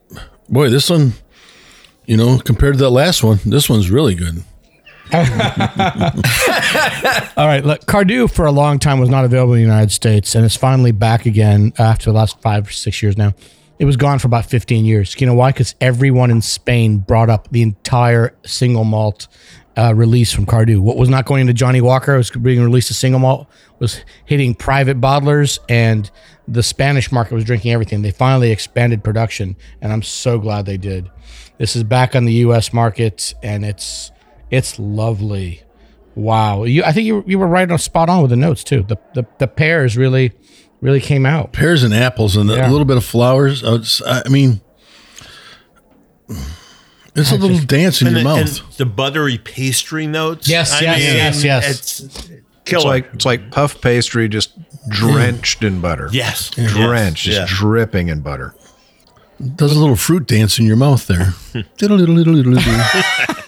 boy, 0.48 0.70
this 0.70 0.90
one, 0.90 1.14
you 2.06 2.16
know, 2.16 2.40
compared 2.40 2.76
to 2.76 2.80
that 2.80 2.92
last 2.92 3.24
one, 3.24 3.40
this 3.46 3.70
one's 3.70 3.92
really 3.92 4.16
good. 4.16 4.44
All 5.12 5.22
right, 7.48 7.66
look, 7.66 7.86
Cardhu 7.86 8.32
for 8.32 8.46
a 8.46 8.52
long 8.52 8.78
time 8.78 9.00
was 9.00 9.10
not 9.10 9.26
available 9.26 9.54
in 9.54 9.60
the 9.60 9.66
United 9.66 9.92
States, 9.92 10.36
and 10.36 10.46
it's 10.46 10.56
finally 10.56 10.92
back 10.92 11.26
again 11.26 11.74
after 11.80 12.12
the 12.12 12.16
last 12.16 12.40
five 12.42 12.68
or 12.68 12.72
six 12.72 13.02
years 13.02 13.18
now. 13.18 13.34
It 13.80 13.86
was 13.86 13.98
gone 13.98 14.20
for 14.20 14.28
about 14.28 14.46
15 14.46 14.86
years. 14.86 15.20
You 15.20 15.26
know 15.26 15.34
why? 15.34 15.52
Because 15.52 15.74
everyone 15.82 16.30
in 16.30 16.42
Spain 16.42 16.98
brought 16.98 17.30
up 17.30 17.48
the 17.50 17.62
entire 17.62 18.36
single 18.46 18.84
malt 18.84 19.28
uh, 19.78 19.94
release 19.96 20.32
from 20.32 20.46
Cardhu. 20.46 20.80
What 20.80 20.98
was 20.98 21.10
not 21.10 21.26
going 21.26 21.42
into 21.42 21.54
Johnnie 21.54 21.82
Walker 21.82 22.18
was 22.18 22.30
being 22.30 22.62
released 22.62 22.92
as 22.92 22.98
single 22.98 23.20
malt 23.20 23.48
was 23.80 24.04
hitting 24.26 24.54
private 24.54 25.00
bottlers, 25.00 25.60
and 25.70 26.12
the 26.48 26.62
Spanish 26.62 27.12
market 27.12 27.34
was 27.34 27.46
drinking 27.46 27.72
everything. 27.72 28.02
They 28.02 28.12
finally 28.12 28.52
expanded 28.52 29.04
production, 29.04 29.56
and 29.82 29.94
I'm 29.94 30.04
so 30.04 30.38
glad 30.38 30.66
they 30.66 30.78
did. 30.78 31.10
This 31.58 31.76
is 31.76 31.84
back 31.84 32.16
on 32.16 32.26
the 32.26 32.34
U.S. 32.34 32.74
market, 32.74 33.34
and 33.42 33.66
it's 33.66 34.12
it's 34.52 34.78
lovely. 34.80 35.64
Wow, 36.16 36.64
you, 36.66 36.84
I 36.84 36.92
think 36.92 37.06
you 37.08 37.24
you 37.28 37.40
were 37.40 37.48
right 37.48 37.70
on 37.70 37.78
spot 37.80 38.10
on 38.10 38.22
with 38.22 38.32
the 38.32 38.36
notes 38.36 38.64
too. 38.64 38.84
The 38.84 38.98
the, 39.14 39.26
the 39.38 39.48
pears 39.48 39.96
really 39.98 40.34
really 40.82 41.00
came 41.02 41.26
out. 41.26 41.52
Pears 41.54 41.84
and 41.84 41.94
apples 41.94 42.36
and 42.36 42.50
Yeah. 42.50 42.68
a 42.68 42.72
little 42.72 42.86
bit 42.86 42.98
of 42.98 43.04
flowers. 43.06 43.64
Uh, 43.64 43.76
it's- 43.76 44.02
I 44.06 44.28
mean, 44.30 44.62
it's 47.16 47.32
a 47.32 47.36
little 47.36 47.60
dance 47.60 48.02
in 48.02 48.08
And, 48.08 48.16
your 48.18 48.24
the- 48.24 48.30
mouth. 48.30 48.60
and 48.60 48.62
the 48.78 48.86
buttery 48.86 49.38
pastry 49.38 50.08
notes. 50.08 50.48
Yes, 50.48 50.78
yes, 50.82 51.00
yes, 51.02 51.44
yes. 51.44 51.70
It's 52.02 52.30
Killer. 52.66 52.78
It's 52.80 52.86
like 52.86 53.10
it's 53.14 53.26
like 53.26 53.52
puff 53.52 53.82
pastry 53.82 54.28
just 54.30 54.52
drenched 54.90 55.64
in 55.64 55.82
butter. 55.82 56.10
yes, 56.12 56.50
Drenched, 56.52 57.26
yes, 57.28 57.36
just 57.38 57.40
yeah. 57.40 57.46
dripping 57.48 58.10
in 58.10 58.22
butter. 58.22 58.54
Does 59.56 59.76
a 59.76 59.80
little 59.80 59.96
fruit 59.96 60.28
dance 60.28 60.60
in 60.60 60.66
your 60.66 60.76
mouth 60.76 61.08
there. 61.08 61.34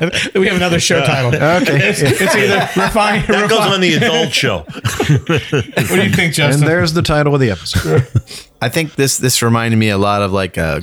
We 0.34 0.46
have 0.46 0.56
another 0.56 0.80
show 0.80 1.04
title. 1.04 1.34
Okay. 1.34 1.78
It's 1.88 2.02
either 2.02 2.58
refine. 2.80 3.24
That 3.26 3.48
goes 3.48 3.60
on 3.60 3.80
the 3.80 3.94
adult 3.94 4.32
show. 4.32 4.64
What 5.06 5.88
do 5.88 6.02
you 6.02 6.12
think, 6.12 6.34
Justin? 6.34 6.62
and 6.62 6.70
there's 6.70 6.92
the 6.92 7.02
title 7.02 7.34
of 7.34 7.40
the 7.40 7.50
episode. 7.50 8.06
I 8.60 8.68
think 8.68 8.96
this 8.96 9.18
this 9.18 9.42
reminded 9.42 9.76
me 9.76 9.88
a 9.90 9.98
lot 9.98 10.22
of 10.22 10.32
like 10.32 10.56
a 10.56 10.82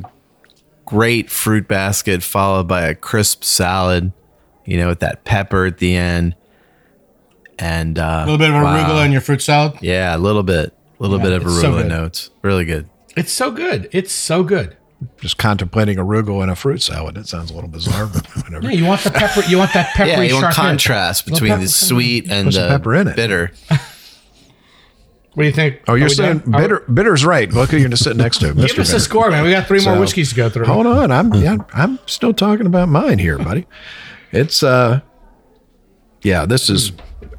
great 0.86 1.30
fruit 1.30 1.68
basket 1.68 2.24
followed 2.24 2.68
by 2.68 2.84
a 2.84 2.96
crisp 2.96 3.44
salad, 3.44 4.12
you 4.66 4.78
know, 4.78 4.88
with 4.88 5.00
that 5.00 5.24
pepper 5.26 5.66
at 5.66 5.80
the 5.80 5.96
end. 5.96 6.36
And 7.60 8.00
uh, 8.00 8.24
a 8.24 8.26
little 8.26 8.38
bit 8.38 8.50
of 8.50 8.56
wow. 8.56 8.78
arugula 8.78 9.06
in 9.06 9.12
your 9.12 9.22
fruit 9.22 9.42
salad. 9.42 9.78
Yeah, 9.82 10.16
a 10.16 10.18
little 10.18 10.44
bit, 10.44 10.74
a 11.00 11.02
little 11.02 11.18
Yeah, 11.18 11.24
bit 11.24 11.34
of 11.34 11.42
it's 11.44 11.62
so 11.62 11.72
arugula 11.74 11.88
notes. 11.88 12.30
Really 12.42 12.66
good. 12.66 12.90
It's 13.16 13.32
so 13.32 13.52
good. 13.52 13.90
It's 13.92 14.12
so 14.12 14.44
good. 14.44 14.78
Just 15.20 15.38
contemplating 15.38 15.98
arugula 15.98 16.44
in 16.44 16.50
a 16.50 16.56
fruit 16.56 16.82
salad. 16.82 17.18
It 17.18 17.28
sounds 17.28 17.52
a 17.52 17.54
little 17.54 17.70
bizarre, 17.70 18.08
but 18.08 18.26
whatever. 18.44 18.66
Yeah, 18.66 18.72
you 18.80 18.86
want 18.86 19.02
the 19.02 19.12
pepper. 19.12 19.42
You 19.48 19.58
want 19.58 19.74
that 19.74 19.94
peppery 19.96 20.12
Yeah, 20.12 20.22
you 20.22 20.34
want 20.36 20.44
sharp 20.44 20.56
hit. 20.56 20.62
contrast 20.62 21.28
Little 21.28 21.46
between 21.46 21.60
the 21.62 21.68
sweet 21.68 22.32
and 22.32 22.52
the 22.52 22.68
pepper 22.68 22.96
in 22.96 23.08
it. 23.08 23.16
bitter. 23.16 23.52
What 25.36 25.44
do 25.44 25.48
you 25.48 25.52
think? 25.54 25.82
Oh, 25.88 25.96
you're 25.96 26.10
saying 26.10 26.40
done? 26.40 26.54
Are 26.54 26.58
we- 26.58 26.64
bitter. 26.64 26.80
Bitter's 26.94 27.26
right. 27.26 27.52
Look 27.52 27.72
who 27.72 27.78
you're 27.78 27.90
just 27.90 28.04
sitting 28.04 28.20
next 28.20 28.38
to, 28.40 28.54
Mr. 28.54 28.68
Give 28.68 28.80
us 28.80 28.88
Bitter. 28.90 28.98
a 28.98 29.00
score, 29.00 29.32
man. 29.32 29.44
We 29.44 29.52
got 29.52 29.66
three 29.68 29.84
more 29.84 30.00
whiskeys 30.00 30.30
to 30.30 30.36
go 30.36 30.50
through. 30.50 30.66
Hold 30.66 30.86
on, 30.86 31.12
I'm 31.12 31.34
yeah, 31.34 31.58
I'm 31.74 31.98
still 32.06 32.34
talking 32.34 32.68
about 32.68 32.88
mine 32.90 33.18
here, 33.18 33.40
buddy. 33.40 33.66
It's 34.32 34.62
uh, 34.62 35.02
yeah, 36.22 36.46
this 36.46 36.70
is. 36.70 36.92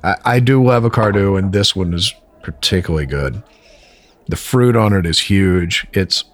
I, 0.02 0.16
I 0.24 0.40
do 0.40 0.62
love 0.62 0.84
a 0.84 0.90
Cardhu, 0.90 1.38
and 1.38 1.52
this 1.52 1.76
one 1.76 1.94
is 1.94 2.12
particularly 2.42 3.06
good. 3.06 3.42
The 4.26 4.36
fruit 4.36 4.74
on 4.74 4.92
it 4.92 5.06
is 5.06 5.20
huge. 5.20 5.86
It's 5.92 6.24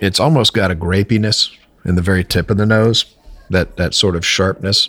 it's 0.00 0.18
almost 0.20 0.52
got 0.54 0.70
a 0.70 0.74
grapiness 0.74 1.50
in 1.84 1.94
the 1.94 2.02
very 2.02 2.24
tip 2.24 2.50
of 2.50 2.56
the 2.56 2.66
nose, 2.66 3.04
that 3.50 3.76
that 3.76 3.94
sort 3.94 4.16
of 4.16 4.24
sharpness, 4.24 4.88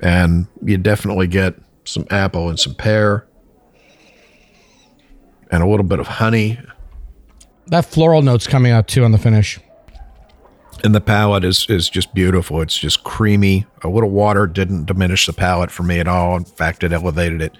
and 0.00 0.46
you 0.64 0.76
definitely 0.78 1.26
get 1.26 1.54
some 1.84 2.06
apple 2.10 2.48
and 2.48 2.58
some 2.58 2.74
pear, 2.74 3.26
and 5.50 5.62
a 5.62 5.66
little 5.66 5.84
bit 5.84 5.98
of 6.00 6.06
honey 6.06 6.58
That 7.68 7.84
floral 7.84 8.22
note's 8.22 8.46
coming 8.46 8.72
out 8.72 8.88
too 8.88 9.04
on 9.04 9.12
the 9.12 9.18
finish. 9.18 9.58
and 10.82 10.94
the 10.94 11.00
palate 11.00 11.44
is 11.44 11.66
is 11.68 11.88
just 11.88 12.12
beautiful. 12.14 12.60
It's 12.60 12.76
just 12.78 13.04
creamy. 13.04 13.66
A 13.82 13.88
little 13.88 14.10
water 14.10 14.46
didn't 14.46 14.86
diminish 14.86 15.26
the 15.26 15.32
palate 15.32 15.70
for 15.70 15.82
me 15.82 15.98
at 16.00 16.08
all. 16.08 16.36
In 16.36 16.44
fact, 16.44 16.82
it 16.84 16.92
elevated 16.92 17.40
it. 17.40 17.56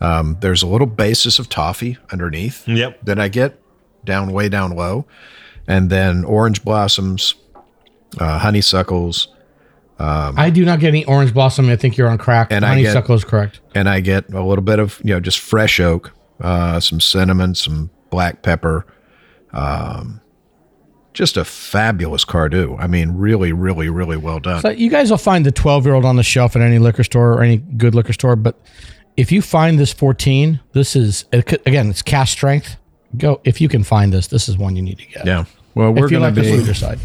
Um, 0.00 0.36
there's 0.40 0.62
a 0.62 0.66
little 0.66 0.86
basis 0.86 1.38
of 1.38 1.48
toffee 1.48 1.98
underneath 2.12 2.66
Yep. 2.66 3.00
that 3.04 3.18
I 3.18 3.28
get 3.28 3.60
down 4.04 4.32
way 4.32 4.48
down 4.48 4.70
low, 4.74 5.04
and 5.68 5.90
then 5.90 6.24
orange 6.24 6.64
blossoms, 6.64 7.34
uh, 8.18 8.38
honeysuckles, 8.38 9.28
Um, 9.98 10.34
I 10.38 10.48
do 10.48 10.64
not 10.64 10.80
get 10.80 10.88
any 10.88 11.04
orange 11.04 11.34
blossom. 11.34 11.68
I 11.68 11.76
think 11.76 11.98
you're 11.98 12.08
on 12.08 12.16
crack. 12.16 12.50
And 12.50 12.64
I 12.64 12.68
get- 12.76 12.86
Honeysuckle 12.86 13.16
is 13.16 13.24
correct. 13.24 13.60
and 13.74 13.86
I 13.86 14.00
get 14.00 14.32
a 14.32 14.42
little 14.42 14.64
bit 14.64 14.78
of 14.78 14.98
you 15.04 15.12
know 15.12 15.20
just 15.20 15.38
fresh 15.38 15.78
oak, 15.78 16.12
uh, 16.40 16.80
some 16.80 17.00
cinnamon, 17.00 17.54
some 17.54 17.90
black 18.08 18.40
pepper. 18.42 18.86
Um, 19.52 20.20
just 21.12 21.36
a 21.36 21.44
fabulous 21.44 22.24
Cardhu. 22.24 22.76
I 22.80 22.86
mean, 22.86 23.10
really, 23.16 23.52
really, 23.52 23.88
really 23.90 24.16
well 24.16 24.38
done. 24.38 24.62
So 24.62 24.70
you 24.70 24.88
guys 24.88 25.10
will 25.10 25.18
find 25.18 25.44
the 25.44 25.50
12 25.52 25.84
year 25.84 25.94
old 25.94 26.04
on 26.06 26.16
the 26.16 26.22
shelf 26.22 26.56
at 26.56 26.62
any 26.62 26.78
liquor 26.78 27.04
store 27.04 27.32
or 27.34 27.42
any 27.42 27.56
good 27.58 27.94
liquor 27.94 28.12
store. 28.14 28.36
But 28.36 28.58
if 29.18 29.30
you 29.30 29.42
find 29.42 29.78
this 29.78 29.92
14, 29.92 30.60
this 30.72 30.96
is 30.96 31.24
again, 31.32 31.90
it's 31.90 32.00
cast 32.00 32.32
strength. 32.32 32.76
Go 33.16 33.40
if 33.44 33.60
you 33.60 33.68
can 33.68 33.82
find 33.84 34.12
this. 34.12 34.28
This 34.28 34.48
is 34.48 34.56
one 34.56 34.76
you 34.76 34.82
need 34.82 34.98
to 34.98 35.06
get. 35.06 35.26
yeah. 35.26 35.44
Well, 35.74 35.92
we're 35.92 36.06
if 36.06 36.10
you 36.10 36.18
going 36.18 36.22
like 36.22 36.34
to 36.34 36.40
the 36.42 36.50
be 36.50 36.56
sweeter 36.56 36.74
side. 36.74 36.98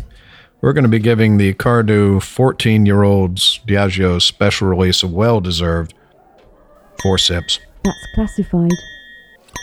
We're 0.62 0.74
going 0.74 0.84
to 0.84 0.90
be 0.90 1.00
giving 1.00 1.38
the 1.38 1.54
Cardhu 1.54 2.22
14 2.22 2.86
year 2.86 3.04
old's 3.04 3.60
Diageo 3.68 4.22
special 4.22 4.68
release 4.68 5.04
of 5.04 5.12
well 5.12 5.40
deserved 5.40 5.94
four 7.04 7.18
sips. 7.18 7.60
That's 7.84 8.08
classified. 8.16 8.72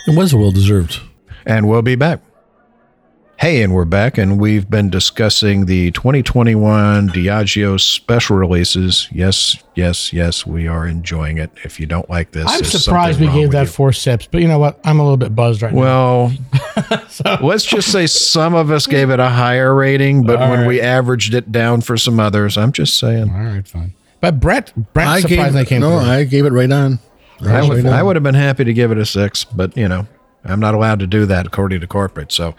It 0.07 0.17
was 0.17 0.31
a 0.33 0.37
well 0.37 0.51
deserved. 0.51 1.01
And 1.45 1.67
we'll 1.67 1.81
be 1.81 1.95
back. 1.95 2.21
Hey, 3.43 3.61
and 3.61 3.73
we're 3.75 3.83
back, 3.83 4.17
and 4.17 4.39
we've 4.39 4.69
been 4.69 4.89
discussing 4.89 5.65
the 5.65 5.91
2021 5.91 7.09
Diageo 7.09 7.77
special 7.77 8.37
releases. 8.37 9.09
Yes, 9.11 9.61
yes, 9.75 10.13
yes, 10.13 10.47
we 10.47 10.65
are 10.69 10.87
enjoying 10.87 11.39
it. 11.39 11.51
If 11.65 11.77
you 11.77 11.85
don't 11.85 12.09
like 12.09 12.31
this, 12.31 12.45
I'm 12.47 12.63
surprised 12.63 13.19
we 13.19 13.27
gave 13.27 13.51
that 13.51 13.63
you. 13.63 13.67
four 13.67 13.91
sips, 13.91 14.29
but 14.31 14.39
you 14.39 14.47
know 14.47 14.59
what? 14.59 14.79
I'm 14.85 14.97
a 14.97 15.03
little 15.03 15.17
bit 15.17 15.35
buzzed 15.35 15.61
right 15.61 15.73
now. 15.73 15.81
Well, 15.81 16.33
let's 17.41 17.65
just 17.65 17.91
say 17.91 18.07
some 18.07 18.55
of 18.55 18.71
us 18.71 18.87
gave 18.87 19.09
it 19.09 19.19
a 19.19 19.27
higher 19.27 19.75
rating, 19.75 20.23
but 20.23 20.41
All 20.41 20.49
when 20.49 20.59
right. 20.61 20.67
we 20.69 20.79
averaged 20.79 21.33
it 21.33 21.51
down 21.51 21.81
for 21.81 21.97
some 21.97 22.21
others, 22.21 22.57
I'm 22.57 22.71
just 22.71 22.97
saying. 22.97 23.29
All 23.29 23.43
right, 23.43 23.67
fine. 23.67 23.93
But 24.21 24.39
Brett, 24.39 24.71
Brett 24.93 25.05
I 25.05 25.19
gave 25.19 25.31
surprisingly 25.31 25.65
came 25.65 25.81
no, 25.81 25.99
through. 25.99 26.09
I 26.09 26.23
gave 26.23 26.45
it 26.45 26.53
right 26.53 26.71
on. 26.71 26.97
I 27.41 27.45
Right 27.59 27.67
would, 27.67 27.85
on. 27.85 27.91
I 27.91 28.03
would 28.03 28.15
have 28.15 28.23
been 28.23 28.35
happy 28.35 28.63
to 28.63 28.73
give 28.73 28.93
it 28.93 28.97
a 28.97 29.05
six, 29.05 29.43
but 29.43 29.75
you 29.75 29.89
know, 29.89 30.07
I'm 30.45 30.61
not 30.61 30.73
allowed 30.73 30.99
to 30.99 31.07
do 31.07 31.25
that 31.25 31.45
according 31.45 31.81
to 31.81 31.87
corporate. 31.87 32.31
So, 32.31 32.55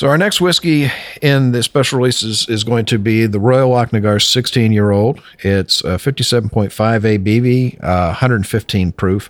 so 0.00 0.08
our 0.08 0.16
next 0.16 0.40
whiskey 0.40 0.90
in 1.20 1.52
the 1.52 1.62
special 1.62 1.98
release 1.98 2.22
is, 2.22 2.48
is 2.48 2.64
going 2.64 2.86
to 2.86 2.98
be 2.98 3.26
the 3.26 3.38
Royal 3.38 3.72
Lochnagar 3.72 4.26
16 4.26 4.72
year 4.72 4.92
old. 4.92 5.20
It's 5.40 5.84
uh, 5.84 5.98
57.5 5.98 6.70
ABV, 6.70 7.84
uh, 7.84 8.06
115 8.06 8.92
proof. 8.92 9.28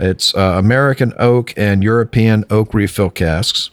It's 0.00 0.34
uh, 0.34 0.54
American 0.56 1.12
oak 1.18 1.52
and 1.58 1.84
European 1.84 2.46
oak 2.48 2.72
refill 2.72 3.10
casks. 3.10 3.68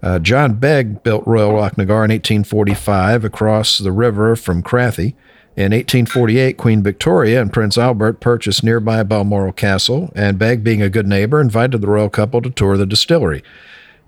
Uh, 0.00 0.20
John 0.20 0.54
Begg 0.54 1.02
built 1.02 1.26
Royal 1.26 1.54
Lochnagar 1.54 2.04
in 2.04 2.12
1845 2.12 3.24
across 3.24 3.78
the 3.78 3.90
river 3.90 4.36
from 4.36 4.62
Crathie. 4.62 5.14
In 5.56 5.72
1848, 5.72 6.56
Queen 6.56 6.84
Victoria 6.84 7.42
and 7.42 7.52
Prince 7.52 7.76
Albert 7.76 8.20
purchased 8.20 8.62
nearby 8.62 9.02
Balmoral 9.02 9.52
Castle, 9.52 10.12
and 10.14 10.38
Begg, 10.38 10.62
being 10.62 10.82
a 10.82 10.88
good 10.88 11.08
neighbor, 11.08 11.40
invited 11.40 11.80
the 11.80 11.88
royal 11.88 12.10
couple 12.10 12.40
to 12.42 12.50
tour 12.50 12.76
the 12.76 12.86
distillery. 12.86 13.42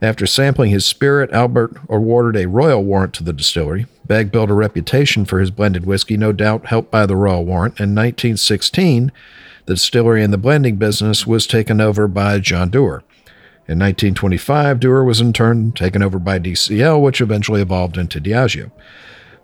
After 0.02 0.26
sampling 0.26 0.70
his 0.70 0.84
spirit, 0.84 1.32
Albert 1.32 1.76
awarded 1.88 2.40
a 2.40 2.48
royal 2.48 2.84
warrant 2.84 3.14
to 3.14 3.24
the 3.24 3.32
distillery. 3.32 3.86
Begg 4.06 4.30
built 4.30 4.50
a 4.50 4.54
reputation 4.54 5.24
for 5.24 5.40
his 5.40 5.50
blended 5.50 5.86
whiskey, 5.86 6.16
no 6.16 6.32
doubt 6.32 6.66
helped 6.66 6.90
by 6.90 7.06
the 7.06 7.16
royal 7.16 7.44
warrant. 7.44 7.80
In 7.80 7.94
1916, 7.94 9.10
the 9.64 9.74
distillery 9.74 10.22
and 10.22 10.32
the 10.32 10.38
blending 10.38 10.76
business 10.76 11.26
was 11.26 11.46
taken 11.46 11.80
over 11.80 12.06
by 12.06 12.38
John 12.38 12.70
Dewar. 12.70 13.02
In 13.68 13.80
1925, 13.80 14.78
Dewar 14.78 15.02
was 15.02 15.20
in 15.20 15.32
turn 15.32 15.72
taken 15.72 16.02
over 16.02 16.18
by 16.18 16.38
DCL, 16.38 17.00
which 17.00 17.20
eventually 17.20 17.62
evolved 17.62 17.96
into 17.96 18.20
Diageo. 18.20 18.70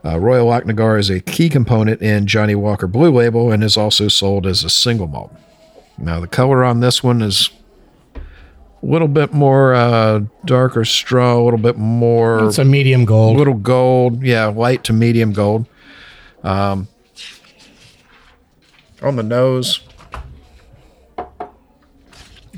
Uh, 0.05 0.19
Royal 0.19 0.47
Lochnagar 0.49 0.99
is 0.99 1.11
a 1.11 1.21
key 1.21 1.49
component 1.49 2.03
in 2.03 2.27
Johnnie 2.27 2.55
Walker 2.55 2.87
Blue 2.87 3.11
Label 3.11 3.51
and 3.51 3.65
is 3.65 3.77
also 3.77 4.09
sold 4.09 4.47
as 4.47 4.63
a 4.63 4.71
single 4.71 5.07
malt. 5.09 5.33
Now, 5.99 6.21
the 6.21 6.29
color 6.29 6.63
on 6.63 6.81
this 6.81 7.03
one 7.03 7.23
is 7.23 7.51
little 8.87 9.09
bit 9.09 9.33
more 9.33 9.75
uh, 9.75 10.21
darker 10.45 10.85
straw, 10.85 11.39
a 11.39 11.43
little 11.43 11.59
bit 11.59 11.77
more, 11.77 12.47
it's 12.49 12.59
a 12.59 12.65
medium 12.65 13.05
gold. 13.05 13.37
a 13.37 13.39
little 13.39 13.55
gold, 13.55 14.23
yeah, 14.23 14.47
light 14.47 14.85
to 14.85 14.93
medium 14.93 15.33
gold. 15.33 15.67
Um, 16.43 16.89
on 19.01 19.17
the 19.17 19.23
nose, 19.23 19.81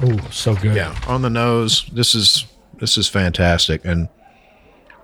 Ooh, 0.03 0.19
so 0.31 0.55
good. 0.57 0.75
Yeah, 0.75 0.99
on 1.07 1.23
the 1.23 1.31
nose, 1.31 1.89
this 1.93 2.15
is 2.15 2.47
this 2.81 2.99
is 2.99 3.09
fantastic, 3.09 3.85
and 3.85 4.09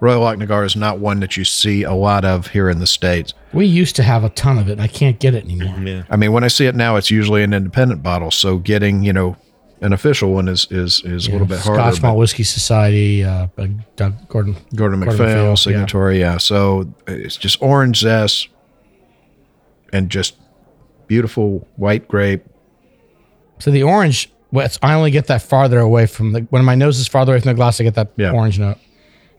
Royal 0.00 0.24
Oak 0.24 0.38
Lochnagar 0.38 0.64
is 0.64 0.76
not 0.76 0.98
one 0.98 1.20
that 1.20 1.36
you 1.36 1.44
see 1.44 1.82
a 1.82 1.92
lot 1.92 2.24
of 2.24 2.48
here 2.48 2.68
in 2.68 2.78
the 2.78 2.86
states. 2.86 3.34
We 3.52 3.66
used 3.66 3.96
to 3.96 4.02
have 4.02 4.24
a 4.24 4.30
ton 4.30 4.58
of 4.58 4.68
it, 4.68 4.72
and 4.72 4.82
I 4.82 4.88
can't 4.88 5.18
get 5.18 5.34
it 5.34 5.44
anymore. 5.44 5.78
Yeah. 5.78 6.02
I 6.10 6.16
mean, 6.16 6.32
when 6.32 6.42
I 6.42 6.48
see 6.48 6.66
it 6.66 6.74
now, 6.74 6.96
it's 6.96 7.10
usually 7.10 7.42
an 7.42 7.52
independent 7.52 8.02
bottle, 8.02 8.30
so 8.30 8.58
getting 8.58 9.02
you 9.02 9.12
know 9.12 9.36
an 9.82 9.92
official 9.92 10.32
one 10.32 10.48
is 10.48 10.66
is 10.70 11.02
is 11.04 11.26
a 11.26 11.32
little 11.32 11.46
bit 11.46 11.60
harder. 11.60 11.80
Scotch 11.80 12.02
Malt 12.02 12.18
Whiskey 12.18 12.42
Society, 12.42 13.24
uh, 13.24 13.46
Doug 13.96 14.28
Gordon. 14.28 14.54
Gordon 14.54 14.56
Gordon 14.74 14.98
MacPhail, 15.00 15.16
MacPhail, 15.18 15.48
yeah. 15.48 15.54
signatory, 15.54 16.20
yeah. 16.20 16.36
So 16.38 16.92
it's 17.06 17.36
just 17.36 17.60
orange 17.62 17.98
zest 18.00 18.48
and 19.92 20.10
just 20.10 20.36
beautiful 21.06 21.66
white 21.76 22.06
grape. 22.08 22.44
So 23.58 23.70
the 23.70 23.82
orange, 23.82 24.30
well, 24.52 24.68
I 24.82 24.94
only 24.94 25.10
get 25.10 25.26
that 25.28 25.42
farther 25.42 25.78
away 25.78 26.06
from 26.06 26.32
the 26.32 26.40
when 26.50 26.64
my 26.64 26.74
nose 26.74 26.98
is 26.98 27.08
farther 27.08 27.32
away 27.32 27.40
from 27.40 27.48
the 27.48 27.54
glass. 27.54 27.80
I 27.80 27.84
get 27.84 27.94
that 27.94 28.12
Yeah. 28.16 28.32
orange 28.32 28.58
note. 28.58 28.78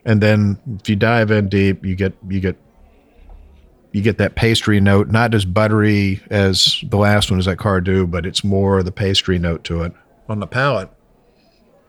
and 0.05 0.19
then 0.21 0.57
if 0.81 0.89
you 0.89 0.95
dive 0.95 1.29
in 1.29 1.47
deep, 1.49 1.85
you 1.85 1.95
get 1.95 2.13
you 2.27 2.39
get 2.39 2.55
you 3.91 4.01
get 4.01 4.17
that 4.17 4.35
pastry 4.35 4.79
note, 4.79 5.09
not 5.09 5.35
as 5.35 5.43
buttery 5.45 6.21
as 6.29 6.81
the 6.89 6.97
last 6.97 7.29
one 7.29 7.39
is 7.39 7.45
that 7.45 7.57
Cardhu, 7.57 8.09
but 8.09 8.25
it's 8.25 8.43
more 8.43 8.81
the 8.83 8.91
pastry 8.91 9.37
note 9.37 9.63
to 9.65 9.83
it 9.83 9.93
on 10.31 10.39
the 10.39 10.47
palate. 10.47 10.89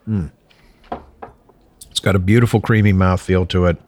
Mm. 0.07 0.30
It's 1.90 2.01
got 2.01 2.16
a 2.16 2.18
beautiful 2.18 2.61
creamy 2.61 2.93
mouthfeel 2.93 3.49
to 3.49 3.66
it. 3.66 3.78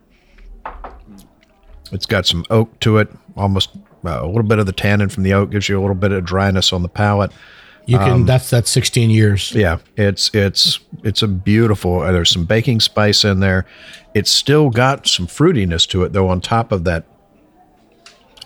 It's 1.93 2.07
got 2.07 2.27
some 2.27 2.45
oak 2.51 2.79
to 2.81 2.99
it, 2.99 3.09
almost 3.37 3.71
Uh, 4.07 4.21
a 4.23 4.27
little 4.27 4.43
bit 4.43 4.59
of 4.59 4.67
the 4.67 4.73
tannin 4.73 5.09
from 5.09 5.23
the 5.23 5.33
oak 5.33 5.51
gives 5.51 5.67
you 5.67 5.79
a 5.79 5.81
little 5.81 5.95
bit 5.95 6.13
of 6.13 6.25
dryness 6.27 6.75
on 6.75 6.83
the 6.83 6.89
palate. 6.91 7.33
You 7.87 7.97
can. 7.99 8.27
that's 8.27 8.51
that's 8.51 8.71
16 8.71 9.09
years. 9.11 9.53
Yeah, 9.53 9.79
it's 9.97 10.31
it's 10.35 10.79
it's 11.03 11.23
a 11.23 11.29
beautiful. 11.29 12.01
uh, 12.01 12.13
There's 12.13 12.31
some 12.31 12.45
baking 12.45 12.81
spice 12.81 13.25
in 13.25 13.41
there. 13.41 13.65
It's 14.15 14.31
still 14.31 14.69
got 14.71 15.07
some 15.07 15.27
fruitiness 15.27 15.87
to 15.89 16.03
it 16.05 16.13
though. 16.13 16.29
On 16.29 16.41
top 16.43 16.71
of 16.71 16.85
that, 16.85 17.05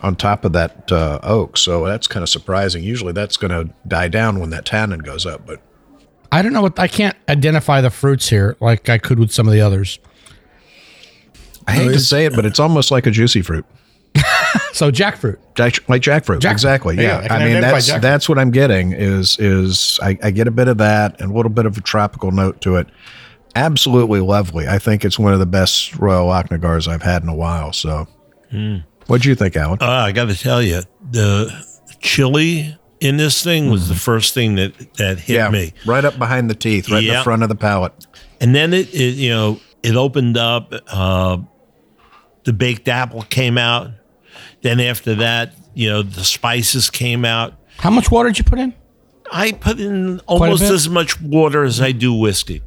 on 0.01 0.15
top 0.15 0.45
of 0.45 0.53
that 0.53 0.89
uh, 0.93 1.19
oak, 1.23 1.57
so 1.57 1.85
that's 1.85 2.07
kind 2.07 2.23
of 2.23 2.29
surprising. 2.29 2.81
Usually 2.83 3.11
that's 3.13 3.35
going 3.37 3.51
to 3.51 3.73
die 3.87 4.07
down 4.07 4.39
when 4.39 4.49
that 4.51 4.63
tannin 4.65 4.99
goes 4.99 5.25
up, 5.25 5.45
but 5.45 5.61
I 6.31 6.41
don't 6.41 6.53
know 6.53 6.61
what 6.61 6.77
I 6.79 6.87
can't 6.87 7.17
identify 7.27 7.81
the 7.81 7.89
fruits 7.89 8.29
here 8.29 8.55
like 8.59 8.89
I 8.89 8.97
could 8.97 9.19
with 9.19 9.31
some 9.31 9.47
of 9.47 9.53
the 9.53 9.61
others. 9.61 9.99
I 11.67 11.73
hate 11.73 11.93
to 11.93 11.99
say 11.99 12.25
it, 12.25 12.35
but 12.35 12.45
it's 12.45 12.59
almost 12.59 12.91
like 12.91 13.05
a 13.07 13.11
juicy 13.11 13.41
fruit. 13.41 13.65
So 14.71 14.91
jackfruit. 14.91 15.37
Jack, 15.55 15.87
like 15.89 16.01
jackfruit. 16.01 16.39
Jackfruit. 16.39 16.51
Exactly. 16.51 16.95
Yeah, 16.95 17.21
Yeah. 17.21 17.33
I 17.33 17.37
I, 17.37 17.45
mean, 17.45 17.61
that's 17.61 17.89
jackfruit. 17.89 18.01
that's 18.01 18.29
what 18.29 18.39
I'm 18.39 18.49
getting 18.51 18.93
is 18.93 19.37
is 19.39 19.99
I, 20.01 20.17
I 20.23 20.31
get 20.31 20.47
a 20.47 20.51
bit 20.51 20.67
of 20.67 20.77
that 20.77 21.19
and 21.19 21.31
a 21.31 21.33
little 21.35 21.51
bit 21.51 21.65
of 21.65 21.77
a 21.77 21.81
tropical 21.81 22.31
note 22.31 22.61
to 22.61 22.77
it. 22.77 22.87
Absolutely 23.55 24.21
lovely. 24.21 24.67
I 24.67 24.79
think 24.79 25.03
it's 25.03 25.19
one 25.19 25.33
of 25.33 25.39
the 25.39 25.45
best 25.45 25.97
Royal 25.97 26.27
Lochnagar's 26.27 26.87
I've 26.87 27.01
had 27.01 27.23
in 27.23 27.29
a 27.29 27.35
while. 27.35 27.73
So, 27.73 28.07
what 29.07 29.21
do 29.21 29.29
you 29.29 29.35
think, 29.35 29.55
Alan? 29.57 29.79
Uh, 29.81 29.85
I 29.87 30.11
got 30.11 30.25
to 30.29 30.35
tell 30.37 30.61
you, 30.61 30.81
the 31.11 31.51
chili 31.99 32.77
in 33.01 33.17
this 33.17 33.43
thing 33.43 33.69
was 33.69 33.87
the 33.89 33.95
first 33.95 34.33
thing 34.33 34.55
that 34.55 34.73
that 34.95 35.19
hit 35.19 35.51
me. 35.51 35.73
right 35.85 36.03
up 36.05 36.17
behind 36.17 36.49
the 36.49 36.55
teeth, 36.55 36.89
right 36.89 37.03
in 37.03 37.13
the 37.13 37.23
front 37.23 37.43
of 37.43 37.49
the 37.49 37.55
palate. 37.55 37.93
and 38.41 38.53
then 38.55 38.73
it, 38.73 38.93
it 38.93 39.15
you 39.15 39.29
know 39.29 39.59
it 39.83 39.95
opened 39.95 40.37
up 40.37 40.73
uh 40.87 41.37
the 42.43 42.53
baked 42.53 42.87
apple 42.87 43.21
came 43.23 43.57
out 43.57 43.91
then 44.61 44.79
after 44.79 45.15
that 45.15 45.53
you 45.73 45.89
know 45.89 46.01
the 46.01 46.23
spices 46.23 46.89
came 46.89 47.23
out 47.25 47.53
How 47.77 47.89
much 47.89 48.11
water 48.11 48.29
did 48.29 48.39
you 48.39 48.43
put 48.45 48.59
in? 48.59 48.73
i 49.31 49.51
put 49.51 49.79
in 49.79 50.19
almost 50.21 50.63
as 50.63 50.89
much 50.89 51.21
water 51.21 51.63
as 51.63 51.79
i 51.81 51.91
do 51.91 52.13
whiskey 52.13 52.61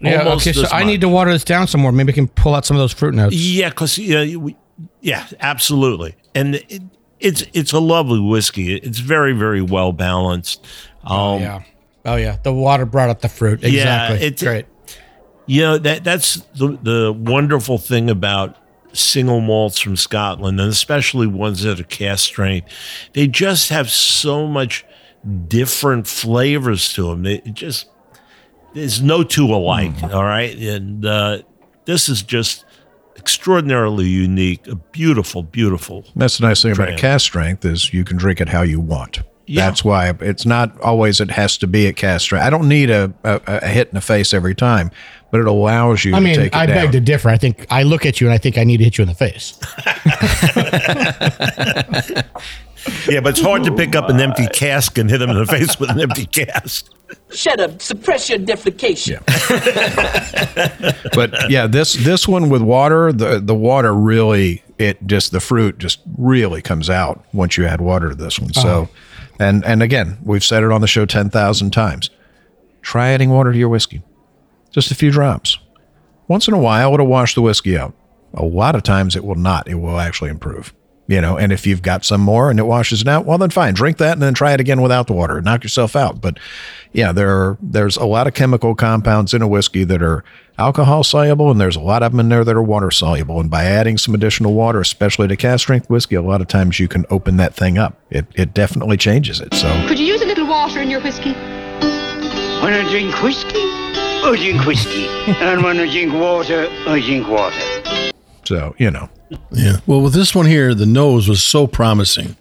Yeah. 0.00 0.18
Almost 0.24 0.46
okay. 0.46 0.52
So 0.54 0.62
as 0.62 0.72
I 0.72 0.84
need 0.84 1.00
to 1.02 1.08
water 1.08 1.32
this 1.32 1.42
down 1.44 1.66
some 1.66 1.80
more. 1.80 1.90
Maybe 1.92 2.12
I 2.12 2.14
can 2.14 2.28
pull 2.28 2.54
out 2.54 2.64
some 2.64 2.76
of 2.76 2.80
those 2.80 2.92
fruit 2.92 3.14
notes. 3.14 3.34
yeah 3.34 3.68
because 3.70 3.98
yeah 3.98 4.22
you- 4.22 4.40
we- 4.40 4.56
yeah 5.00 5.26
absolutely 5.40 6.14
and 6.34 6.54
it, 6.56 6.82
it's 7.20 7.44
it's 7.52 7.72
a 7.72 7.80
lovely 7.80 8.20
whiskey 8.20 8.74
it's 8.76 8.98
very 8.98 9.32
very 9.32 9.62
well 9.62 9.92
balanced 9.92 10.64
um 11.04 11.40
yeah. 11.40 11.62
Oh 12.04 12.16
yeah. 12.16 12.38
The 12.42 12.52
water 12.54 12.86
brought 12.86 13.10
up 13.10 13.20
the 13.20 13.28
fruit. 13.28 13.60
Yeah, 13.62 13.68
Exactly. 13.68 14.26
it's- 14.26 14.42
great. 14.42 14.66
You 15.46 15.62
know 15.62 15.78
that 15.78 16.04
that's 16.04 16.36
the 16.56 16.78
the 16.82 17.12
wonderful 17.12 17.76
thing 17.78 18.08
about 18.08 18.56
single 18.94 19.40
malts 19.40 19.78
from 19.78 19.96
Scotland, 19.96 20.58
and 20.60 20.70
especially 20.70 21.26
ones 21.26 21.62
that 21.62 21.80
are 21.80 21.84
cast 21.84 22.24
strength. 22.24 22.68
They 23.14 23.26
just 23.26 23.68
have 23.70 23.90
so 23.90 24.46
much 24.46 24.84
different 25.48 26.06
flavors 26.06 26.92
to 26.94 27.08
them. 27.08 27.22
They 27.24 27.36
it 27.36 27.54
just 27.54 27.88
there's 28.74 29.02
no 29.02 29.22
two 29.24 29.46
alike. 29.52 30.02
all 30.02 30.24
right, 30.24 30.56
and 30.56 31.04
uh, 31.04 31.38
this 31.84 32.08
is 32.08 32.22
just 32.22 32.64
extraordinarily 33.18 34.08
unique. 34.08 34.66
A 34.66 34.76
beautiful, 34.76 35.42
beautiful. 35.42 36.04
That's 36.16 36.38
the 36.38 36.46
nice 36.46 36.62
thing 36.62 36.72
about 36.72 36.90
a 36.90 36.96
cast 36.96 37.24
strength 37.24 37.64
is 37.64 37.92
you 37.92 38.04
can 38.04 38.16
drink 38.16 38.40
it 38.40 38.48
how 38.48 38.62
you 38.62 38.80
want. 38.80 39.20
Yeah. 39.46 39.66
That's 39.66 39.82
why 39.82 40.12
it's 40.20 40.44
not 40.44 40.78
always 40.80 41.20
it 41.20 41.30
has 41.30 41.56
to 41.58 41.66
be 41.66 41.86
at 41.88 41.96
cast 41.96 42.24
strength. 42.24 42.44
I 42.44 42.50
don't 42.50 42.68
need 42.68 42.90
a, 42.90 43.12
a, 43.24 43.40
a 43.46 43.66
hit 43.68 43.88
in 43.88 43.94
the 43.94 44.02
face 44.02 44.34
every 44.34 44.54
time, 44.54 44.90
but 45.30 45.40
it 45.40 45.46
allows 45.46 46.04
you 46.04 46.14
I 46.14 46.18
to 46.18 46.24
mean, 46.24 46.36
take 46.36 46.46
it 46.48 46.54
I 46.54 46.66
down. 46.66 46.76
beg 46.76 46.92
to 46.92 47.00
differ. 47.00 47.30
I 47.30 47.38
think 47.38 47.66
I 47.70 47.82
look 47.82 48.04
at 48.04 48.20
you 48.20 48.26
and 48.26 48.34
I 48.34 48.38
think 48.38 48.58
I 48.58 48.64
need 48.64 48.76
to 48.76 48.84
hit 48.84 48.98
you 48.98 49.02
in 49.02 49.08
the 49.08 49.14
face. 49.14 49.58
Yeah, 53.08 53.20
but 53.20 53.30
it's 53.30 53.40
hard 53.40 53.64
to 53.64 53.74
pick 53.74 53.96
up 53.96 54.10
an 54.10 54.20
empty 54.20 54.46
cask 54.48 54.98
and 54.98 55.08
hit 55.08 55.18
them 55.18 55.30
in 55.30 55.38
the 55.38 55.46
face 55.46 55.80
with 55.80 55.90
an 55.90 56.00
empty 56.00 56.26
cask. 56.26 56.90
Shut 57.30 57.58
up. 57.58 57.80
Suppress 57.80 58.28
your 58.28 58.38
defecation. 58.38 59.24
but 61.14 61.50
yeah, 61.50 61.66
this 61.66 61.94
this 61.94 62.28
one 62.28 62.50
with 62.50 62.60
water, 62.60 63.12
the 63.12 63.40
the 63.40 63.54
water 63.54 63.94
really 63.94 64.62
it 64.78 65.06
just 65.06 65.32
the 65.32 65.40
fruit 65.40 65.78
just 65.78 66.00
really 66.16 66.62
comes 66.62 66.90
out 66.90 67.24
once 67.32 67.56
you 67.56 67.66
add 67.66 67.80
water 67.80 68.10
to 68.10 68.14
this 68.14 68.38
one. 68.38 68.52
So, 68.52 68.82
uh-huh. 68.82 68.86
and 69.40 69.64
and 69.64 69.82
again, 69.82 70.18
we've 70.22 70.44
said 70.44 70.62
it 70.62 70.70
on 70.70 70.80
the 70.80 70.86
show 70.86 71.06
ten 71.06 71.30
thousand 71.30 71.70
times. 71.70 72.10
Try 72.82 73.08
adding 73.08 73.30
water 73.30 73.52
to 73.52 73.58
your 73.58 73.68
whiskey, 73.68 74.02
just 74.70 74.90
a 74.90 74.94
few 74.94 75.10
drops. 75.10 75.58
Once 76.28 76.46
in 76.46 76.54
a 76.54 76.58
while, 76.58 76.92
it'll 76.94 77.06
wash 77.06 77.34
the 77.34 77.42
whiskey 77.42 77.76
out. 77.76 77.94
A 78.34 78.44
lot 78.44 78.74
of 78.74 78.82
times, 78.82 79.16
it 79.16 79.24
will 79.24 79.34
not. 79.34 79.66
It 79.66 79.76
will 79.76 79.98
actually 79.98 80.30
improve. 80.30 80.74
You 81.08 81.22
know, 81.22 81.38
and 81.38 81.52
if 81.54 81.66
you've 81.66 81.80
got 81.80 82.04
some 82.04 82.20
more 82.20 82.50
and 82.50 82.58
it 82.60 82.64
washes 82.66 83.00
it 83.00 83.08
out, 83.08 83.24
well 83.24 83.38
then 83.38 83.48
fine, 83.48 83.72
drink 83.72 83.96
that 83.96 84.12
and 84.12 84.20
then 84.22 84.34
try 84.34 84.52
it 84.52 84.60
again 84.60 84.82
without 84.82 85.06
the 85.06 85.14
water. 85.14 85.40
Knock 85.40 85.62
yourself 85.62 85.96
out. 85.96 86.20
But 86.20 86.38
yeah, 86.92 87.12
there 87.12 87.30
are, 87.30 87.56
there's 87.62 87.96
a 87.96 88.04
lot 88.04 88.26
of 88.26 88.34
chemical 88.34 88.74
compounds 88.74 89.32
in 89.32 89.40
a 89.40 89.48
whiskey 89.48 89.84
that 89.84 90.02
are 90.02 90.22
alcohol 90.58 91.02
soluble, 91.02 91.50
and 91.50 91.58
there's 91.58 91.76
a 91.76 91.80
lot 91.80 92.02
of 92.02 92.12
them 92.12 92.20
in 92.20 92.28
there 92.28 92.44
that 92.44 92.54
are 92.54 92.62
water 92.62 92.90
soluble. 92.90 93.40
And 93.40 93.50
by 93.50 93.64
adding 93.64 93.96
some 93.96 94.14
additional 94.14 94.52
water, 94.52 94.80
especially 94.82 95.28
to 95.28 95.36
cast 95.36 95.62
strength 95.64 95.88
whiskey, 95.88 96.14
a 96.14 96.20
lot 96.20 96.42
of 96.42 96.48
times 96.48 96.78
you 96.78 96.88
can 96.88 97.06
open 97.08 97.38
that 97.38 97.54
thing 97.54 97.78
up. 97.78 97.98
It 98.10 98.26
it 98.34 98.52
definitely 98.52 98.98
changes 98.98 99.40
it. 99.40 99.54
So 99.54 99.68
Could 99.88 99.98
you 99.98 100.04
use 100.04 100.20
a 100.20 100.26
little 100.26 100.46
water 100.46 100.80
in 100.82 100.90
your 100.90 101.00
whiskey? 101.00 101.32
When 101.32 102.74
I 102.74 102.86
drink 102.90 103.22
whiskey, 103.22 103.54
I 103.54 104.34
drink 104.36 104.66
whiskey. 104.66 105.06
and 105.40 105.62
when 105.64 105.80
I 105.80 105.90
drink 105.90 106.12
water, 106.12 106.68
I 106.86 107.00
drink 107.00 107.28
water. 107.28 107.77
So 108.48 108.74
you 108.78 108.90
know. 108.90 109.08
Yeah. 109.52 109.80
Well, 109.86 110.00
with 110.00 110.14
this 110.14 110.34
one 110.34 110.46
here, 110.46 110.74
the 110.74 110.86
nose 110.86 111.28
was 111.28 111.42
so 111.42 111.66
promising 111.66 112.34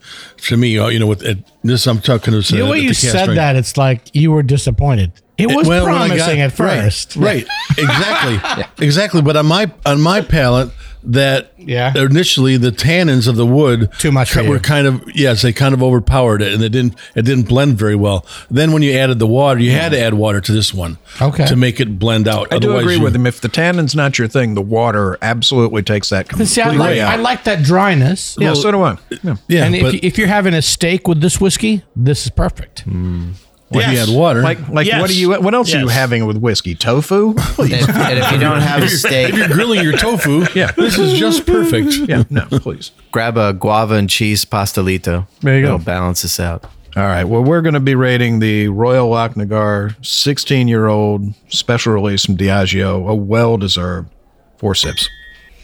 to 0.44 0.56
me. 0.56 0.70
You 0.70 1.00
know, 1.00 1.08
with 1.08 1.22
this, 1.62 1.86
I'm 1.86 2.00
talking 2.00 2.34
to 2.34 2.42
The 2.56 2.66
way 2.66 2.80
you 2.80 2.94
said 2.94 3.36
that, 3.36 3.58
it's 3.58 3.76
like 3.76 4.16
you 4.16 4.32
were 4.32 4.42
disappointed. 4.42 5.12
It 5.38 5.48
was 5.54 5.68
Well, 5.68 5.86
when 5.86 5.94
I 5.94 6.08
promising 6.08 6.38
got- 6.38 6.46
at 6.46 6.52
first. 6.54 7.16
Right. 7.16 7.46
right. 7.48 7.78
Exactly. 7.78 8.64
Exactly. 8.86 9.22
But 9.22 9.36
on 9.38 9.46
my 9.46 9.72
on 9.86 10.02
my 10.02 10.22
palate, 10.22 10.70
that 11.04 11.52
Yeah. 11.58 11.94
initially 11.96 12.58
the 12.58 12.72
tannins 12.72 13.28
of 13.28 13.36
the 13.36 13.46
wood 13.46 13.90
Too 14.00 14.12
much 14.12 14.32
for 14.32 14.44
were 14.44 14.56
you. 14.56 14.60
kind 14.60 14.88
of 14.88 15.04
yes, 15.16 15.42
they 15.44 15.54
kind 15.54 15.74
of 15.74 15.82
overpowered 15.84 16.42
it, 16.42 16.54
and 16.54 16.64
it 16.64 16.70
didn't 16.70 16.96
it 17.16 17.22
didn't 17.24 17.48
blend 17.48 17.78
very 17.78 17.96
well. 17.96 18.26
Then 18.50 18.72
when 18.72 18.82
you 18.82 18.94
added 18.94 19.20
the 19.20 19.28
water, 19.28 19.60
you 19.60 19.72
had 19.72 19.92
to 19.92 20.00
add 20.00 20.14
water 20.16 20.42
to 20.42 20.52
this 20.52 20.74
one, 20.74 20.98
Okay. 21.22 21.46
to 21.46 21.56
make 21.56 21.80
it 21.80 21.98
blend 22.00 22.28
out. 22.28 22.48
I 22.52 22.58
do 22.60 22.68
Otherwise 22.70 22.82
agree 22.84 22.96
you- 22.98 23.02
with 23.04 23.16
him. 23.16 23.26
If 23.28 23.42
the 23.42 23.50
tannin's 23.50 23.96
not 23.96 24.18
your 24.20 24.28
thing, 24.28 24.54
the 24.56 24.62
water 24.62 25.18
absolutely 25.22 25.84
takes 25.84 26.10
that 26.10 26.28
But 26.36 26.48
see, 26.48 26.62
I 26.62 26.72
like, 26.72 27.00
out. 27.00 27.14
I 27.14 27.16
like 27.22 27.44
that 27.46 27.64
dryness. 27.64 28.38
yeah, 28.40 28.54
so 28.54 28.72
do 28.72 28.82
I. 28.84 28.98
Yeah. 29.24 29.36
Yeah, 29.48 29.66
and 29.66 29.76
if, 29.76 29.94
you- 29.94 30.00
if 30.04 30.18
you're 30.18 30.28
having 30.28 30.54
a 30.56 30.62
steak 30.62 31.08
with 31.08 31.22
this 31.22 31.40
whiskey, 31.40 31.84
this 31.96 32.26
is 32.26 32.32
perfect. 32.32 32.82
Hmm. 32.82 33.32
If 33.70 33.76
you 33.76 33.82
Yes. 33.82 34.10
add 34.10 34.16
water, 34.16 34.42
Like, 34.42 34.70
like, 34.70 34.88
Yes. 34.88 35.02
what 35.02 35.10
are 35.10 35.14
you? 35.14 35.34
What 35.42 35.54
else 35.54 35.74
are 35.74 35.80
you 35.80 35.88
having 35.90 36.26
with 36.26 36.38
whiskey? 36.38 36.74
Tofu? 36.76 37.34
Please. 37.34 37.74
And, 37.88 37.98
and 37.98 38.20
if 38.20 38.32
you 38.32 38.38
don't 38.40 38.62
have 38.62 38.82
a 38.88 38.88
steak, 38.90 39.30
if 39.34 39.38
you're 39.38 39.48
grilling 39.50 39.84
your 39.84 39.94
tofu, 39.98 40.46
Yeah. 40.56 40.72
this 40.72 40.98
is 40.98 41.20
just 41.20 41.46
perfect. 41.46 41.94
yeah, 42.08 42.24
no, 42.30 42.46
please. 42.50 42.92
grab 43.12 43.38
a 43.38 43.54
guava 43.54 43.96
and 43.96 44.10
cheese 44.10 44.46
pastelito. 44.46 45.28
There 45.42 45.56
you 45.58 45.62
go. 45.64 45.76
It'll 45.76 45.86
balance 45.86 46.22
this 46.22 46.40
out. 46.40 46.64
All 46.96 47.04
right. 47.04 47.26
Well, 47.26 47.44
we're 47.44 47.62
going 47.62 47.74
to 47.76 47.80
be 47.80 47.94
rating 47.94 48.40
the 48.40 48.70
Royal 48.70 49.10
Lochnagar 49.12 49.96
16 50.04 50.68
year 50.68 50.88
old 50.88 51.34
special 51.50 51.94
release 51.94 52.26
from 52.26 52.38
Diageo, 52.38 53.08
a 53.08 53.14
well 53.14 53.58
deserved 53.58 54.10
four 54.58 54.74
sips. 54.74 55.08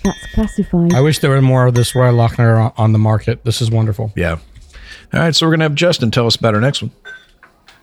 That's 0.04 0.34
classified. 0.34 0.94
I 0.94 1.00
wish 1.02 1.20
there 1.20 1.32
were 1.32 1.42
more 1.42 1.66
of 1.66 1.74
this 1.76 1.96
Royal 1.96 2.14
Lochner 2.16 2.62
on- 2.66 2.74
on 2.78 2.92
the 2.92 3.00
market. 3.00 3.46
This 3.46 3.62
is 3.62 3.72
wonderful. 3.72 4.12
Yeah. 4.16 4.32
All 5.14 5.20
right. 5.22 5.34
So 5.34 5.46
we're 5.48 5.52
going 5.52 5.62
to 5.62 5.66
have 5.66 5.76
Justin 5.76 6.12
tell 6.12 6.28
us 6.28 6.36
about 6.36 6.54
our 6.54 6.62
next 6.62 6.82
one. 6.82 6.92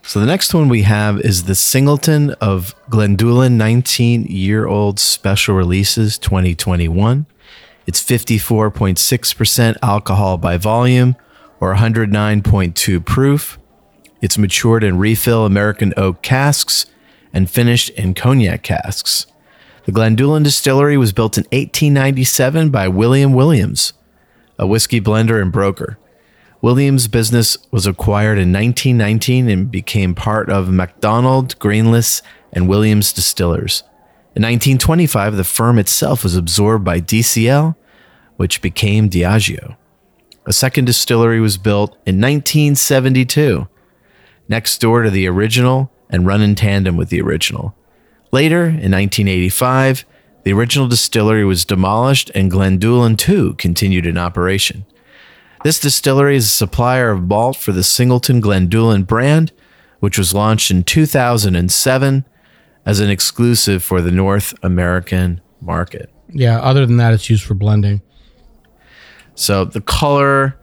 So 0.02 0.18
the 0.18 0.26
next 0.26 0.54
one 0.54 0.68
we 0.68 0.82
have 0.82 1.20
is 1.20 1.44
the 1.44 1.54
Singleton 1.54 2.30
of 2.40 2.74
Glendullan 2.90 3.52
19 3.52 4.24
year 4.24 4.66
old 4.66 4.98
special 4.98 5.54
releases 5.54 6.18
2021. 6.18 7.26
It's 7.86 8.02
54.6% 8.02 9.76
alcohol 9.82 10.36
by 10.38 10.56
volume 10.56 11.16
or 11.60 11.74
109.2 11.76 13.04
proof. 13.04 13.58
It's 14.20 14.38
matured 14.38 14.82
in 14.82 14.98
refill 14.98 15.44
American 15.46 15.92
oak 15.96 16.22
casks 16.22 16.86
and 17.32 17.48
finished 17.48 17.90
in 17.90 18.14
cognac 18.14 18.62
casks. 18.62 19.26
The 19.84 19.92
Glendullan 19.92 20.44
distillery 20.44 20.96
was 20.96 21.12
built 21.12 21.38
in 21.38 21.44
1897 21.44 22.70
by 22.70 22.88
William 22.88 23.32
Williams, 23.32 23.92
a 24.58 24.66
whiskey 24.66 25.00
blender 25.00 25.40
and 25.40 25.52
broker. 25.52 25.98
Williams' 26.62 27.08
business 27.08 27.56
was 27.70 27.86
acquired 27.86 28.38
in 28.38 28.52
1919 28.52 29.48
and 29.48 29.70
became 29.70 30.14
part 30.14 30.50
of 30.50 30.70
MacDonald, 30.70 31.58
Greenlees, 31.58 32.20
and 32.52 32.68
Williams 32.68 33.12
Distillers. 33.12 33.82
In 34.36 34.42
1925, 34.42 35.36
the 35.36 35.44
firm 35.44 35.78
itself 35.78 36.22
was 36.22 36.36
absorbed 36.36 36.84
by 36.84 37.00
DCL, 37.00 37.74
which 38.36 38.60
became 38.60 39.08
Diageo. 39.08 39.76
A 40.46 40.52
second 40.52 40.84
distillery 40.84 41.40
was 41.40 41.58
built 41.58 41.92
in 42.06 42.20
1972, 42.20 43.68
next 44.48 44.78
door 44.78 45.02
to 45.02 45.10
the 45.10 45.26
original 45.26 45.90
and 46.08 46.26
run 46.26 46.42
in 46.42 46.54
tandem 46.54 46.96
with 46.96 47.08
the 47.08 47.22
original. 47.22 47.74
Later, 48.32 48.64
in 48.64 48.92
1985, 48.92 50.04
the 50.44 50.52
original 50.52 50.88
distillery 50.88 51.44
was 51.44 51.64
demolished 51.64 52.30
and 52.34 52.50
Glendullan 52.50 53.16
2 53.16 53.54
continued 53.54 54.06
in 54.06 54.18
operation. 54.18 54.84
This 55.62 55.78
distillery 55.78 56.36
is 56.36 56.46
a 56.46 56.48
supplier 56.48 57.10
of 57.10 57.22
malt 57.28 57.56
for 57.56 57.72
the 57.72 57.82
Singleton 57.84 58.40
Glendullan 58.40 59.06
brand, 59.06 59.52
which 60.00 60.16
was 60.16 60.32
launched 60.32 60.70
in 60.70 60.84
2007 60.84 62.24
as 62.86 63.00
an 63.00 63.10
exclusive 63.10 63.82
for 63.82 64.00
the 64.00 64.10
North 64.10 64.54
American 64.62 65.40
market. 65.60 66.10
Yeah. 66.30 66.60
Other 66.60 66.86
than 66.86 66.96
that, 66.96 67.12
it's 67.12 67.28
used 67.28 67.44
for 67.44 67.54
blending. 67.54 68.00
So 69.34 69.64
the 69.66 69.82
color 69.82 70.58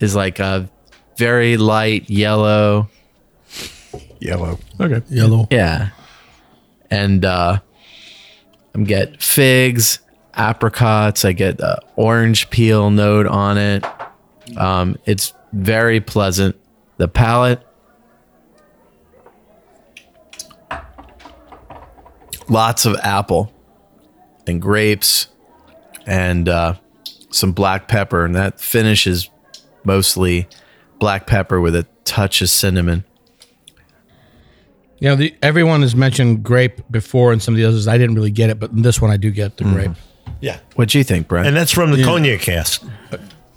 is 0.00 0.14
like 0.14 0.38
a 0.38 0.70
very 1.18 1.56
light 1.58 2.08
yellow. 2.08 2.88
Yellow. 4.20 4.58
Okay. 4.80 5.02
Yellow. 5.10 5.46
Yeah. 5.50 5.90
And 6.90 7.24
uh 7.24 7.58
I'm 8.74 8.84
get 8.84 9.22
figs, 9.22 9.98
apricots, 10.34 11.24
I 11.24 11.32
get 11.32 11.58
the 11.58 11.80
orange 11.96 12.48
peel 12.50 12.90
note 12.90 13.26
on 13.26 13.58
it. 13.58 13.84
Um 14.56 14.96
it's 15.04 15.32
very 15.52 16.00
pleasant. 16.00 16.56
The 16.96 17.08
palate 17.08 17.62
lots 22.48 22.86
of 22.86 22.96
apple 23.02 23.52
and 24.46 24.60
grapes 24.60 25.28
and 26.06 26.48
uh 26.48 26.74
some 27.30 27.52
black 27.52 27.88
pepper 27.88 28.24
and 28.24 28.34
that 28.34 28.58
finish 28.60 29.06
is 29.06 29.28
mostly 29.84 30.48
black 30.98 31.26
pepper 31.26 31.60
with 31.60 31.74
a 31.76 31.86
touch 32.04 32.40
of 32.42 32.48
cinnamon. 32.50 33.04
You 34.98 35.10
know, 35.10 35.16
the, 35.16 35.34
everyone 35.42 35.82
has 35.82 35.94
mentioned 35.94 36.42
grape 36.42 36.80
before 36.90 37.32
and 37.32 37.40
some 37.40 37.54
of 37.54 37.58
the 37.58 37.64
others. 37.64 37.86
I 37.86 37.98
didn't 37.98 38.16
really 38.16 38.32
get 38.32 38.50
it, 38.50 38.58
but 38.58 38.70
in 38.72 38.82
this 38.82 39.00
one 39.00 39.10
I 39.10 39.16
do 39.16 39.30
get 39.30 39.56
the 39.56 39.64
grape. 39.64 39.92
Yeah. 40.40 40.58
What 40.74 40.88
do 40.88 40.98
you 40.98 41.04
think, 41.04 41.28
Brent? 41.28 41.46
And 41.46 41.56
that's 41.56 41.70
from 41.70 41.92
the 41.92 42.02
cognac 42.02 42.40
cask. 42.40 42.82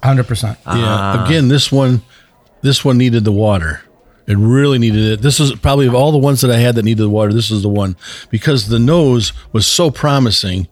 100%. 0.02 0.56
Yeah. 0.66 0.72
Uh-huh. 0.72 1.24
Again, 1.24 1.48
this 1.48 1.70
one, 1.70 2.02
this 2.62 2.84
one 2.84 2.98
needed 2.98 3.24
the 3.24 3.32
water. 3.32 3.82
It 4.26 4.36
really 4.36 4.78
needed 4.78 5.12
it. 5.12 5.22
This 5.22 5.40
is 5.40 5.52
probably 5.56 5.86
of 5.86 5.94
all 5.94 6.12
the 6.12 6.18
ones 6.18 6.40
that 6.42 6.50
I 6.50 6.58
had 6.58 6.76
that 6.76 6.84
needed 6.84 7.02
the 7.02 7.10
water. 7.10 7.32
This 7.32 7.50
is 7.50 7.62
the 7.62 7.68
one 7.68 7.96
because 8.30 8.68
the 8.68 8.78
nose 8.78 9.32
was 9.52 9.66
so 9.66 9.90
promising 9.90 10.68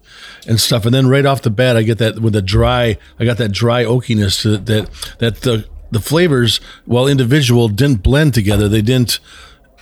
and 0.46 0.60
stuff. 0.60 0.84
And 0.84 0.94
then 0.94 1.08
right 1.08 1.26
off 1.26 1.42
the 1.42 1.50
bat, 1.50 1.76
I 1.76 1.82
get 1.82 1.98
that 1.98 2.20
with 2.20 2.32
the 2.32 2.42
dry. 2.42 2.96
I 3.18 3.24
got 3.24 3.38
that 3.38 3.50
dry 3.50 3.84
oakiness 3.84 4.42
to, 4.42 4.56
that 4.56 4.90
that 5.18 5.36
the 5.42 5.68
the 5.90 6.00
flavors, 6.00 6.60
while 6.84 7.08
individual, 7.08 7.68
didn't 7.68 8.02
blend 8.02 8.34
together. 8.34 8.68
They 8.68 8.82
didn't. 8.82 9.18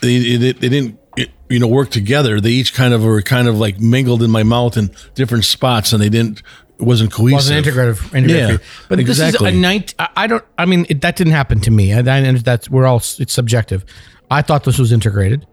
They 0.00 0.36
they, 0.36 0.52
they 0.52 0.68
didn't. 0.68 0.98
You 1.50 1.58
know, 1.58 1.66
work 1.66 1.90
together. 1.90 2.40
They 2.40 2.50
each 2.50 2.74
kind 2.74 2.92
of 2.92 3.02
were 3.02 3.22
kind 3.22 3.48
of 3.48 3.58
like 3.58 3.80
mingled 3.80 4.22
in 4.22 4.30
my 4.30 4.42
mouth 4.42 4.76
in 4.76 4.90
different 5.14 5.44
spots, 5.44 5.92
and 5.92 6.02
they 6.02 6.10
didn't. 6.10 6.42
It 6.78 6.84
wasn't 6.84 7.12
cohesive. 7.12 7.34
wasn't 7.36 7.66
integrative. 7.66 7.98
integrative. 8.10 8.50
Yeah, 8.50 8.56
but 8.88 9.00
exactly. 9.00 9.46
this 9.46 9.52
is 9.52 9.58
a 9.58 9.60
night. 9.60 9.94
I 9.98 10.08
I 10.16 10.26
don't. 10.28 10.44
I 10.56 10.64
mean, 10.64 10.86
it, 10.88 11.00
that 11.00 11.16
didn't 11.16 11.32
happen 11.32 11.60
to 11.60 11.70
me. 11.70 11.92
I, 11.92 11.98
I 11.98 12.32
that's 12.32 12.70
we're 12.70 12.86
all. 12.86 12.98
It's 12.98 13.32
subjective. 13.32 13.84
I 14.30 14.42
thought 14.42 14.64
this 14.64 14.78
was 14.78 14.92
integrated, 14.92 15.46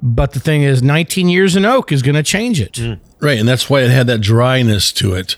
but 0.00 0.32
the 0.32 0.40
thing 0.40 0.62
is, 0.62 0.82
19 0.82 1.28
years 1.28 1.56
in 1.56 1.64
oak 1.64 1.90
is 1.92 2.02
going 2.02 2.14
to 2.14 2.22
change 2.22 2.60
it. 2.60 2.74
Mm. 2.74 3.00
Right, 3.20 3.38
and 3.38 3.48
that's 3.48 3.68
why 3.68 3.80
it 3.82 3.90
had 3.90 4.06
that 4.06 4.20
dryness 4.20 4.92
to 4.92 5.14
it. 5.14 5.34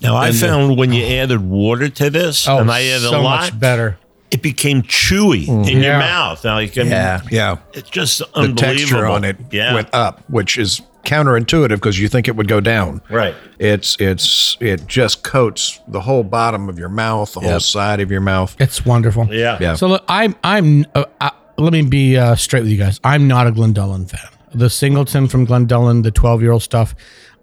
Now 0.00 0.16
I 0.16 0.28
And 0.28 0.36
the- 0.36 0.46
found 0.46 0.78
when 0.78 0.92
you 0.92 1.04
added 1.04 1.40
water 1.40 1.88
to 1.88 2.10
this, 2.10 2.46
Oh, 2.48 2.58
and 2.58 2.70
I 2.70 2.84
added 2.84 3.02
so 3.08 3.18
a 3.18 3.22
lot, 3.22 3.40
much 3.40 3.58
better. 3.58 3.98
it 4.30 4.42
became 4.42 4.82
chewy 4.82 5.46
mm. 5.46 5.68
in 5.68 5.80
your 5.82 5.98
mouth. 5.98 6.44
Now 6.44 6.58
you 6.58 6.68
can, 6.68 6.88
Yeah. 6.88 7.20
yeah. 7.30 7.56
it's 7.72 7.90
just 7.90 8.18
The 8.18 8.26
unbelievable. 8.34 8.56
texture 8.78 9.06
on 9.06 9.24
it 9.24 9.36
yeah, 9.50 9.74
went 9.74 9.88
up, 9.92 10.22
which 10.28 10.56
is 10.58 10.82
counterintuitive 11.04 11.68
because 11.76 11.98
you 11.98 12.08
think 12.08 12.28
it 12.28 12.36
would 12.36 12.48
go 12.48 12.60
down. 12.60 13.00
right. 13.10 13.34
It's 13.58 13.96
it's 14.00 14.56
it 14.60 14.86
just 14.86 15.22
coats 15.22 15.80
the 15.88 16.00
whole 16.00 16.24
bottom 16.24 16.68
of 16.68 16.78
your 16.78 16.88
mouth, 16.88 17.32
the 17.32 17.40
whole 17.40 17.60
side 17.60 18.00
of 18.00 18.10
your 18.10 18.20
mouth. 18.20 18.56
It's 18.60 18.84
wonderful. 18.84 19.32
Yeah. 19.32 19.58
Yeah. 19.60 19.74
So 19.74 19.86
look, 19.86 20.04
I'm 20.08 20.34
I'm. 20.42 20.84
Uh, 20.94 21.04
uh, 21.20 21.30
let 21.56 21.72
me 21.72 21.82
be 21.82 22.16
uh, 22.16 22.34
straight 22.34 22.62
with 22.62 22.72
you 22.72 22.78
guys. 22.78 22.98
I'm 23.04 23.28
not 23.28 23.46
a 23.46 23.52
Glendullan 23.52 24.10
fan. 24.10 24.28
The 24.52 24.68
Singleton 24.68 25.28
from 25.28 25.46
Glendullan, 25.46 26.02
the 26.02 26.10
12 26.10 26.42
year 26.42 26.50
old 26.52 26.62
stuff, 26.62 26.94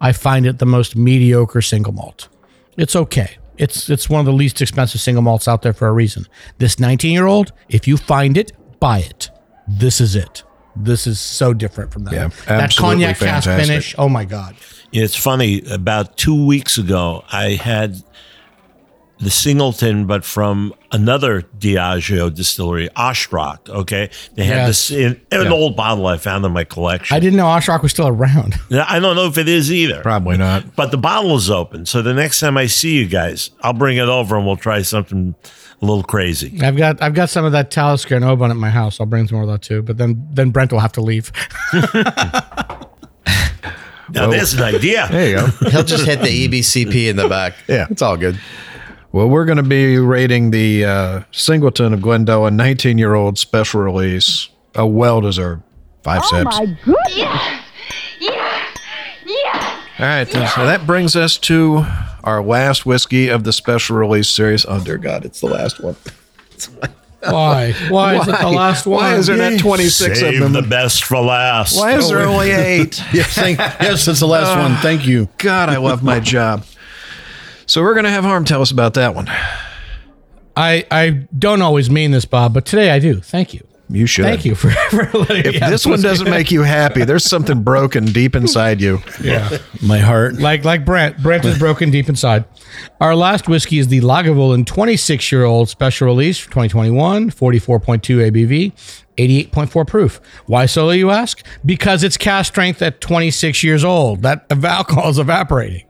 I 0.01 0.11
find 0.11 0.45
it 0.45 0.59
the 0.59 0.65
most 0.65 0.95
mediocre 0.95 1.61
single 1.61 1.93
malt. 1.93 2.27
It's 2.77 2.95
okay. 2.95 3.37
It's 3.57 3.89
it's 3.89 4.09
one 4.09 4.19
of 4.19 4.25
the 4.25 4.33
least 4.33 4.61
expensive 4.61 4.99
single 5.01 5.21
malts 5.21 5.47
out 5.47 5.61
there 5.61 5.73
for 5.73 5.87
a 5.87 5.93
reason. 5.93 6.25
This 6.57 6.79
19 6.79 7.13
year 7.13 7.25
old, 7.27 7.51
if 7.69 7.87
you 7.87 7.95
find 7.97 8.37
it, 8.37 8.51
buy 8.79 8.99
it. 8.99 9.29
This 9.67 10.01
is 10.01 10.15
it. 10.15 10.43
This 10.75 11.05
is 11.07 11.19
so 11.19 11.53
different 11.53 11.91
from 11.91 12.05
that. 12.05 12.13
Yeah, 12.13 12.27
that 12.47 12.75
cognac 12.75 13.17
cast 13.17 13.45
fantastic. 13.47 13.65
finish. 13.67 13.95
Oh 13.97 14.07
my 14.09 14.25
god. 14.25 14.55
It's 14.93 15.15
funny. 15.15 15.61
About 15.69 16.17
two 16.17 16.45
weeks 16.45 16.77
ago, 16.77 17.23
I 17.31 17.51
had 17.51 17.95
the 19.19 19.29
Singleton, 19.29 20.07
but 20.07 20.25
from 20.25 20.73
another 20.91 21.43
Diageo 21.59 22.33
distillery, 22.33 22.89
Auchroisk. 22.95 23.69
Okay, 23.69 24.09
they 24.33 24.45
had 24.45 24.55
Yes. 24.55 24.67
this 24.87 24.91
in, 24.91 25.21
in 25.31 25.45
an 25.45 25.51
old 25.53 25.75
bottle 25.75 26.07
I 26.07 26.17
found 26.17 26.43
in 26.43 26.51
my 26.53 26.63
collection. 26.63 27.15
I 27.15 27.19
didn't 27.19 27.37
know 27.37 27.45
Auchroisk 27.45 27.83
was 27.83 27.91
still 27.91 28.07
around. 28.07 28.55
I 28.71 28.99
don't 28.99 29.15
know 29.15 29.27
if 29.27 29.37
it 29.37 29.47
is 29.47 29.71
either. 29.71 30.01
Probably 30.01 30.37
not. 30.37 30.75
But 30.75 30.89
the 30.91 30.97
bottle 30.97 31.35
is 31.35 31.49
open. 31.51 31.85
So 31.85 32.01
the 32.01 32.13
next 32.15 32.39
time 32.39 32.57
I 32.57 32.65
see 32.65 32.97
you 32.97 33.07
guys, 33.07 33.51
I'll 33.61 33.73
bring 33.73 33.97
it 33.97 34.09
over 34.09 34.35
and 34.35 34.45
we'll 34.45 34.57
try 34.57 34.81
something 34.81 35.35
a 35.81 35.85
little 35.85 36.03
crazy. 36.03 36.59
I've 36.61 36.77
got 36.77 37.01
I've 37.01 37.13
got 37.13 37.29
some 37.29 37.43
of 37.45 37.51
that 37.53 37.71
Talisker 37.71 38.15
and 38.15 38.23
Oban 38.25 38.51
at 38.51 38.57
my 38.57 38.69
house. 38.69 38.99
I'll 38.99 39.05
bring 39.05 39.27
some 39.27 39.35
more 39.37 39.43
of 39.43 39.49
that 39.49 39.61
too. 39.61 39.81
But 39.81 39.97
then 39.97 40.27
then 40.31 40.51
Brent 40.51 40.71
will 40.71 40.79
have 40.79 40.91
to 40.93 41.01
leave. 41.01 41.31
Now, 44.13 44.29
there's 44.29 44.53
an 44.53 44.63
idea. 44.63 45.07
There 45.11 45.29
you 45.29 45.35
go. 45.37 45.69
He'll 45.69 45.83
just 45.83 46.05
hit 46.05 46.19
the 46.19 46.27
E 46.29 46.49
EBCP 46.49 47.09
in 47.09 47.15
the 47.15 47.29
back. 47.29 47.53
Yeah. 47.69 47.87
It's 47.89 48.01
all 48.01 48.17
good. 48.17 48.37
Well, 49.13 49.29
we're 49.29 49.45
going 49.45 49.55
to 49.57 49.63
be 49.63 49.97
rating 49.97 50.51
the 50.51 50.83
uh, 50.85 51.23
Singleton 51.31 51.93
of 51.93 52.01
Glendullan 52.01 52.55
19 52.55 52.97
year 52.97 53.13
old 53.13 53.37
special 53.37 53.79
release. 53.81 54.49
A 54.75 54.85
well 54.85 55.21
deserved 55.21 55.63
five 56.03 56.21
Oh 56.25 56.29
sips. 56.43 56.57
my 56.59 56.65
goodness. 56.83 57.60
All 60.01 60.07
right. 60.07 60.27
So 60.27 60.65
that 60.65 60.87
brings 60.87 61.15
us 61.15 61.37
to 61.39 61.85
our 62.23 62.41
last 62.43 62.87
whiskey 62.87 63.27
of 63.29 63.43
the 63.43 63.53
special 63.53 63.97
release 63.97 64.29
series. 64.29 64.65
Oh, 64.67 64.83
dear 64.83 64.97
God, 64.97 65.25
it's 65.25 65.41
the 65.41 65.47
last 65.47 65.79
one. 65.79 65.95
Why? 67.23 67.73
Why, 67.89 68.15
is 68.19 68.27
it 68.27 68.39
the 68.39 68.49
last 68.49 68.87
one? 68.87 68.97
Why 69.03 69.15
is 69.15 69.27
there 69.27 69.37
not 69.37 69.59
26 69.59 70.19
Save 70.19 70.41
of 70.41 70.53
the 70.53 70.63
best 70.63 71.03
for 71.03 71.19
last. 71.19 71.77
Why 71.77 71.93
is 71.93 72.09
there 72.09 72.21
only 72.21 72.49
eight? 72.49 72.99
Yes, 73.13 73.35
thank, 73.35 73.59
yes, 73.59 74.05
that's 74.05 74.19
the 74.21 74.27
last 74.27 74.57
one. 74.57 74.71
Ah, 74.71 74.79
thank 74.81 75.05
you. 75.05 75.29
God, 75.37 75.69
I 75.69 75.77
love 75.77 76.01
my 76.01 76.19
job. 76.19 76.65
So 77.67 77.83
we're 77.83 77.93
going 77.93 78.05
to 78.05 78.09
have 78.09 78.23
Harm 78.23 78.43
tell 78.43 78.63
us 78.63 78.71
about 78.71 78.95
that 78.95 79.13
one. 79.13 79.27
I 80.57 80.85
I 80.89 81.27
don't 81.37 81.61
always 81.61 81.91
mean 81.91 82.09
this, 82.09 82.25
Bob, 82.25 82.55
but 82.55 82.65
today 82.65 82.89
I 82.89 82.97
do. 82.97 83.21
Thank 83.21 83.53
you. 83.53 83.65
You 83.91 84.05
should. 84.05 84.25
Thank 84.25 84.45
you 84.45 84.55
for, 84.55 84.69
for 84.89 85.05
letting 85.17 85.53
If 85.53 85.59
this 85.59 85.85
one 85.85 86.01
doesn't 86.01 86.29
make 86.29 86.51
you 86.51 86.61
happy, 86.63 87.03
there's 87.03 87.25
something 87.25 87.61
broken 87.61 88.05
deep 88.05 88.35
inside 88.35 88.79
you. 88.81 89.01
yeah, 89.23 89.57
My 89.81 89.99
heart. 89.99 90.35
like 90.35 90.63
like 90.63 90.85
Brent, 90.85 91.21
Brent 91.21 91.45
is 91.45 91.59
broken 91.59 91.91
deep 91.91 92.07
inside. 92.07 92.45
Our 92.99 93.15
last 93.15 93.49
whiskey 93.49 93.79
is 93.79 93.89
the 93.89 94.01
Lagavulin 94.01 94.65
26 94.65 95.31
year 95.31 95.43
old 95.43 95.69
special 95.69 96.07
release 96.07 96.37
for 96.39 96.49
2021, 96.49 97.31
44.2 97.31 98.31
ABV, 98.31 99.51
88.4 99.51 99.87
proof. 99.87 100.21
Why 100.45 100.65
solo, 100.65 100.91
you 100.91 101.11
ask? 101.11 101.45
Because 101.65 102.03
it's 102.03 102.17
cast 102.17 102.49
strength 102.49 102.81
at 102.81 103.01
26 103.01 103.63
years 103.63 103.83
old. 103.83 104.21
That 104.21 104.45
alcohol 104.63 105.09
is 105.09 105.19
evaporating. 105.19 105.85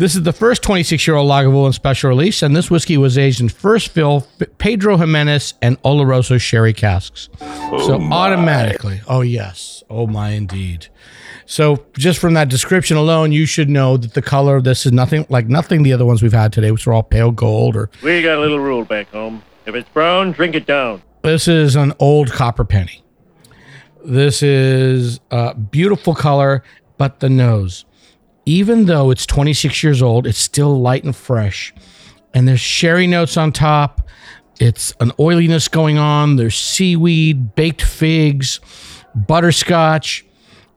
This 0.00 0.14
is 0.14 0.22
the 0.22 0.32
first 0.32 0.62
26 0.62 1.06
year 1.06 1.14
old 1.14 1.30
Lagavulin 1.30 1.74
special 1.74 2.08
release, 2.08 2.42
and 2.42 2.56
this 2.56 2.70
whiskey 2.70 2.96
was 2.96 3.18
aged 3.18 3.42
in 3.42 3.50
first 3.50 3.88
fill 3.88 4.26
Pedro 4.56 4.96
Ximénez 4.96 5.52
and 5.60 5.78
Oloroso 5.82 6.40
sherry 6.40 6.72
casks. 6.72 7.28
Oh 7.42 7.86
so 7.86 8.00
automatically, 8.10 9.02
oh 9.06 9.20
yes, 9.20 9.84
oh 9.90 10.06
my 10.06 10.30
indeed. 10.30 10.88
So 11.44 11.84
just 11.98 12.18
from 12.18 12.32
that 12.32 12.48
description 12.48 12.96
alone, 12.96 13.30
you 13.32 13.44
should 13.44 13.68
know 13.68 13.98
that 13.98 14.14
the 14.14 14.22
color 14.22 14.56
of 14.56 14.64
this 14.64 14.86
is 14.86 14.92
nothing 14.92 15.26
like 15.28 15.48
nothing 15.48 15.82
the 15.82 15.92
other 15.92 16.06
ones 16.06 16.22
we've 16.22 16.32
had 16.32 16.50
today, 16.50 16.70
which 16.70 16.86
are 16.86 16.94
all 16.94 17.02
pale 17.02 17.30
gold 17.30 17.76
or 17.76 17.90
We 18.02 18.22
got 18.22 18.38
a 18.38 18.40
little 18.40 18.58
rule 18.58 18.86
back 18.86 19.10
home. 19.10 19.42
If 19.66 19.74
it's 19.74 19.90
brown, 19.90 20.32
drink 20.32 20.54
it 20.54 20.64
down. 20.64 21.02
this 21.20 21.46
is 21.46 21.76
an 21.76 21.92
old 21.98 22.32
copper 22.32 22.64
penny. 22.64 23.04
This 24.02 24.42
is 24.42 25.20
a 25.30 25.54
beautiful 25.54 26.14
color, 26.14 26.62
but 26.96 27.20
the 27.20 27.28
nose, 27.28 27.84
even 28.50 28.86
though 28.86 29.12
it's 29.12 29.26
26 29.26 29.84
years 29.84 30.02
old, 30.02 30.26
it's 30.26 30.36
still 30.38 30.80
light 30.80 31.04
and 31.04 31.14
fresh. 31.14 31.72
And 32.34 32.48
there's 32.48 32.58
sherry 32.58 33.06
notes 33.06 33.36
on 33.36 33.52
top. 33.52 34.08
It's 34.58 34.92
an 34.98 35.12
oiliness 35.20 35.68
going 35.68 35.98
on. 35.98 36.34
There's 36.34 36.56
seaweed, 36.56 37.54
baked 37.54 37.82
figs, 37.82 38.58
butterscotch. 39.14 40.24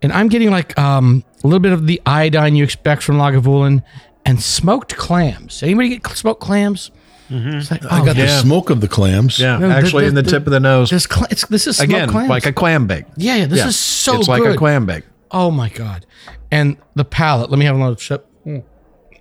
And 0.03 0.13
I'm 0.13 0.27
getting 0.27 0.51
like 0.51 0.77
um, 0.77 1.23
a 1.43 1.47
little 1.47 1.59
bit 1.59 1.71
of 1.73 1.87
the 1.87 1.99
iodine 2.05 2.55
you 2.55 2.63
expect 2.63 3.01
from 3.01 3.17
Lagavulin 3.17 3.81
and 4.23 4.39
smoked 4.39 4.95
clams. 4.95 5.63
Anybody 5.63 5.97
get 5.97 6.07
smoked 6.15 6.41
clams? 6.41 6.91
It's 7.29 7.71
like, 7.71 7.83
I 7.85 8.01
oh, 8.01 8.05
got 8.05 8.15
the 8.15 8.27
smoke 8.27 8.69
of 8.69 8.81
the 8.81 8.87
clams. 8.87 9.39
Yeah, 9.39 9.57
No, 9.57 9.71
actually 9.71 10.03
the- 10.03 10.09
in 10.09 10.15
the, 10.15 10.21
the- 10.21 10.29
tip 10.29 10.45
of 10.45 10.51
the 10.51 10.59
nose. 10.59 10.91
This, 10.91 11.07
cla- 11.07 11.25
it's, 11.31 11.47
this 11.47 11.65
is 11.65 11.77
smoked 11.77 11.89
Again, 11.91 12.09
clams. 12.09 12.29
like 12.29 12.45
a 12.45 12.53
clam 12.53 12.85
bake. 12.85 13.05
Yeah, 13.17 13.37
yeah, 13.37 13.45
this 13.47 13.65
is 13.65 13.75
so 13.75 14.19
It's 14.19 14.27
like 14.27 14.43
a 14.43 14.55
clam 14.55 14.85
bake. 14.85 15.05
Oh 15.33 15.49
my 15.51 15.69
god! 15.69 16.05
And 16.51 16.77
the 16.95 17.03
palate. 17.03 17.49
Let 17.49 17.57
me 17.59 17.65
have 17.65 17.75
another 17.75 17.97
sip. 17.97 18.27
Mm. 18.45 18.63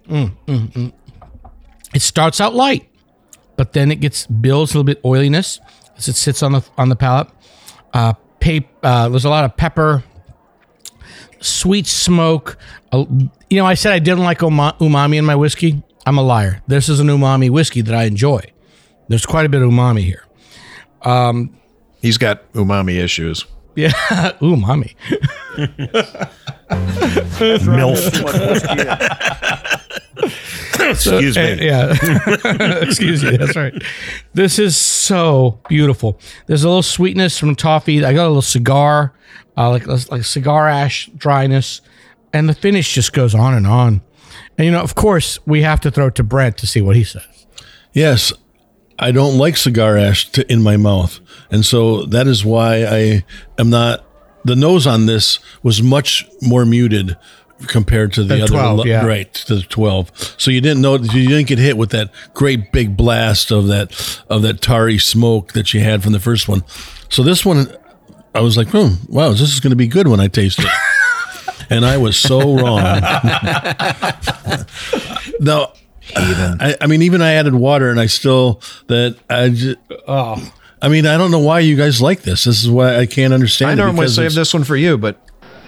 Mm, 0.08 0.36
mm, 0.46 0.72
mm. 0.72 0.92
It 1.94 2.02
starts 2.02 2.40
out 2.40 2.54
light, 2.54 2.88
but 3.56 3.62
but 3.62 3.72
then 3.72 3.90
it 3.90 4.00
gets 4.00 4.26
builds 4.26 4.72
a 4.72 4.78
little 4.78 4.84
bit 4.84 5.00
oiliness 5.04 5.60
as 5.96 6.08
it 6.08 6.16
sits 6.16 6.42
on 6.42 6.52
the 6.52 6.62
on 6.76 6.88
the 6.88 6.96
palate. 6.96 7.28
Uh, 7.94 8.12
pap- 8.40 8.64
uh, 8.82 9.08
there's 9.08 9.24
a 9.24 9.30
lot 9.30 9.44
of 9.44 9.56
pepper, 9.56 10.02
sweet 11.40 11.86
smoke. 11.86 12.56
Uh, 12.90 13.04
you 13.48 13.56
know, 13.58 13.66
I 13.66 13.74
said 13.74 13.92
I 13.92 13.98
didn't 13.98 14.24
like 14.24 14.42
uma- 14.42 14.76
umami 14.80 15.16
in 15.16 15.24
my 15.24 15.36
whiskey. 15.36 15.82
I'm 16.04 16.18
a 16.18 16.22
liar. 16.22 16.62
This 16.66 16.88
is 16.88 16.98
an 17.00 17.06
umami 17.06 17.50
whiskey 17.50 17.80
that 17.82 17.94
I 17.94 18.04
enjoy. 18.04 18.40
There's 19.08 19.26
quite 19.26 19.46
a 19.46 19.48
bit 19.48 19.62
of 19.62 19.70
umami 19.70 20.02
here. 20.02 20.24
Um, 21.02 21.56
He's 22.00 22.18
got 22.18 22.52
umami 22.54 22.98
issues. 22.98 23.46
Yeah, 23.74 23.92
ooh 24.42 24.56
umami. 24.56 24.94
Excuse 30.78 31.36
Uh, 31.36 31.40
me. 31.58 31.66
yeah. 31.66 31.94
Excuse 32.82 33.22
me. 33.24 33.36
That's 33.36 33.56
right. 33.56 33.74
This 34.34 34.58
is 34.58 34.76
so 34.76 35.60
beautiful. 35.68 36.18
There's 36.46 36.64
a 36.64 36.68
little 36.68 36.82
sweetness 36.82 37.38
from 37.38 37.54
toffee. 37.54 38.04
I 38.04 38.12
got 38.12 38.24
a 38.24 38.28
little 38.28 38.42
cigar, 38.42 39.12
uh, 39.56 39.70
like 39.70 39.86
like 39.86 40.24
cigar 40.24 40.68
ash 40.68 41.06
dryness, 41.16 41.80
and 42.32 42.48
the 42.48 42.54
finish 42.54 42.94
just 42.94 43.12
goes 43.12 43.34
on 43.34 43.54
and 43.54 43.66
on. 43.66 44.02
And 44.58 44.66
you 44.66 44.70
know, 44.72 44.80
of 44.80 44.94
course, 44.94 45.38
we 45.46 45.62
have 45.62 45.80
to 45.82 45.90
throw 45.90 46.06
it 46.08 46.14
to 46.16 46.22
Brent 46.22 46.56
to 46.58 46.66
see 46.66 46.80
what 46.80 46.96
he 46.96 47.04
says. 47.04 47.46
Yes, 47.92 48.32
I 49.03 49.11
don't 49.11 49.36
like 49.36 49.57
cigar 49.57 49.96
ash 49.96 50.30
to, 50.30 50.50
in 50.50 50.62
my 50.62 50.76
mouth, 50.76 51.20
and 51.50 51.64
so 51.64 52.05
that 52.07 52.26
is 52.26 52.44
why 52.44 52.84
I 52.84 53.24
am 53.59 53.70
not. 53.70 54.05
The 54.44 54.57
nose 54.57 54.86
on 54.88 55.07
this 55.07 55.38
was 55.62 55.82
much 55.82 56.26
more 56.40 56.64
muted 56.64 57.16
compared 57.68 58.12
to 58.14 58.24
the, 58.24 58.36
The 58.36 58.42
other 58.42 58.53
12, 58.53 58.86
yeah. 58.86 59.05
right 59.07 59.32
to 59.34 59.55
the 59.57 59.62
12 59.62 60.34
so 60.36 60.50
you 60.50 60.61
didn't 60.61 60.82
know 60.82 60.96
you 60.96 61.28
didn't 61.28 61.46
get 61.46 61.59
hit 61.59 61.76
with 61.76 61.90
that 61.90 62.11
great 62.34 62.72
big 62.72 62.96
blast 62.96 63.53
of 63.53 63.68
that 63.68 63.92
of 64.28 64.42
that 64.42 64.61
tarry 64.61 64.98
smoke 64.98 65.53
that 65.53 65.72
you 65.72 65.80
had 65.80 66.03
from 66.03 66.11
the 66.12 66.18
first 66.18 66.48
one 66.48 66.64
so 67.09 67.22
this 67.22 67.44
one 67.44 67.66
i 68.34 68.40
was 68.40 68.57
like 68.57 68.68
hmm, 68.68 68.94
wow 69.09 69.30
this 69.30 69.42
is 69.42 69.61
going 69.61 69.70
to 69.70 69.76
be 69.76 69.86
good 69.86 70.09
when 70.09 70.18
i 70.18 70.26
taste 70.26 70.59
it 70.59 70.66
and 71.70 71.84
i 71.84 71.96
was 71.96 72.16
so 72.16 72.57
wrong 72.57 72.80
no 76.16 76.57
I, 76.61 76.76
I 76.80 76.86
mean 76.86 77.03
even 77.03 77.22
i 77.22 77.32
added 77.34 77.55
water 77.55 77.90
and 77.90 78.00
i 78.00 78.07
still 78.07 78.61
that 78.88 79.16
i 79.30 79.48
just, 79.50 79.78
Oh, 80.09 80.53
i 80.80 80.88
mean 80.88 81.07
i 81.07 81.16
don't 81.16 81.30
know 81.30 81.38
why 81.38 81.61
you 81.61 81.76
guys 81.76 82.00
like 82.03 82.22
this 82.22 82.44
this 82.44 82.62
is 82.62 82.70
why 82.70 82.96
i 82.96 83.07
can't 83.07 83.32
understand 83.32 83.70
I 83.70 83.72
it 83.74 83.76
normally 83.76 84.00
because 84.00 84.14
save 84.16 84.24
it's- 84.26 84.34
this 84.36 84.55
one 84.55 84.64
for 84.64 84.76
you, 84.76 84.98
but 84.98 85.16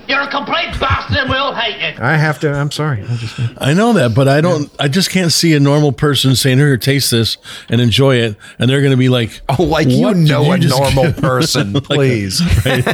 You're 0.08 0.20
a 0.20 0.30
complete 0.30 0.78
bastard 0.78 1.16
and 1.16 1.30
we'll 1.30 1.54
hate 1.54 1.80
you. 1.80 2.02
I 2.04 2.16
have 2.18 2.38
to. 2.40 2.52
I'm 2.52 2.70
sorry. 2.70 3.02
I 3.02 3.16
just 3.16 3.40
I 3.56 3.72
know 3.72 3.94
that, 3.94 4.14
but 4.14 4.28
I 4.28 4.42
don't. 4.42 4.70
I 4.78 4.88
just 4.88 5.08
can't 5.10 5.32
see 5.32 5.54
a 5.54 5.60
normal 5.60 5.92
person 5.92 6.36
saying, 6.36 6.58
"Here, 6.58 6.76
taste 6.76 7.10
this 7.10 7.38
and 7.70 7.80
enjoy 7.80 8.16
it," 8.16 8.36
and 8.58 8.68
they're 8.68 8.80
going 8.82 8.90
to 8.90 8.98
be 8.98 9.08
like, 9.08 9.40
Oh, 9.48 9.62
like 9.62 9.88
you 9.88 10.02
"What 10.02 10.14
did 10.16 10.28
know 10.28 10.52
a 10.52 10.58
just 10.58 10.78
normal 10.78 11.04
get?" 11.04 11.16
person, 11.22 11.72
Like, 11.72 11.84
please. 11.84 12.42
right? 12.66 12.86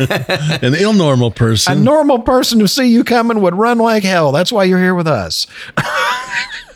an 0.63 0.75
ill 0.77 0.93
normal 0.93 1.33
person, 1.33 1.79
A 1.79 1.81
normal 1.81 2.21
person 2.21 2.61
to 2.61 2.69
see 2.69 2.87
you 2.87 3.03
coming 3.03 3.41
would 3.41 3.55
run 3.57 3.79
like 3.79 4.05
hell. 4.05 4.31
That's 4.31 4.53
why 4.53 4.63
you're 4.65 4.79
here 4.79 4.95
with 4.95 5.09
us. 5.09 5.49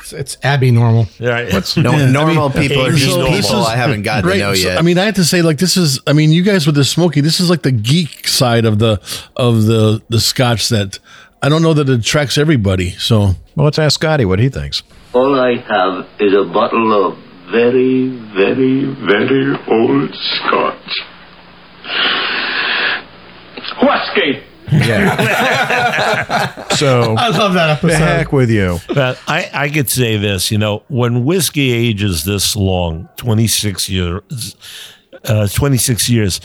it's, 0.05 0.13
it's 0.13 0.37
Abby 0.45 0.71
normal. 0.71 1.07
Right. 1.19 1.49
No, 1.77 1.93
Yeah, 1.93 2.05
I 2.05 2.11
normal 2.11 2.51
mean, 2.51 2.69
people 2.69 2.85
are 2.87 2.93
just 2.93 3.17
normal. 3.17 3.41
people 3.41 3.57
I 3.65 3.77
haven't 3.77 4.03
gotten 4.03 4.29
Right, 4.29 4.35
to 4.37 4.41
know 4.41 4.55
so, 4.55 4.69
yet. 4.69 4.79
I 4.79 4.83
mean, 4.83 4.99
I 4.99 5.05
have 5.07 5.15
to 5.15 5.25
say, 5.25 5.41
like, 5.43 5.59
this 5.59 5.77
is. 5.77 5.99
I 6.07 6.13
mean, 6.13 6.31
you 6.31 6.43
guys 6.43 6.67
with 6.67 6.75
the 6.77 6.85
smoky, 6.85 7.21
this 7.21 7.41
is 7.41 7.49
like 7.49 7.63
the 7.63 7.73
geek 7.73 8.29
side 8.29 8.65
of 8.67 8.79
the 8.79 9.01
of 9.37 9.65
the 9.65 10.03
the 10.11 10.21
Scotch 10.21 10.69
that 10.69 10.99
I 11.43 11.49
don't 11.49 11.63
know 11.63 11.75
that 11.75 11.89
it 11.89 11.99
attracts 12.01 12.37
everybody. 12.39 12.91
So 12.91 13.35
Well, 13.57 13.65
let's 13.65 13.79
ask 13.79 13.95
Scotty 14.01 14.25
what 14.25 14.39
he 14.39 14.49
thinks. 14.49 14.83
All 15.15 15.39
I 15.41 15.57
have 15.57 16.07
is 16.21 16.35
a 16.35 16.45
bottle 16.45 17.07
of 17.07 17.19
very, 17.51 18.09
very, 18.35 18.85
very 18.85 19.57
old 19.69 20.11
scotch. 20.15 21.03
Whiskey. 24.79 26.65
So 26.75 27.15
I 27.17 27.29
love 27.29 27.55
that 27.55 27.81
the 27.81 27.87
episode. 27.89 27.99
heck 28.05 28.33
with 28.33 28.51
you. 28.51 28.81
But 28.93 29.21
I, 29.29 29.49
I 29.55 29.69
could 29.71 29.89
say 29.89 30.17
this, 30.17 30.51
you 30.51 30.59
know, 30.59 30.83
when 30.89 31.25
whiskey 31.25 31.71
ages 31.71 32.25
this 32.25 32.57
long, 32.57 33.09
26 33.17 33.89
years, 33.89 34.57
uh, 35.25 35.47
26 35.47 36.09
years, 36.11 36.41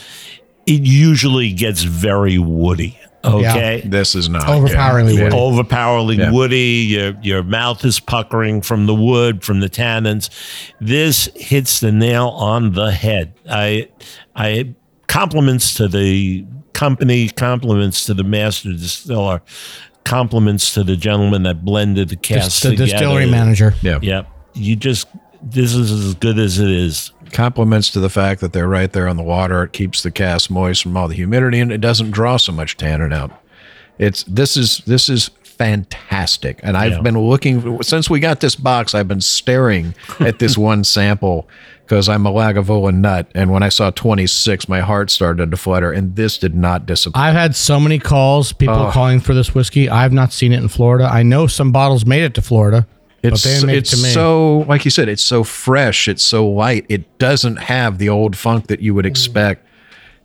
it 0.67 0.81
usually 0.83 1.51
gets 1.53 1.81
very 1.81 2.37
woody. 2.37 2.99
Okay. 3.25 3.81
This 3.83 4.13
is 4.13 4.29
not 4.29 4.47
Overpoweringly 4.47 5.15
yeah. 5.17 5.23
woody. 5.25 5.35
Overpoweringly 5.35 6.17
Yeah. 6.19 6.31
woody. 6.31 6.85
Your 6.87 7.15
your 7.21 7.43
mouth 7.43 7.83
is 7.83 7.99
puckering 7.99 8.61
from 8.61 8.85
the 8.85 8.93
wood, 8.95 9.43
from 9.43 9.61
the 9.61 9.69
tannins. 9.69 10.29
This 10.79 11.27
hits 11.35 11.79
the 11.79 11.91
nail 11.91 12.27
on 12.29 12.73
the 12.73 12.91
head. 12.91 13.33
I 13.49 13.89
I 14.35 14.75
compliments 15.07 15.73
to 15.75 15.87
the 15.87 16.45
company, 16.73 17.29
compliments 17.29 18.05
to 18.05 18.13
the 18.13 18.23
master 18.23 18.71
distiller, 18.71 19.41
compliments 20.03 20.73
to 20.73 20.83
the 20.83 20.95
gentleman 20.95 21.43
that 21.43 21.63
blended 21.65 22.09
the 22.09 22.15
cast 22.15 22.63
the 22.63 22.71
together. 22.71 22.91
distillery 22.91 23.25
manager. 23.29 23.73
Yeah. 23.81 23.99
Yep. 24.01 24.27
You 24.53 24.75
just 24.75 25.07
this 25.41 25.73
is 25.73 25.91
as 25.91 26.15
good 26.15 26.37
as 26.37 26.59
it 26.59 26.69
is. 26.69 27.11
Compliments 27.31 27.91
to 27.91 27.99
the 27.99 28.09
fact 28.09 28.41
that 28.41 28.51
they're 28.53 28.67
right 28.67 28.91
there 28.91 29.07
on 29.07 29.15
the 29.17 29.23
water. 29.23 29.63
It 29.63 29.71
keeps 29.73 30.03
the 30.03 30.11
cast 30.11 30.49
moist 30.51 30.83
from 30.83 30.97
all 30.97 31.07
the 31.07 31.15
humidity, 31.15 31.59
and 31.59 31.71
it 31.71 31.79
doesn't 31.79 32.11
draw 32.11 32.37
so 32.37 32.51
much 32.51 32.75
tannin 32.75 33.13
out. 33.13 33.31
It's 33.97 34.23
this 34.23 34.57
is 34.57 34.79
this 34.85 35.07
is 35.09 35.29
fantastic, 35.43 36.59
and 36.63 36.75
I've 36.75 36.93
Yeah. 36.93 37.01
been 37.01 37.17
looking 37.19 37.81
since 37.83 38.09
we 38.09 38.19
got 38.19 38.39
this 38.39 38.55
box. 38.55 38.95
I've 38.95 39.07
been 39.07 39.21
staring 39.21 39.93
at 40.19 40.39
this 40.39 40.57
one 40.71 40.83
sample 40.83 41.47
because 41.89 42.07
I'm 42.07 42.27
a 42.27 42.31
Lagavulin 42.31 42.97
nut, 42.97 43.31
and 43.33 43.51
when 43.51 43.63
I 43.63 43.69
saw 43.69 43.89
26, 43.89 44.69
my 44.69 44.79
heart 44.79 45.09
started 45.09 45.49
to 45.49 45.57
flutter, 45.57 45.91
and 45.91 46.15
this 46.15 46.37
did 46.37 46.53
not 46.53 46.85
disappoint. 46.85 47.25
I've 47.25 47.33
had 47.33 47.55
so 47.55 47.79
many 47.79 47.97
calls, 47.97 48.53
people 48.53 48.75
Oh. 48.75 48.91
calling 48.91 49.19
for 49.19 49.33
this 49.33 49.55
whiskey. 49.55 49.89
I've 49.89 50.13
not 50.13 50.31
seen 50.31 50.53
it 50.53 50.59
in 50.59 50.67
Florida. 50.67 51.09
I 51.11 51.23
know 51.23 51.47
some 51.47 51.71
bottles 51.71 52.05
made 52.05 52.21
it 52.21 52.35
to 52.35 52.43
Florida, 52.43 52.85
It's 53.23 53.43
but 53.43 53.49
they 53.49 53.77
it's 53.77 53.91
it 53.91 53.97
to 53.97 54.03
me. 54.03 54.09
so 54.11 54.65
like 54.67 54.85
you 54.85 54.91
said, 54.91 55.09
it's 55.09 55.23
so 55.23 55.43
fresh, 55.43 56.07
it's 56.07 56.21
so 56.21 56.47
light. 56.47 56.85
It 56.89 57.17
doesn't 57.17 57.57
have 57.57 57.97
the 57.97 58.07
old 58.07 58.37
funk 58.37 58.67
that 58.67 58.81
you 58.81 58.93
would 58.93 59.05
mm. 59.05 59.09
expect. 59.09 59.65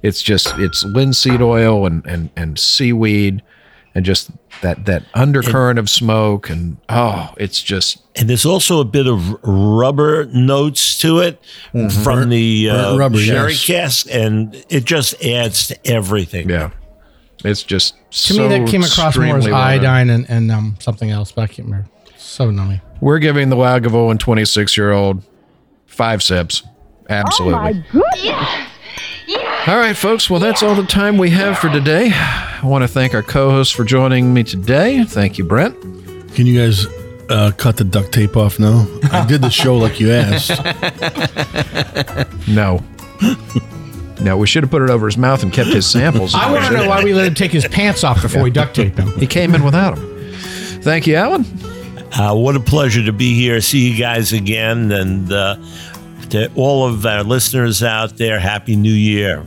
It's 0.02 0.22
just 0.22 0.58
it's 0.58 0.84
linseed 0.84 1.40
oil 1.40 1.86
and 1.86 2.04
and 2.06 2.28
and 2.36 2.58
seaweed 2.58 3.42
and 3.94 4.04
just 4.04 4.30
that 4.62 4.86
that 4.86 5.04
undercurrent 5.14 5.78
of 5.78 5.88
smoke 5.88 6.50
and 6.50 6.76
oh, 6.88 7.32
it's 7.36 7.62
just 7.62 8.02
And 8.16 8.28
there's 8.28 8.46
also 8.46 8.80
a 8.80 8.84
bit 8.84 9.06
of 9.06 9.32
rubber 9.44 10.26
notes 10.26 10.98
to 11.00 11.20
it 11.20 11.42
from 12.02 12.28
the 12.28 12.70
uh, 12.70 12.96
rubber, 12.96 13.18
sherry 13.18 13.52
yes. 13.52 13.66
cask, 13.66 14.06
and 14.10 14.64
it 14.68 14.84
just 14.84 15.22
adds 15.24 15.68
to 15.68 15.86
everything. 15.86 16.48
yeah. 16.48 16.70
It's 17.44 17.62
just 17.62 17.94
to 18.26 18.38
me, 18.38 18.48
that 18.48 18.68
came 18.68 18.82
across 18.82 19.16
more 19.18 19.36
as 19.36 19.46
iodine 19.46 20.08
and, 20.08 20.28
and 20.30 20.50
um, 20.50 20.76
something 20.80 21.10
else, 21.10 21.30
but 21.30 21.42
I 21.42 21.46
can't 21.46 21.66
remember. 21.66 21.88
So 22.16 22.50
nummy. 22.50 22.80
We're 23.00 23.18
giving 23.18 23.50
the 23.50 23.56
Lagavulin 23.56 24.18
26 24.18 24.76
year 24.78 24.92
old 24.92 25.22
five 25.84 26.22
sips. 26.22 26.62
Absolutely. 27.10 27.54
Oh 27.54 27.62
my 27.62 27.72
goodness. 27.92 28.68
All 29.66 29.76
right, 29.78 29.96
folks. 29.96 30.28
Well, 30.28 30.40
that's 30.40 30.62
all 30.62 30.74
the 30.74 30.84
time 30.84 31.16
we 31.16 31.30
have 31.30 31.58
for 31.58 31.70
today. 31.70 32.10
I 32.12 32.60
want 32.64 32.82
to 32.84 32.88
thank 32.88 33.14
our 33.14 33.22
co 33.22 33.50
hosts 33.50 33.74
for 33.74 33.82
joining 33.82 34.34
me 34.34 34.44
today. 34.44 35.04
Thank 35.04 35.38
you, 35.38 35.44
Brent. 35.44 35.74
can 36.34 36.46
you 36.46 36.60
guys 36.60 36.86
uh, 37.30 37.50
cut 37.56 37.78
the 37.78 37.84
duct 37.84 38.12
tape 38.12 38.36
off 38.36 38.58
now? 38.58 38.86
I 39.10 39.24
did 39.26 39.40
the 39.40 39.48
show 39.48 39.78
like 39.78 40.00
you 40.00 40.12
asked. 40.12 40.50
No. 42.46 42.84
no, 44.20 44.36
we 44.36 44.46
should 44.46 44.64
have 44.64 44.70
put 44.70 44.82
it 44.82 44.90
over 44.90 45.06
his 45.06 45.16
mouth 45.16 45.42
and 45.42 45.50
kept 45.50 45.70
his 45.70 45.86
samples. 45.90 46.34
I 46.34 46.52
want 46.52 46.66
to 46.66 46.72
know 46.74 46.86
why 46.86 47.02
we 47.02 47.14
let 47.14 47.26
him 47.26 47.34
take 47.34 47.50
his 47.50 47.66
pants 47.66 48.04
off 48.04 48.20
before 48.20 48.42
we 48.42 48.50
duct 48.50 48.76
taped 48.76 48.98
him. 48.98 49.18
He 49.18 49.26
came 49.26 49.54
in 49.54 49.64
without 49.64 49.96
them. 49.96 50.34
Thank 50.82 51.06
you, 51.06 51.16
Alan. 51.16 51.46
Uh, 52.12 52.34
what 52.34 52.54
a 52.54 52.60
pleasure 52.60 53.02
to 53.06 53.12
be 53.14 53.34
here. 53.34 53.62
See 53.62 53.90
you 53.90 53.98
guys 53.98 54.34
again. 54.34 54.92
And 54.92 55.32
uh, 55.32 55.56
to 56.30 56.52
all 56.54 56.86
of 56.86 57.06
our 57.06 57.22
listeners 57.22 57.82
out 57.82 58.18
there, 58.18 58.38
Happy 58.38 58.76
New 58.76 58.92
Year. 58.92 59.46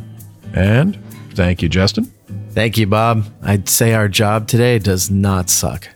And 0.57 0.97
thank 1.33 1.61
you, 1.61 1.69
Justin. 1.69 2.11
Thank 2.51 2.77
you, 2.77 2.87
Bob. 2.87 3.25
I'd 3.43 3.69
say 3.69 3.93
our 3.93 4.07
job 4.07 4.47
today 4.47 4.79
does 4.79 5.11
not 5.11 5.49
suck. 5.49 5.87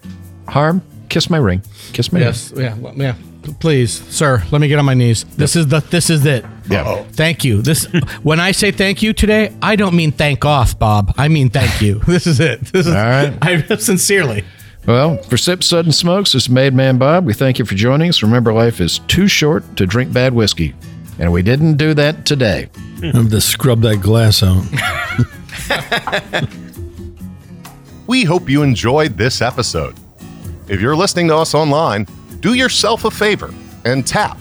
Harm, 0.47 0.81
kiss 1.09 1.29
my 1.29 1.37
ring. 1.37 1.63
Kiss 1.93 2.11
my 2.13 2.19
Yes, 2.19 2.53
yeah, 2.55 2.75
well, 2.77 2.93
yeah. 2.95 3.15
P- 3.43 3.53
Please, 3.59 3.91
sir, 4.13 4.43
let 4.51 4.61
me 4.61 4.67
get 4.67 4.77
on 4.77 4.85
my 4.85 4.93
knees. 4.93 5.23
This 5.35 5.55
is 5.55 5.67
the 5.67 5.79
this 5.79 6.11
is 6.11 6.25
it. 6.27 6.45
Yeah. 6.69 6.83
Oh. 6.85 7.05
Thank 7.13 7.43
you. 7.43 7.63
This 7.63 7.85
when 8.21 8.39
I 8.39 8.51
say 8.51 8.71
thank 8.71 9.01
you 9.01 9.13
today, 9.13 9.51
I 9.63 9.75
don't 9.75 9.95
mean 9.95 10.11
thank 10.11 10.45
off, 10.45 10.77
Bob. 10.77 11.15
I 11.17 11.27
mean 11.27 11.49
thank 11.49 11.81
you. 11.81 11.99
This 12.05 12.27
is 12.27 12.39
it. 12.39 12.61
This 12.65 12.85
is 12.85 12.93
All 12.93 13.01
right. 13.01 13.35
I 13.41 13.75
sincerely. 13.77 14.43
Well, 14.85 15.17
for 15.23 15.37
Sip 15.37 15.63
Suds 15.63 15.87
and 15.87 15.95
Smokes, 15.95 16.33
this 16.33 16.43
is 16.43 16.49
Made 16.49 16.73
Man 16.75 16.97
Bob. 16.99 17.25
We 17.25 17.33
thank 17.33 17.57
you 17.59 17.65
for 17.65 17.75
joining 17.75 18.09
us. 18.09 18.21
Remember, 18.21 18.53
life 18.53 18.79
is 18.79 18.99
too 19.07 19.27
short 19.27 19.75
to 19.77 19.85
drink 19.87 20.11
bad 20.13 20.33
whiskey. 20.33 20.73
And 21.19 21.31
we 21.31 21.41
didn't 21.43 21.77
do 21.77 21.93
that 21.95 22.25
today. 22.25 22.69
I 23.03 23.17
have 23.17 23.29
to 23.29 23.41
scrub 23.41 23.81
that 23.81 24.01
glass 24.01 24.43
out. 24.43 24.63
We 28.11 28.25
hope 28.25 28.49
you 28.49 28.61
enjoyed 28.61 29.17
this 29.17 29.41
episode. 29.41 29.95
If 30.67 30.81
you're 30.81 30.97
listening 30.97 31.29
to 31.29 31.37
us 31.37 31.53
online, 31.55 32.07
do 32.41 32.55
yourself 32.55 33.05
a 33.05 33.11
favor 33.11 33.53
and 33.85 34.05
tap 34.05 34.37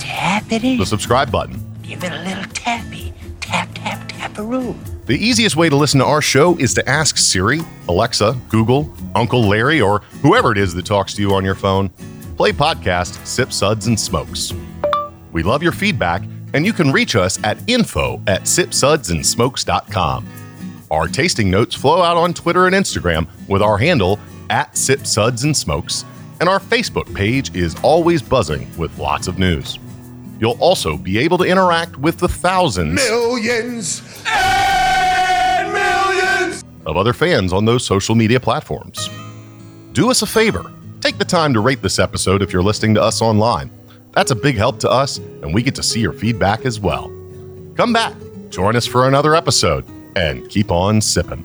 tap 0.00 0.50
it 0.50 0.64
in. 0.64 0.78
the 0.78 0.84
subscribe 0.84 1.30
button. 1.30 1.62
Give 1.82 2.02
it 2.02 2.10
a 2.10 2.22
little 2.22 2.42
tappy. 2.54 3.12
Tap, 3.40 3.68
tap, 3.74 4.08
taparoo. 4.08 4.74
The 5.06 5.16
easiest 5.16 5.54
way 5.54 5.68
to 5.68 5.76
listen 5.76 6.00
to 6.00 6.06
our 6.06 6.20
show 6.20 6.56
is 6.58 6.74
to 6.74 6.88
ask 6.88 7.16
Siri, 7.16 7.60
Alexa, 7.88 8.36
Google, 8.48 8.92
Uncle 9.14 9.42
Larry, 9.42 9.80
or 9.80 10.00
whoever 10.22 10.50
it 10.50 10.58
is 10.58 10.74
that 10.74 10.84
talks 10.84 11.14
to 11.14 11.22
you 11.22 11.34
on 11.34 11.44
your 11.44 11.54
phone. 11.54 11.90
Play 12.36 12.50
podcast 12.50 13.24
Sip 13.24 13.52
Suds 13.52 13.86
and 13.86 14.00
Smokes. 14.00 14.52
We 15.30 15.44
love 15.44 15.62
your 15.62 15.70
feedback, 15.70 16.22
and 16.54 16.64
you 16.64 16.72
can 16.72 16.90
reach 16.90 17.16
us 17.16 17.38
at 17.44 17.58
info 17.68 18.22
at 18.26 18.42
sipsudsandsmokes.com. 18.42 20.26
Our 20.90 21.08
tasting 21.08 21.50
notes 21.50 21.74
flow 21.74 22.00
out 22.02 22.16
on 22.16 22.32
Twitter 22.32 22.66
and 22.66 22.74
Instagram 22.74 23.26
with 23.48 23.60
our 23.60 23.76
handle 23.76 24.18
at 24.48 24.76
Sip 24.76 25.06
Suds 25.06 25.44
and 25.44 25.56
Smokes, 25.56 26.04
and 26.40 26.48
our 26.48 26.60
Facebook 26.60 27.12
page 27.14 27.54
is 27.54 27.74
always 27.82 28.22
buzzing 28.22 28.66
with 28.78 28.96
lots 28.98 29.26
of 29.28 29.38
news. 29.38 29.78
You'll 30.40 30.58
also 30.60 30.96
be 30.96 31.18
able 31.18 31.38
to 31.38 31.44
interact 31.44 31.96
with 31.96 32.18
the 32.18 32.28
thousands 32.28 32.94
Millions 32.96 34.02
and 34.26 35.72
millions. 35.72 36.64
of 36.86 36.96
other 36.96 37.12
fans 37.12 37.52
on 37.52 37.64
those 37.64 37.84
social 37.84 38.14
media 38.14 38.40
platforms. 38.40 39.08
Do 39.92 40.10
us 40.10 40.22
a 40.22 40.26
favor 40.26 40.70
take 41.00 41.18
the 41.18 41.24
time 41.24 41.52
to 41.52 41.60
rate 41.60 41.82
this 41.82 41.98
episode 41.98 42.40
if 42.40 42.50
you're 42.50 42.62
listening 42.62 42.94
to 42.94 43.02
us 43.02 43.20
online. 43.20 43.70
That's 44.14 44.30
a 44.30 44.36
big 44.36 44.56
help 44.56 44.78
to 44.80 44.90
us, 44.90 45.18
and 45.18 45.52
we 45.52 45.62
get 45.62 45.74
to 45.76 45.82
see 45.82 46.00
your 46.00 46.12
feedback 46.12 46.64
as 46.64 46.78
well. 46.80 47.08
Come 47.76 47.92
back, 47.92 48.14
join 48.50 48.76
us 48.76 48.86
for 48.86 49.08
another 49.08 49.34
episode, 49.34 49.84
and 50.16 50.48
keep 50.48 50.70
on 50.70 51.00
sipping. 51.00 51.44